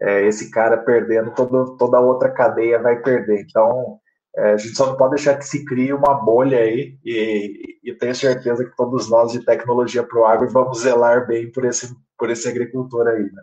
é, 0.00 0.26
esse 0.26 0.50
cara 0.50 0.76
perdendo, 0.76 1.30
todo, 1.30 1.76
toda 1.76 1.98
a 1.98 2.00
outra 2.00 2.30
cadeia 2.30 2.80
vai 2.80 3.00
perder. 3.00 3.42
Então, 3.42 4.00
é, 4.36 4.52
a 4.54 4.56
gente 4.56 4.76
só 4.76 4.86
não 4.86 4.96
pode 4.96 5.14
deixar 5.14 5.36
que 5.36 5.46
se 5.46 5.64
crie 5.64 5.92
uma 5.92 6.14
bolha 6.14 6.58
aí, 6.58 6.98
e, 7.04 7.78
e 7.84 7.94
tenho 7.94 8.14
certeza 8.14 8.64
que 8.64 8.76
todos 8.76 9.08
nós 9.08 9.30
de 9.30 9.44
tecnologia 9.44 10.02
para 10.02 10.18
o 10.18 10.24
agro 10.24 10.48
vamos 10.50 10.80
zelar 10.80 11.26
bem 11.28 11.50
por 11.50 11.64
esse, 11.64 11.94
por 12.18 12.30
esse 12.30 12.48
agricultor 12.48 13.06
aí, 13.06 13.22
né? 13.22 13.42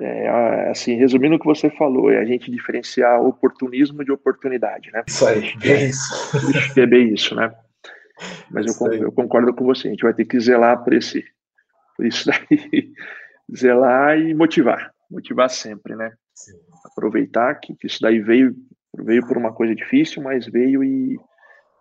É, 0.00 0.70
assim, 0.70 0.94
resumindo 0.94 1.36
o 1.36 1.38
que 1.38 1.46
você 1.46 1.70
falou, 1.70 2.10
é 2.10 2.18
a 2.18 2.24
gente 2.24 2.50
diferenciar 2.50 3.20
oportunismo 3.20 4.04
de 4.04 4.12
oportunidade, 4.12 4.90
né? 4.92 5.02
Isso 5.06 5.26
aí, 5.26 5.52
é 5.62 5.86
isso. 5.86 6.78
É 6.78 6.86
bem 6.86 7.12
isso, 7.12 7.34
né? 7.34 7.54
Mas 8.50 8.66
eu, 8.66 8.92
eu, 8.92 9.12
concordo 9.12 9.54
com 9.54 9.64
você, 9.64 9.88
a 9.88 9.90
gente 9.90 10.02
vai 10.02 10.14
ter 10.14 10.24
que 10.24 10.40
zelar 10.40 10.82
por 10.82 10.92
esse, 10.92 11.24
por 11.96 12.06
isso 12.06 12.26
daí, 12.26 12.92
zelar 13.54 14.18
e 14.18 14.34
motivar, 14.34 14.92
motivar 15.10 15.48
sempre, 15.48 15.94
né? 15.94 16.12
Sim. 16.34 16.52
Aproveitar 16.84 17.54
que, 17.56 17.74
que 17.74 17.86
isso 17.86 18.00
daí 18.00 18.20
veio 18.20 18.54
Veio 18.96 19.26
por 19.26 19.36
uma 19.36 19.52
coisa 19.52 19.74
difícil, 19.74 20.22
mas 20.22 20.46
veio 20.46 20.82
e, 20.82 21.14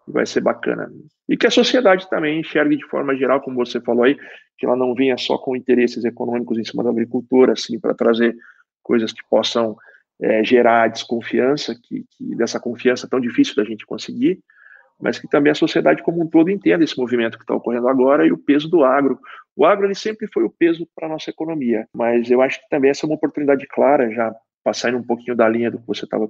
e 0.07 0.11
vai 0.11 0.25
ser 0.25 0.41
bacana. 0.41 0.91
E 1.27 1.35
que 1.35 1.47
a 1.47 1.51
sociedade 1.51 2.09
também 2.09 2.39
enxergue 2.39 2.77
de 2.77 2.85
forma 2.85 3.15
geral, 3.15 3.41
como 3.41 3.57
você 3.57 3.81
falou 3.81 4.03
aí, 4.03 4.17
que 4.57 4.65
ela 4.65 4.75
não 4.75 4.93
venha 4.93 5.17
só 5.17 5.37
com 5.37 5.55
interesses 5.55 6.03
econômicos 6.05 6.57
em 6.57 6.63
cima 6.63 6.83
da 6.83 6.89
agricultura, 6.89 7.53
assim, 7.53 7.79
para 7.79 7.93
trazer 7.93 8.35
coisas 8.81 9.11
que 9.11 9.21
possam 9.29 9.75
é, 10.21 10.43
gerar 10.43 10.87
desconfiança, 10.87 11.75
que, 11.75 12.05
que, 12.09 12.35
dessa 12.35 12.59
confiança 12.59 13.07
tão 13.07 13.19
difícil 13.19 13.55
da 13.55 13.63
gente 13.63 13.85
conseguir, 13.85 14.39
mas 14.99 15.19
que 15.19 15.27
também 15.27 15.51
a 15.51 15.55
sociedade 15.55 16.01
como 16.01 16.23
um 16.23 16.27
todo 16.27 16.49
entenda 16.49 16.83
esse 16.83 16.97
movimento 16.97 17.37
que 17.37 17.43
está 17.43 17.53
ocorrendo 17.53 17.87
agora 17.87 18.25
e 18.25 18.31
o 18.31 18.37
peso 18.37 18.67
do 18.67 18.83
agro. 18.83 19.19
O 19.55 19.65
agro 19.65 19.85
ele 19.85 19.93
sempre 19.93 20.27
foi 20.33 20.43
o 20.43 20.49
peso 20.49 20.87
para 20.95 21.07
a 21.07 21.09
nossa 21.09 21.29
economia, 21.29 21.87
mas 21.93 22.31
eu 22.31 22.41
acho 22.41 22.59
que 22.59 22.69
também 22.69 22.89
essa 22.89 23.05
é 23.05 23.07
uma 23.07 23.15
oportunidade 23.15 23.67
clara 23.67 24.09
já 24.11 24.33
saindo 24.73 24.97
um 24.97 25.03
pouquinho 25.03 25.35
da 25.35 25.47
linha 25.47 25.71
do 25.71 25.79
que 25.79 25.87
você 25.87 26.05
estava 26.05 26.29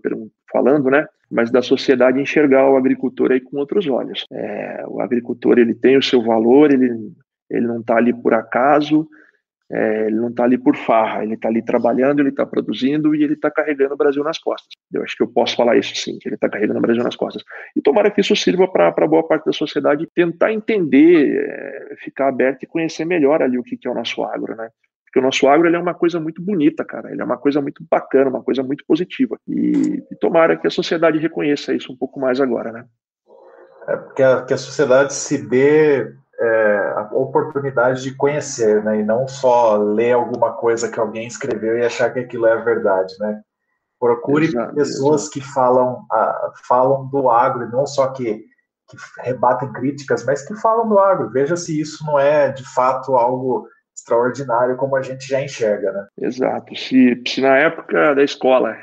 falando, 0.51 0.89
né? 0.89 1.05
Mas 1.29 1.51
da 1.51 1.61
sociedade 1.61 2.21
enxergar 2.21 2.69
o 2.69 2.77
agricultor 2.77 3.31
aí 3.31 3.41
com 3.41 3.57
outros 3.57 3.87
olhos. 3.87 4.25
É, 4.31 4.83
o 4.87 5.01
agricultor 5.01 5.59
ele 5.59 5.73
tem 5.73 5.97
o 5.97 6.03
seu 6.03 6.21
valor, 6.21 6.71
ele 6.71 7.11
ele 7.49 7.65
não 7.65 7.79
está 7.79 7.95
ali 7.95 8.13
por 8.13 8.33
acaso, 8.33 9.07
é, 9.69 10.07
ele 10.07 10.15
não 10.15 10.29
está 10.29 10.43
ali 10.43 10.57
por 10.57 10.75
farra, 10.77 11.23
ele 11.23 11.33
está 11.33 11.49
ali 11.49 11.63
trabalhando, 11.63 12.19
ele 12.19 12.29
está 12.29 12.45
produzindo 12.45 13.13
e 13.13 13.23
ele 13.23 13.33
está 13.33 13.51
carregando 13.51 13.93
o 13.93 13.97
Brasil 13.97 14.23
nas 14.23 14.37
costas. 14.37 14.69
Eu 14.93 15.03
acho 15.03 15.15
que 15.15 15.23
eu 15.23 15.27
posso 15.27 15.55
falar 15.55 15.77
isso 15.77 15.95
sim, 15.95 16.17
que 16.19 16.27
ele 16.27 16.35
está 16.35 16.49
carregando 16.49 16.79
o 16.79 16.81
Brasil 16.81 17.03
nas 17.03 17.15
costas. 17.15 17.43
E 17.75 17.81
tomara 17.81 18.09
que 18.09 18.21
isso 18.21 18.35
sirva 18.35 18.67
para 18.67 19.07
boa 19.07 19.27
parte 19.27 19.45
da 19.45 19.51
sociedade 19.51 20.07
tentar 20.13 20.53
entender, 20.53 21.37
é, 21.37 21.95
ficar 21.97 22.29
aberto 22.29 22.63
e 22.63 22.67
conhecer 22.67 23.05
melhor 23.05 23.41
ali 23.41 23.57
o 23.57 23.63
que, 23.63 23.75
que 23.75 23.87
é 23.87 23.91
o 23.91 23.95
nosso 23.95 24.23
agro, 24.23 24.55
né? 24.55 24.69
Porque 25.07 25.19
o 25.19 25.21
nosso 25.21 25.47
agro 25.47 25.67
ele 25.67 25.77
é 25.77 25.79
uma 25.79 25.93
coisa 25.93 26.19
muito 26.19 26.41
bonita, 26.41 26.83
cara. 26.83 27.09
Ele 27.11 27.21
é 27.21 27.25
uma 27.25 27.37
coisa 27.37 27.61
muito 27.61 27.83
bacana, 27.89 28.29
uma 28.29 28.43
coisa 28.43 28.61
muito 28.61 28.83
positiva. 28.85 29.39
E, 29.47 30.03
e 30.11 30.15
tomara 30.19 30.57
que 30.57 30.67
a 30.67 30.69
sociedade 30.71 31.17
reconheça 31.17 31.73
isso 31.73 31.93
um 31.93 31.95
pouco 31.95 32.19
mais 32.19 32.41
agora, 32.41 32.73
né? 32.73 32.85
É 33.87 33.95
porque 33.95 34.21
a, 34.21 34.43
que 34.43 34.53
a 34.53 34.57
sociedade 34.57 35.13
se 35.13 35.47
dê 35.47 36.13
é, 36.39 36.93
a 36.97 37.09
oportunidade 37.13 38.03
de 38.03 38.13
conhecer, 38.15 38.83
né? 38.83 38.99
E 38.99 39.03
não 39.03 39.29
só 39.29 39.77
ler 39.77 40.11
alguma 40.11 40.51
coisa 40.53 40.89
que 40.89 40.99
alguém 40.99 41.25
escreveu 41.25 41.77
e 41.77 41.85
achar 41.85 42.11
que 42.11 42.19
aquilo 42.19 42.45
é 42.45 42.61
verdade, 42.61 43.13
né? 43.19 43.41
Procure 43.97 44.47
exato, 44.47 44.75
pessoas 44.75 45.21
exato. 45.21 45.33
que 45.33 45.41
falam, 45.41 46.05
a, 46.11 46.51
falam 46.67 47.07
do 47.07 47.29
agro, 47.29 47.63
e 47.65 47.71
não 47.71 47.85
só 47.85 48.09
que, 48.09 48.43
que 48.89 48.97
rebatem 49.21 49.71
críticas, 49.71 50.25
mas 50.25 50.45
que 50.45 50.53
falam 50.55 50.87
do 50.87 50.99
agro. 50.99 51.29
Veja 51.29 51.55
se 51.55 51.79
isso 51.79 52.05
não 52.05 52.19
é 52.19 52.51
de 52.51 52.65
fato 52.73 53.15
algo 53.15 53.67
extraordinário 53.97 54.77
como 54.77 54.95
a 54.95 55.01
gente 55.01 55.27
já 55.27 55.41
enxerga, 55.41 55.91
né? 55.91 56.07
Exato. 56.21 56.75
Se, 56.75 57.21
se 57.27 57.41
na 57.41 57.57
época 57.57 58.13
da 58.13 58.23
escola 58.23 58.77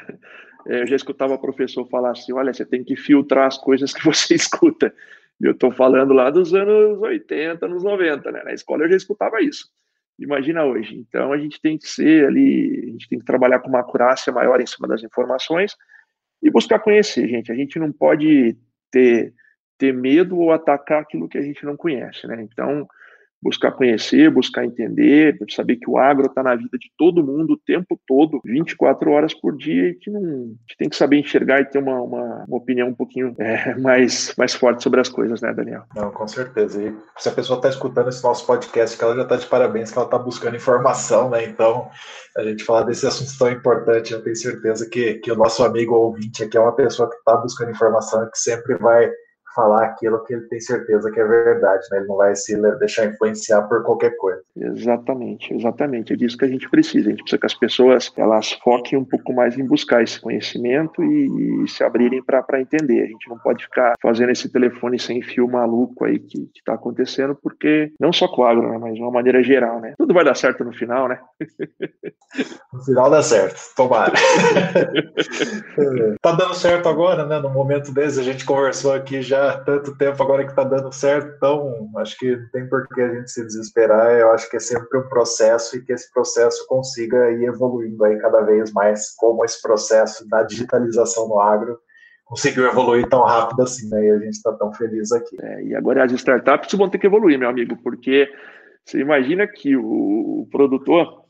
eh, 0.67 0.83
eu 0.83 0.87
já 0.87 0.97
escutava 0.97 1.35
o 1.35 1.41
professor 1.41 1.89
falar 1.89 2.11
assim, 2.11 2.33
olha, 2.33 2.53
você 2.53 2.67
tem 2.67 2.83
que 2.83 2.97
filtrar 2.97 3.47
as 3.47 3.57
coisas 3.57 3.93
que 3.93 4.05
você 4.05 4.35
escuta. 4.37 4.93
E 5.41 5.47
eu 5.47 5.53
estou 5.53 5.71
falando 5.73 6.13
lá 6.13 6.31
dos 6.31 6.53
anos 6.55 7.01
80, 7.01 7.65
anos 7.65 7.83
90, 7.83 8.31
né? 8.33 8.43
Na 8.45 8.53
escola 8.53 8.85
eu 8.85 8.91
já 8.91 8.97
escutava 8.97 9.41
isso. 9.41 9.69
Imagina 10.19 10.65
hoje. 10.65 10.97
Então 10.97 11.33
a 11.33 11.39
gente 11.39 11.61
tem 11.61 11.79
que 11.79 11.89
ser 11.89 12.27
ali, 12.27 12.85
a 12.89 12.91
gente 12.93 13.09
tem 13.09 13.19
que 13.19 13.25
trabalhar 13.25 13.61
com 13.61 13.69
uma 13.69 13.81
acurácia 13.81 14.33
maior 14.33 14.61
em 14.61 14.67
cima 14.67 14.89
das 14.89 15.03
informações 15.03 15.77
e 16.43 16.51
buscar 16.51 16.79
conhecer, 16.81 17.29
gente. 17.29 17.51
A 17.51 17.55
gente 17.55 17.79
não 17.79 17.93
pode 17.93 18.57
ter, 18.91 19.33
ter 19.79 19.93
medo 19.93 20.39
ou 20.39 20.53
atacar 20.53 21.03
aquilo 21.03 21.29
que 21.29 21.39
a 21.39 21.43
gente 21.43 21.65
não 21.65 21.77
conhece, 21.77 22.27
né? 22.27 22.43
Então, 22.43 22.87
buscar 23.45 23.73
conhecer, 23.73 24.31
buscar 24.31 24.65
entender, 24.65 25.37
saber 25.51 25.77
que 25.77 25.91
o 25.91 25.99
agro 25.99 26.27
está 26.27 26.43
na 26.43 26.57
vida 26.57 26.79
de 26.79 26.91
todo 26.97 27.23
mundo 27.23 27.53
o 27.53 27.59
tempo 27.59 28.01
todo, 28.07 28.41
24 28.43 29.11
horas 29.11 29.35
por 29.35 29.55
dia, 29.55 29.91
e 29.91 29.95
que 29.95 30.11
não, 30.11 30.47
gente 30.47 30.77
tem 30.79 30.89
que 30.89 30.97
saber 30.97 31.19
enxergar 31.19 31.61
e 31.61 31.67
ter 31.67 31.79
uma, 31.79 32.01
uma, 32.01 32.45
uma 32.49 32.57
opinião 32.57 32.89
um 32.89 32.95
pouquinho 32.95 33.35
é, 33.39 33.75
mais, 33.77 34.35
mais 34.39 34.55
forte 34.55 34.83
sobre 34.83 35.01
as 35.01 35.11
coisas, 35.11 35.43
né, 35.43 35.53
Daniel? 35.53 35.83
Não, 35.95 36.11
com 36.11 36.27
certeza. 36.27 36.83
E 36.83 36.97
se 37.19 37.29
a 37.29 37.33
pessoa 37.33 37.59
está 37.59 37.69
escutando 37.69 38.09
esse 38.09 38.25
nosso 38.25 38.47
podcast, 38.47 38.97
que 38.97 39.05
ela 39.05 39.15
já 39.15 39.23
está 39.23 39.37
de 39.37 39.47
parabéns, 39.47 39.93
que 39.93 39.99
ela 39.99 40.07
está 40.07 40.19
buscando 40.19 40.57
informação, 40.57 41.29
né? 41.29 41.45
Então, 41.45 41.91
a 42.39 42.43
gente 42.43 42.65
falar 42.65 42.85
desse 42.85 43.07
assunto 43.07 43.37
tão 43.39 43.51
importante, 43.51 44.15
eu 44.15 44.23
tenho 44.23 44.37
certeza 44.37 44.89
que, 44.89 45.15
que 45.15 45.31
o 45.31 45.37
nosso 45.37 45.63
amigo 45.63 45.95
ouvinte 45.95 46.43
aqui 46.43 46.57
é 46.57 46.61
uma 46.61 46.75
pessoa 46.75 47.11
que 47.11 47.17
está 47.17 47.37
buscando 47.37 47.71
informação 47.71 48.25
e 48.25 48.31
que 48.31 48.39
sempre 48.39 48.77
vai 48.79 49.11
falar 49.55 49.85
aquilo 49.85 50.23
que 50.25 50.35
ele 50.35 50.47
tem 50.49 50.61
certeza 50.61 51.11
que 51.11 51.21
é 51.21 51.25
verdade, 51.25 51.87
né? 51.91 51.99
Ele 51.99 52.07
não 52.07 52.17
vai 52.17 52.35
se 52.35 52.57
deixar 52.79 53.07
influenciar 53.07 53.63
por 53.63 53.83
qualquer 53.85 54.17
coisa. 54.17 54.43
Exatamente, 54.57 55.55
exatamente. 55.55 56.13
É 56.13 56.17
disso 56.17 56.37
que 56.37 56.45
a 56.45 56.49
gente 56.49 56.69
precisa. 56.69 57.09
A 57.09 57.11
gente 57.11 57.23
precisa 57.23 57.39
que 57.39 57.47
as 57.47 57.55
pessoas 57.55 58.13
elas 58.17 58.53
foquem 58.53 58.99
um 58.99 59.05
pouco 59.05 59.33
mais 59.33 59.59
em 59.59 59.67
buscar 59.67 60.03
esse 60.03 60.21
conhecimento 60.21 61.03
e, 61.03 61.65
e 61.65 61.69
se 61.69 61.85
abrirem 61.85 62.23
para 62.23 62.61
entender. 62.61 63.03
A 63.03 63.07
gente 63.07 63.29
não 63.29 63.39
pode 63.39 63.65
ficar 63.65 63.95
fazendo 64.01 64.31
esse 64.31 64.51
telefone 64.51 64.99
sem 64.99 65.23
fio 65.23 65.49
maluco 65.49 66.05
aí 66.05 66.19
que 66.19 66.51
está 66.57 66.75
acontecendo, 66.75 67.37
porque 67.41 67.93
não 67.99 68.13
só 68.13 68.29
com 68.29 68.45
agro, 68.45 68.69
né? 68.71 68.79
Mas 68.79 68.95
de 68.95 69.01
uma 69.01 69.11
maneira 69.11 69.43
geral, 69.43 69.81
né? 69.81 69.95
Tudo 69.97 70.15
vai 70.15 70.25
dar 70.25 70.35
certo 70.35 70.65
no 70.65 70.73
final, 70.73 71.09
né? 71.09 71.21
no 72.73 72.85
final 72.85 73.09
dá 73.09 73.23
certo, 73.23 73.61
tomara. 73.77 74.13
tá 76.21 76.33
dando 76.33 76.55
certo 76.55 76.89
agora, 76.89 77.25
né? 77.25 77.39
No 77.39 77.51
momento 77.51 77.93
desse, 77.93 78.19
a 78.19 78.23
gente 78.23 78.45
conversou 78.45 78.93
aqui 78.93 79.23
já 79.23 79.59
tanto 79.59 79.97
tempo 79.97 80.21
agora 80.23 80.45
que 80.45 80.51
está 80.51 80.65
dando 80.65 80.93
certo, 80.93 81.33
então 81.37 81.89
acho 81.99 82.19
que 82.19 82.37
não 82.37 82.49
tem 82.51 82.69
por 82.69 82.87
que 82.89 83.01
a 83.01 83.15
gente 83.15 83.31
se 83.31 83.45
desesperar. 83.45 84.11
Eu 84.13 84.33
acho 84.33 84.51
que 84.51 84.57
é 84.57 84.61
sempre 84.61 84.99
um 84.99 85.09
processo 85.09 85.77
e 85.77 85.83
que 85.83 85.93
esse 85.93 86.13
processo 86.13 86.67
consiga 86.67 87.31
ir 87.31 87.45
evoluindo 87.45 88.05
aí 88.05 88.19
cada 88.19 88.41
vez 88.41 88.73
mais, 88.73 89.15
como 89.17 89.45
esse 89.45 89.63
processo 89.63 90.29
da 90.29 90.43
digitalização 90.43 91.29
no 91.29 91.41
agro 91.41 91.79
conseguiu 92.25 92.67
evoluir 92.67 93.09
tão 93.09 93.23
rápido 93.23 93.63
assim, 93.63 93.89
né? 93.89 94.07
E 94.07 94.11
a 94.11 94.19
gente 94.19 94.35
está 94.35 94.53
tão 94.53 94.73
feliz 94.73 95.13
aqui. 95.13 95.37
É, 95.41 95.63
e 95.63 95.75
agora 95.75 96.05
as 96.05 96.13
startups 96.13 96.73
vão 96.75 96.89
ter 96.89 96.99
que 96.99 97.07
evoluir, 97.07 97.39
meu 97.39 97.49
amigo, 97.49 97.77
porque 97.83 98.29
você 98.85 98.99
imagina 98.99 99.47
que 99.47 99.77
o, 99.77 100.43
o 100.43 100.49
produtor 100.51 101.24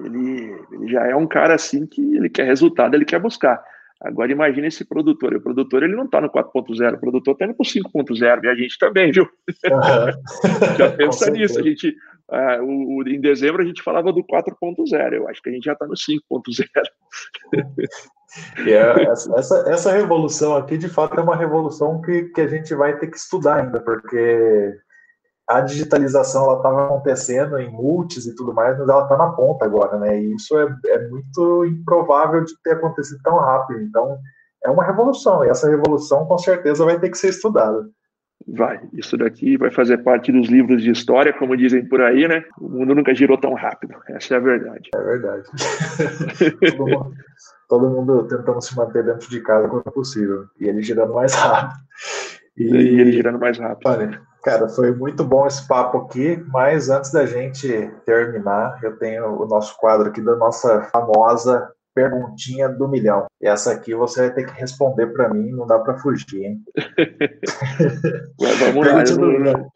ele, 0.00 0.54
ele 0.72 0.88
já 0.88 1.06
é 1.06 1.14
um 1.14 1.26
cara 1.26 1.54
assim 1.54 1.86
que 1.86 2.16
ele 2.16 2.28
quer 2.28 2.44
resultado, 2.44 2.94
ele 2.94 3.04
quer 3.04 3.20
buscar. 3.20 3.62
Agora 4.00 4.30
imagine 4.30 4.66
esse 4.66 4.84
produtor. 4.84 5.34
O 5.34 5.40
produtor 5.40 5.82
ele 5.82 5.96
não 5.96 6.04
está 6.04 6.20
no 6.20 6.30
4.0, 6.30 6.94
o 6.94 7.00
produtor 7.00 7.32
está 7.32 7.46
indo 7.46 7.54
para 7.54 7.64
o 7.64 7.66
5.0 7.66 8.44
e 8.44 8.48
a 8.48 8.54
gente 8.54 8.78
também, 8.78 9.10
viu? 9.10 9.24
Uhum. 9.24 10.76
já 10.76 10.90
pensa 10.92 11.30
nisso. 11.30 11.58
A 11.58 11.62
gente, 11.62 11.96
uh, 12.30 12.62
o, 12.62 12.98
o, 12.98 13.08
em 13.08 13.20
dezembro 13.20 13.62
a 13.62 13.64
gente 13.64 13.82
falava 13.82 14.12
do 14.12 14.22
4.0. 14.22 15.12
Eu 15.14 15.28
acho 15.28 15.40
que 15.40 15.48
a 15.48 15.52
gente 15.52 15.64
já 15.64 15.72
está 15.72 15.86
no 15.86 15.94
5.0. 15.94 16.66
E 18.66 18.72
é, 18.72 19.04
essa, 19.04 19.64
essa 19.68 19.92
revolução 19.92 20.56
aqui, 20.56 20.76
de 20.76 20.88
fato, 20.88 21.18
é 21.18 21.22
uma 21.22 21.36
revolução 21.36 22.02
que, 22.02 22.24
que 22.24 22.40
a 22.40 22.48
gente 22.48 22.74
vai 22.74 22.98
ter 22.98 23.06
que 23.06 23.16
estudar 23.16 23.62
ainda, 23.62 23.80
porque 23.80 24.76
a 25.48 25.60
digitalização 25.60 26.44
ela 26.44 26.56
estava 26.56 26.86
acontecendo 26.86 27.58
em 27.58 27.70
multis 27.70 28.26
e 28.26 28.34
tudo 28.34 28.52
mais, 28.52 28.76
mas 28.78 28.88
ela 28.88 29.04
está 29.04 29.16
na 29.16 29.30
ponta 29.30 29.64
agora, 29.64 29.96
né? 29.98 30.20
E 30.20 30.34
isso 30.34 30.58
é, 30.58 30.76
é 30.86 31.08
muito 31.08 31.64
improvável 31.64 32.44
de 32.44 32.52
ter 32.62 32.72
acontecido 32.72 33.20
tão 33.22 33.36
rápido. 33.36 33.80
Então, 33.80 34.18
é 34.64 34.70
uma 34.70 34.84
revolução, 34.84 35.44
e 35.44 35.48
essa 35.48 35.70
revolução 35.70 36.26
com 36.26 36.36
certeza 36.36 36.84
vai 36.84 36.98
ter 36.98 37.10
que 37.10 37.18
ser 37.18 37.28
estudada. 37.28 37.88
Vai, 38.48 38.80
isso 38.92 39.16
daqui 39.16 39.56
vai 39.56 39.70
fazer 39.70 39.98
parte 39.98 40.30
dos 40.30 40.48
livros 40.48 40.82
de 40.82 40.90
história, 40.90 41.32
como 41.32 41.56
dizem 41.56 41.84
por 41.88 42.00
aí, 42.00 42.26
né? 42.26 42.44
O 42.60 42.68
mundo 42.68 42.94
nunca 42.94 43.14
girou 43.14 43.38
tão 43.38 43.54
rápido, 43.54 43.94
essa 44.08 44.34
é 44.34 44.36
a 44.36 44.40
verdade. 44.40 44.90
É 44.94 45.00
verdade. 45.00 45.42
todo, 46.76 46.86
mundo, 46.86 47.12
todo 47.68 47.90
mundo 47.90 48.28
tentando 48.28 48.60
se 48.60 48.76
manter 48.76 49.04
dentro 49.04 49.28
de 49.30 49.40
casa 49.40 49.68
quanto 49.68 49.90
possível, 49.92 50.44
e 50.60 50.68
ele 50.68 50.82
girando 50.82 51.14
mais 51.14 51.34
rápido. 51.34 51.78
E, 52.56 52.64
e 52.64 53.00
ele 53.00 53.12
girando 53.12 53.38
mais 53.38 53.58
rápido. 53.58 53.88
Olha, 53.88 54.20
Cara, 54.46 54.68
foi 54.68 54.94
muito 54.94 55.24
bom 55.24 55.44
esse 55.44 55.66
papo 55.66 55.98
aqui, 55.98 56.40
mas 56.52 56.88
antes 56.88 57.10
da 57.10 57.26
gente 57.26 57.90
terminar, 58.04 58.78
eu 58.80 58.96
tenho 58.96 59.42
o 59.42 59.44
nosso 59.44 59.76
quadro 59.76 60.08
aqui 60.08 60.22
da 60.22 60.36
nossa 60.36 60.84
famosa 60.92 61.68
perguntinha 61.92 62.68
do 62.68 62.86
milhão. 62.86 63.26
E 63.40 63.48
essa 63.48 63.72
aqui 63.72 63.92
você 63.92 64.20
vai 64.20 64.34
ter 64.34 64.46
que 64.46 64.60
responder 64.60 65.08
para 65.08 65.34
mim, 65.34 65.50
não 65.50 65.66
dá 65.66 65.80
para 65.80 65.98
fugir, 65.98 66.44
hein? 66.44 66.60
vamos, 68.38 68.86
lá, 68.86 69.02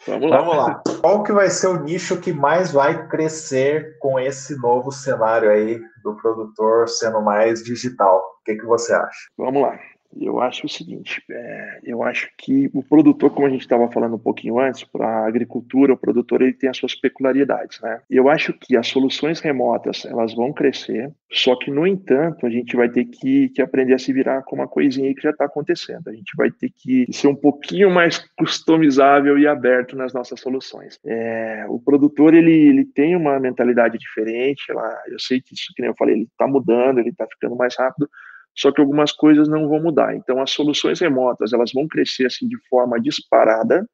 vamos, 0.06 0.30
lá, 0.30 0.36
vamos 0.38 0.56
lá. 0.56 0.82
Qual 1.00 1.24
que 1.24 1.32
vai 1.32 1.50
ser 1.50 1.66
o 1.66 1.82
nicho 1.82 2.20
que 2.20 2.32
mais 2.32 2.70
vai 2.70 3.08
crescer 3.08 3.98
com 3.98 4.20
esse 4.20 4.56
novo 4.56 4.92
cenário 4.92 5.50
aí 5.50 5.80
do 6.04 6.14
produtor 6.14 6.88
sendo 6.88 7.20
mais 7.20 7.64
digital? 7.64 8.18
O 8.18 8.44
que, 8.44 8.54
que 8.54 8.66
você 8.66 8.92
acha? 8.92 9.18
Vamos 9.36 9.62
lá. 9.62 9.76
Eu 10.18 10.40
acho 10.40 10.66
o 10.66 10.68
seguinte, 10.68 11.22
é, 11.30 11.80
eu 11.84 12.02
acho 12.02 12.28
que 12.36 12.68
o 12.74 12.82
produtor, 12.82 13.30
como 13.30 13.46
a 13.46 13.50
gente 13.50 13.60
estava 13.60 13.90
falando 13.90 14.16
um 14.16 14.18
pouquinho 14.18 14.58
antes, 14.58 14.82
para 14.82 15.06
a 15.06 15.26
agricultura, 15.26 15.92
o 15.92 15.96
produtor 15.96 16.42
ele 16.42 16.52
tem 16.52 16.68
as 16.68 16.76
suas 16.76 16.94
peculiaridades, 16.94 17.80
né? 17.80 18.00
Eu 18.10 18.28
acho 18.28 18.52
que 18.52 18.76
as 18.76 18.88
soluções 18.88 19.40
remotas 19.40 20.04
elas 20.04 20.34
vão 20.34 20.52
crescer, 20.52 21.12
só 21.30 21.54
que 21.56 21.70
no 21.70 21.86
entanto 21.86 22.44
a 22.44 22.50
gente 22.50 22.76
vai 22.76 22.88
ter 22.88 23.04
que, 23.04 23.50
que 23.50 23.62
aprender 23.62 23.94
a 23.94 23.98
se 23.98 24.12
virar 24.12 24.42
com 24.42 24.56
uma 24.56 24.66
coisinha 24.66 25.08
aí 25.08 25.14
que 25.14 25.22
já 25.22 25.30
está 25.30 25.44
acontecendo. 25.44 26.08
A 26.08 26.12
gente 26.12 26.32
vai 26.36 26.50
ter 26.50 26.70
que 26.70 27.06
ser 27.12 27.28
um 27.28 27.36
pouquinho 27.36 27.90
mais 27.90 28.18
customizável 28.36 29.38
e 29.38 29.46
aberto 29.46 29.96
nas 29.96 30.12
nossas 30.12 30.40
soluções. 30.40 30.98
É, 31.06 31.66
o 31.68 31.78
produtor 31.78 32.34
ele, 32.34 32.52
ele 32.52 32.84
tem 32.84 33.14
uma 33.14 33.38
mentalidade 33.38 33.96
diferente. 33.96 34.70
Ela, 34.70 35.02
eu 35.08 35.20
sei 35.20 35.40
que 35.40 35.54
isso 35.54 35.72
que 35.74 35.82
nem 35.82 35.90
eu 35.90 35.96
falei, 35.96 36.16
ele 36.16 36.24
está 36.24 36.48
mudando, 36.48 36.98
ele 36.98 37.10
está 37.10 37.26
ficando 37.26 37.54
mais 37.54 37.76
rápido 37.78 38.08
só 38.54 38.72
que 38.72 38.80
algumas 38.80 39.12
coisas 39.12 39.48
não 39.48 39.68
vão 39.68 39.82
mudar. 39.82 40.14
Então, 40.14 40.40
as 40.40 40.50
soluções 40.50 41.00
remotas, 41.00 41.52
elas 41.52 41.72
vão 41.72 41.86
crescer 41.88 42.26
assim 42.26 42.46
de 42.48 42.56
forma 42.68 43.00
disparada, 43.00 43.88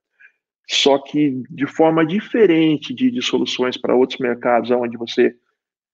só 0.68 0.98
que 0.98 1.42
de 1.48 1.66
forma 1.66 2.04
diferente 2.04 2.92
de, 2.92 3.10
de 3.10 3.22
soluções 3.22 3.76
para 3.76 3.94
outros 3.94 4.18
mercados, 4.18 4.70
onde 4.70 4.96
você 4.96 5.36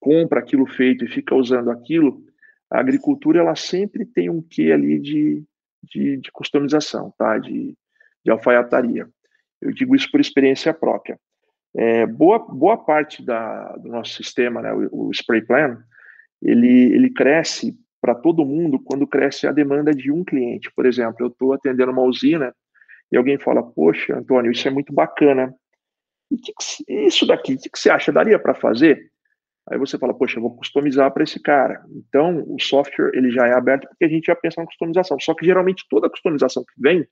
compra 0.00 0.40
aquilo 0.40 0.66
feito 0.66 1.04
e 1.04 1.08
fica 1.08 1.34
usando 1.34 1.70
aquilo, 1.70 2.24
a 2.70 2.80
agricultura, 2.80 3.40
ela 3.40 3.54
sempre 3.54 4.06
tem 4.06 4.30
um 4.30 4.40
quê 4.40 4.72
ali 4.72 4.98
de, 4.98 5.44
de, 5.82 6.16
de 6.16 6.32
customização, 6.32 7.12
tá? 7.18 7.38
De, 7.38 7.76
de 8.24 8.30
alfaiataria. 8.30 9.06
Eu 9.60 9.72
digo 9.72 9.94
isso 9.94 10.10
por 10.10 10.20
experiência 10.20 10.72
própria. 10.72 11.18
É, 11.74 12.06
boa, 12.06 12.38
boa 12.38 12.76
parte 12.76 13.24
da, 13.24 13.76
do 13.76 13.88
nosso 13.88 14.14
sistema, 14.14 14.60
né, 14.60 14.72
o, 14.72 15.08
o 15.08 15.10
Spray 15.12 15.42
Plan, 15.42 15.82
ele, 16.42 16.92
ele 16.92 17.10
cresce 17.10 17.76
para 18.02 18.16
todo 18.16 18.44
mundo 18.44 18.80
quando 18.80 19.06
cresce 19.06 19.46
a 19.46 19.52
demanda 19.52 19.92
de 19.92 20.10
um 20.10 20.24
cliente. 20.24 20.72
Por 20.74 20.84
exemplo, 20.84 21.16
eu 21.20 21.28
estou 21.28 21.52
atendendo 21.52 21.92
uma 21.92 22.02
usina 22.02 22.52
e 23.12 23.16
alguém 23.16 23.38
fala: 23.38 23.62
Poxa, 23.62 24.18
Antônio, 24.18 24.50
isso 24.50 24.66
é 24.66 24.70
muito 24.72 24.92
bacana. 24.92 25.54
Que 26.28 26.52
que, 26.52 27.06
isso 27.06 27.24
daqui, 27.24 27.54
o 27.54 27.58
que, 27.58 27.70
que 27.70 27.78
você 27.78 27.90
acha? 27.90 28.10
Daria 28.10 28.38
para 28.40 28.54
fazer? 28.54 29.08
Aí 29.70 29.78
você 29.78 29.96
fala: 29.96 30.12
Poxa, 30.12 30.38
eu 30.38 30.42
vou 30.42 30.56
customizar 30.56 31.12
para 31.12 31.22
esse 31.22 31.40
cara. 31.40 31.80
Então, 31.90 32.44
o 32.48 32.58
software 32.60 33.12
ele 33.14 33.30
já 33.30 33.46
é 33.46 33.52
aberto 33.52 33.86
porque 33.88 34.04
a 34.04 34.08
gente 34.08 34.26
já 34.26 34.34
pensa 34.34 34.60
na 34.60 34.66
customização. 34.66 35.16
Só 35.20 35.32
que 35.32 35.46
geralmente 35.46 35.86
toda 35.88 36.10
customização 36.10 36.64
que 36.64 36.74
vem 36.76 37.06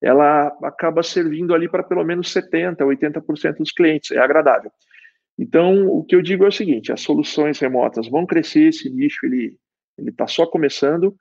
ela 0.00 0.46
acaba 0.62 1.02
servindo 1.02 1.52
ali 1.52 1.68
para 1.68 1.82
pelo 1.82 2.04
menos 2.04 2.32
70%, 2.32 2.76
80% 2.78 3.56
dos 3.58 3.72
clientes. 3.72 4.10
É 4.12 4.18
agradável. 4.18 4.70
Então, 5.36 5.86
o 5.88 6.04
que 6.04 6.16
eu 6.16 6.22
digo 6.22 6.44
é 6.44 6.48
o 6.48 6.52
seguinte: 6.52 6.92
as 6.92 7.00
soluções 7.00 7.60
remotas 7.60 8.08
vão 8.08 8.26
crescer, 8.26 8.68
esse 8.68 8.90
nicho 8.90 9.24
ele 9.24 9.56
ele 9.98 10.10
está 10.10 10.26
só 10.26 10.46
começando, 10.46 11.14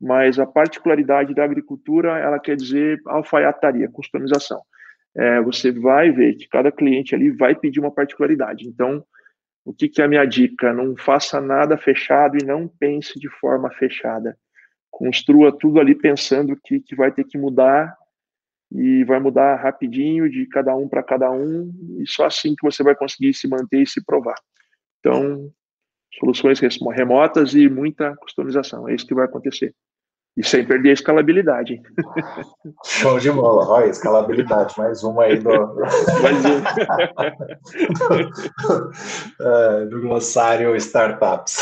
mas 0.00 0.38
a 0.38 0.46
particularidade 0.46 1.34
da 1.34 1.44
agricultura, 1.44 2.18
ela 2.18 2.38
quer 2.38 2.56
dizer 2.56 3.00
alfaiataria, 3.06 3.88
customização. 3.88 4.60
É, 5.14 5.40
você 5.40 5.72
vai 5.72 6.10
ver 6.10 6.34
que 6.34 6.48
cada 6.48 6.70
cliente 6.70 7.14
ali 7.14 7.30
vai 7.30 7.54
pedir 7.54 7.80
uma 7.80 7.90
particularidade. 7.90 8.66
Então, 8.68 9.02
o 9.64 9.72
que, 9.72 9.88
que 9.88 10.02
é 10.02 10.04
a 10.04 10.08
minha 10.08 10.24
dica? 10.26 10.72
Não 10.72 10.94
faça 10.96 11.40
nada 11.40 11.78
fechado 11.78 12.36
e 12.40 12.44
não 12.44 12.68
pense 12.68 13.18
de 13.18 13.28
forma 13.40 13.70
fechada. 13.70 14.36
Construa 14.90 15.56
tudo 15.56 15.80
ali 15.80 15.94
pensando 15.94 16.56
que, 16.62 16.80
que 16.80 16.94
vai 16.94 17.10
ter 17.10 17.24
que 17.24 17.38
mudar 17.38 17.96
e 18.70 19.04
vai 19.04 19.18
mudar 19.20 19.56
rapidinho 19.56 20.28
de 20.28 20.46
cada 20.46 20.74
um 20.76 20.88
para 20.88 21.02
cada 21.02 21.30
um, 21.30 21.72
e 22.00 22.06
só 22.06 22.26
assim 22.26 22.54
que 22.54 22.64
você 22.64 22.82
vai 22.82 22.94
conseguir 22.94 23.32
se 23.32 23.48
manter 23.48 23.82
e 23.82 23.86
se 23.86 24.04
provar. 24.04 24.36
Então, 24.98 25.50
soluções 26.18 26.60
remotas 26.94 27.54
e 27.54 27.68
muita 27.68 28.14
customização. 28.16 28.88
É 28.88 28.94
isso 28.94 29.06
que 29.06 29.14
vai 29.14 29.26
acontecer. 29.26 29.74
E 30.36 30.44
sem 30.44 30.66
perder 30.66 30.90
a 30.90 30.92
escalabilidade. 30.92 31.80
Show 32.84 33.18
de 33.18 33.30
bola. 33.30 33.66
Olha, 33.66 33.86
escalabilidade, 33.86 34.74
mais 34.76 35.02
uma 35.02 35.22
aí 35.24 35.38
do. 35.38 35.48
mais 36.22 36.44
um. 36.44 36.62
é, 39.40 39.86
do 39.86 40.02
glossário 40.02 40.76
Startups. 40.76 41.56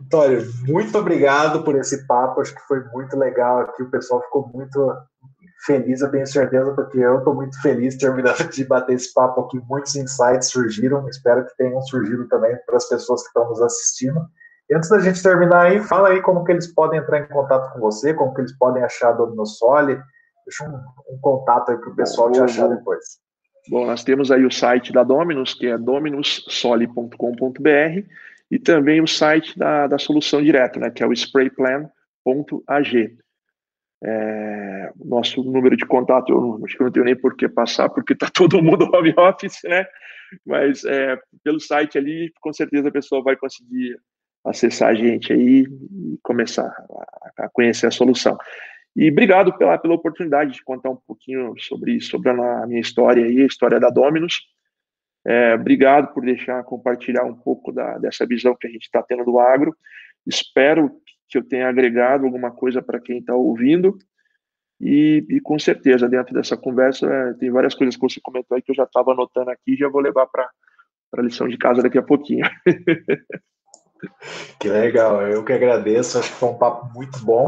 Antônio, 0.00 0.48
muito 0.68 0.96
obrigado 0.96 1.64
por 1.64 1.74
esse 1.74 2.06
papo. 2.06 2.40
Acho 2.40 2.54
que 2.54 2.62
foi 2.68 2.84
muito 2.92 3.16
legal 3.16 3.58
aqui. 3.60 3.82
O 3.82 3.90
pessoal 3.90 4.22
ficou 4.22 4.48
muito 4.54 4.94
feliz, 5.64 6.00
eu 6.00 6.10
tenho 6.10 6.26
certeza, 6.26 6.72
porque 6.72 6.98
eu 6.98 7.18
estou 7.18 7.34
muito 7.34 7.60
feliz 7.60 7.96
terminando 7.96 8.36
de 8.50 8.64
bater 8.64 8.94
esse 8.94 9.12
papo 9.12 9.42
aqui. 9.42 9.60
Muitos 9.68 9.94
insights 9.96 10.50
surgiram, 10.50 11.06
espero 11.08 11.44
que 11.46 11.56
tenham 11.56 11.80
surgido 11.82 12.26
também 12.28 12.56
para 12.66 12.76
as 12.76 12.88
pessoas 12.88 13.22
que 13.22 13.28
estão 13.28 13.48
nos 13.48 13.60
assistindo. 13.60 14.20
E 14.68 14.74
antes 14.74 14.88
da 14.88 15.00
gente 15.00 15.22
terminar 15.22 15.66
aí, 15.66 15.80
fala 15.80 16.08
aí 16.08 16.22
como 16.22 16.44
que 16.44 16.52
eles 16.52 16.72
podem 16.72 17.00
entrar 17.00 17.20
em 17.20 17.28
contato 17.28 17.72
com 17.72 17.80
você, 17.80 18.14
como 18.14 18.32
que 18.34 18.40
eles 18.40 18.56
podem 18.56 18.82
achar 18.82 19.10
a 19.10 19.12
Dominosole. 19.12 20.00
Deixa 20.46 20.64
um, 20.64 21.14
um 21.14 21.18
contato 21.20 21.70
aí 21.70 21.76
para 21.76 21.90
o 21.90 21.96
pessoal 21.96 22.28
bom, 22.28 22.32
te 22.32 22.40
achar 22.40 22.68
bom. 22.68 22.76
depois. 22.76 23.20
Bom, 23.68 23.86
nós 23.86 24.02
temos 24.02 24.30
aí 24.30 24.44
o 24.44 24.50
site 24.50 24.92
da 24.92 25.04
Dominus, 25.04 25.54
que 25.54 25.66
é 25.66 25.78
dominussole.com.br, 25.78 28.08
e 28.50 28.58
também 28.58 29.00
o 29.00 29.06
site 29.06 29.58
da, 29.58 29.86
da 29.86 29.98
solução 29.98 30.42
direta, 30.42 30.80
né, 30.80 30.90
que 30.90 31.02
é 31.02 31.06
o 31.06 31.12
sprayplan.ag. 31.12 33.18
É, 34.04 34.92
nosso 35.04 35.44
número 35.44 35.76
de 35.76 35.86
contato, 35.86 36.32
eu 36.32 36.60
acho 36.64 36.76
que 36.76 36.82
não 36.82 36.90
tenho 36.90 37.04
nem 37.04 37.16
por 37.16 37.36
que 37.36 37.48
passar, 37.48 37.88
porque 37.88 38.14
está 38.14 38.28
todo 38.34 38.62
mundo 38.62 38.90
home 38.92 39.14
office, 39.16 39.60
né? 39.64 39.86
Mas 40.46 40.84
é, 40.84 41.18
pelo 41.44 41.60
site 41.60 41.98
ali, 41.98 42.32
com 42.40 42.52
certeza 42.52 42.88
a 42.88 42.92
pessoa 42.92 43.22
vai 43.22 43.36
conseguir 43.36 43.96
acessar 44.44 44.88
a 44.88 44.94
gente 44.94 45.32
aí 45.32 45.60
e 45.60 46.18
começar 46.22 46.66
a, 46.66 47.44
a 47.44 47.48
conhecer 47.50 47.86
a 47.86 47.90
solução. 47.90 48.36
E 48.94 49.10
obrigado 49.10 49.56
pela, 49.56 49.78
pela 49.78 49.94
oportunidade 49.94 50.52
de 50.52 50.64
contar 50.64 50.90
um 50.90 50.96
pouquinho 50.96 51.54
sobre, 51.58 52.00
sobre 52.00 52.30
a 52.30 52.66
minha 52.66 52.80
história 52.80 53.24
aí, 53.24 53.40
a 53.40 53.46
história 53.46 53.80
da 53.80 53.88
Dominus. 53.88 54.40
É, 55.24 55.54
obrigado 55.54 56.12
por 56.12 56.24
deixar 56.24 56.62
compartilhar 56.64 57.24
um 57.24 57.34
pouco 57.34 57.72
da, 57.72 57.96
dessa 57.98 58.26
visão 58.26 58.56
que 58.58 58.66
a 58.66 58.70
gente 58.70 58.82
está 58.82 59.02
tendo 59.02 59.24
do 59.24 59.38
agro. 59.38 59.74
Espero 60.26 60.90
que 61.32 61.38
eu 61.38 61.42
tenha 61.42 61.66
agregado 61.66 62.26
alguma 62.26 62.50
coisa 62.50 62.82
para 62.82 63.00
quem 63.00 63.18
está 63.18 63.34
ouvindo. 63.34 63.96
E, 64.78 65.24
e, 65.30 65.40
com 65.40 65.58
certeza, 65.58 66.06
dentro 66.06 66.34
dessa 66.34 66.58
conversa, 66.58 67.06
é, 67.06 67.32
tem 67.34 67.50
várias 67.50 67.74
coisas 67.74 67.96
que 67.96 68.02
você 68.02 68.20
comentou 68.20 68.54
aí 68.54 68.60
que 68.60 68.70
eu 68.70 68.74
já 68.74 68.84
estava 68.84 69.12
anotando 69.12 69.50
aqui 69.50 69.72
e 69.72 69.76
já 69.76 69.88
vou 69.88 70.02
levar 70.02 70.26
para 70.26 70.50
a 71.16 71.22
lição 71.22 71.48
de 71.48 71.56
casa 71.56 71.82
daqui 71.82 71.96
a 71.96 72.02
pouquinho. 72.02 72.44
que 74.60 74.68
legal, 74.68 75.22
eu 75.22 75.42
que 75.42 75.54
agradeço, 75.54 76.18
acho 76.18 76.30
que 76.30 76.36
foi 76.38 76.50
um 76.50 76.58
papo 76.58 76.92
muito 76.92 77.18
bom. 77.24 77.46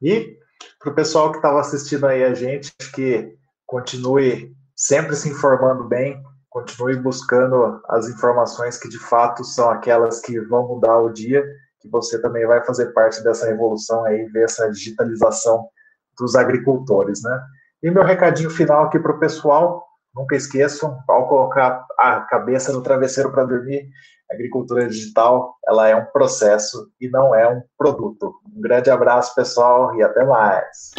E 0.00 0.36
para 0.80 0.90
o 0.90 0.94
pessoal 0.94 1.30
que 1.30 1.36
estava 1.36 1.60
assistindo 1.60 2.06
aí 2.06 2.24
a 2.24 2.34
gente, 2.34 2.72
que 2.92 3.36
continue 3.64 4.52
sempre 4.74 5.14
se 5.14 5.28
informando 5.28 5.84
bem, 5.84 6.20
continue 6.48 6.96
buscando 6.96 7.80
as 7.88 8.08
informações 8.08 8.78
que 8.78 8.88
de 8.88 8.98
fato 8.98 9.44
são 9.44 9.70
aquelas 9.70 10.20
que 10.20 10.40
vão 10.40 10.66
mudar 10.66 10.98
o 10.98 11.12
dia 11.12 11.44
que 11.82 11.88
você 11.90 12.20
também 12.20 12.46
vai 12.46 12.64
fazer 12.64 12.92
parte 12.92 13.22
dessa 13.22 13.46
revolução 13.46 14.04
aí, 14.04 14.24
ver 14.26 14.44
essa 14.44 14.70
digitalização 14.70 15.66
dos 16.18 16.36
agricultores, 16.36 17.22
né? 17.22 17.42
E 17.82 17.90
meu 17.90 18.04
recadinho 18.04 18.48
final 18.48 18.84
aqui 18.84 18.98
para 18.98 19.12
o 19.12 19.18
pessoal, 19.18 19.84
nunca 20.14 20.36
esqueçam, 20.36 20.98
ao 21.08 21.28
colocar 21.28 21.84
a 21.98 22.20
cabeça 22.20 22.72
no 22.72 22.82
travesseiro 22.82 23.32
para 23.32 23.44
dormir, 23.44 23.88
a 24.30 24.34
agricultura 24.34 24.86
digital, 24.88 25.56
ela 25.66 25.88
é 25.88 25.96
um 25.96 26.04
processo 26.06 26.90
e 27.00 27.08
não 27.08 27.34
é 27.34 27.48
um 27.48 27.60
produto. 27.76 28.34
Um 28.56 28.60
grande 28.60 28.90
abraço, 28.90 29.34
pessoal, 29.34 29.94
e 29.96 30.02
até 30.02 30.24
mais. 30.24 30.92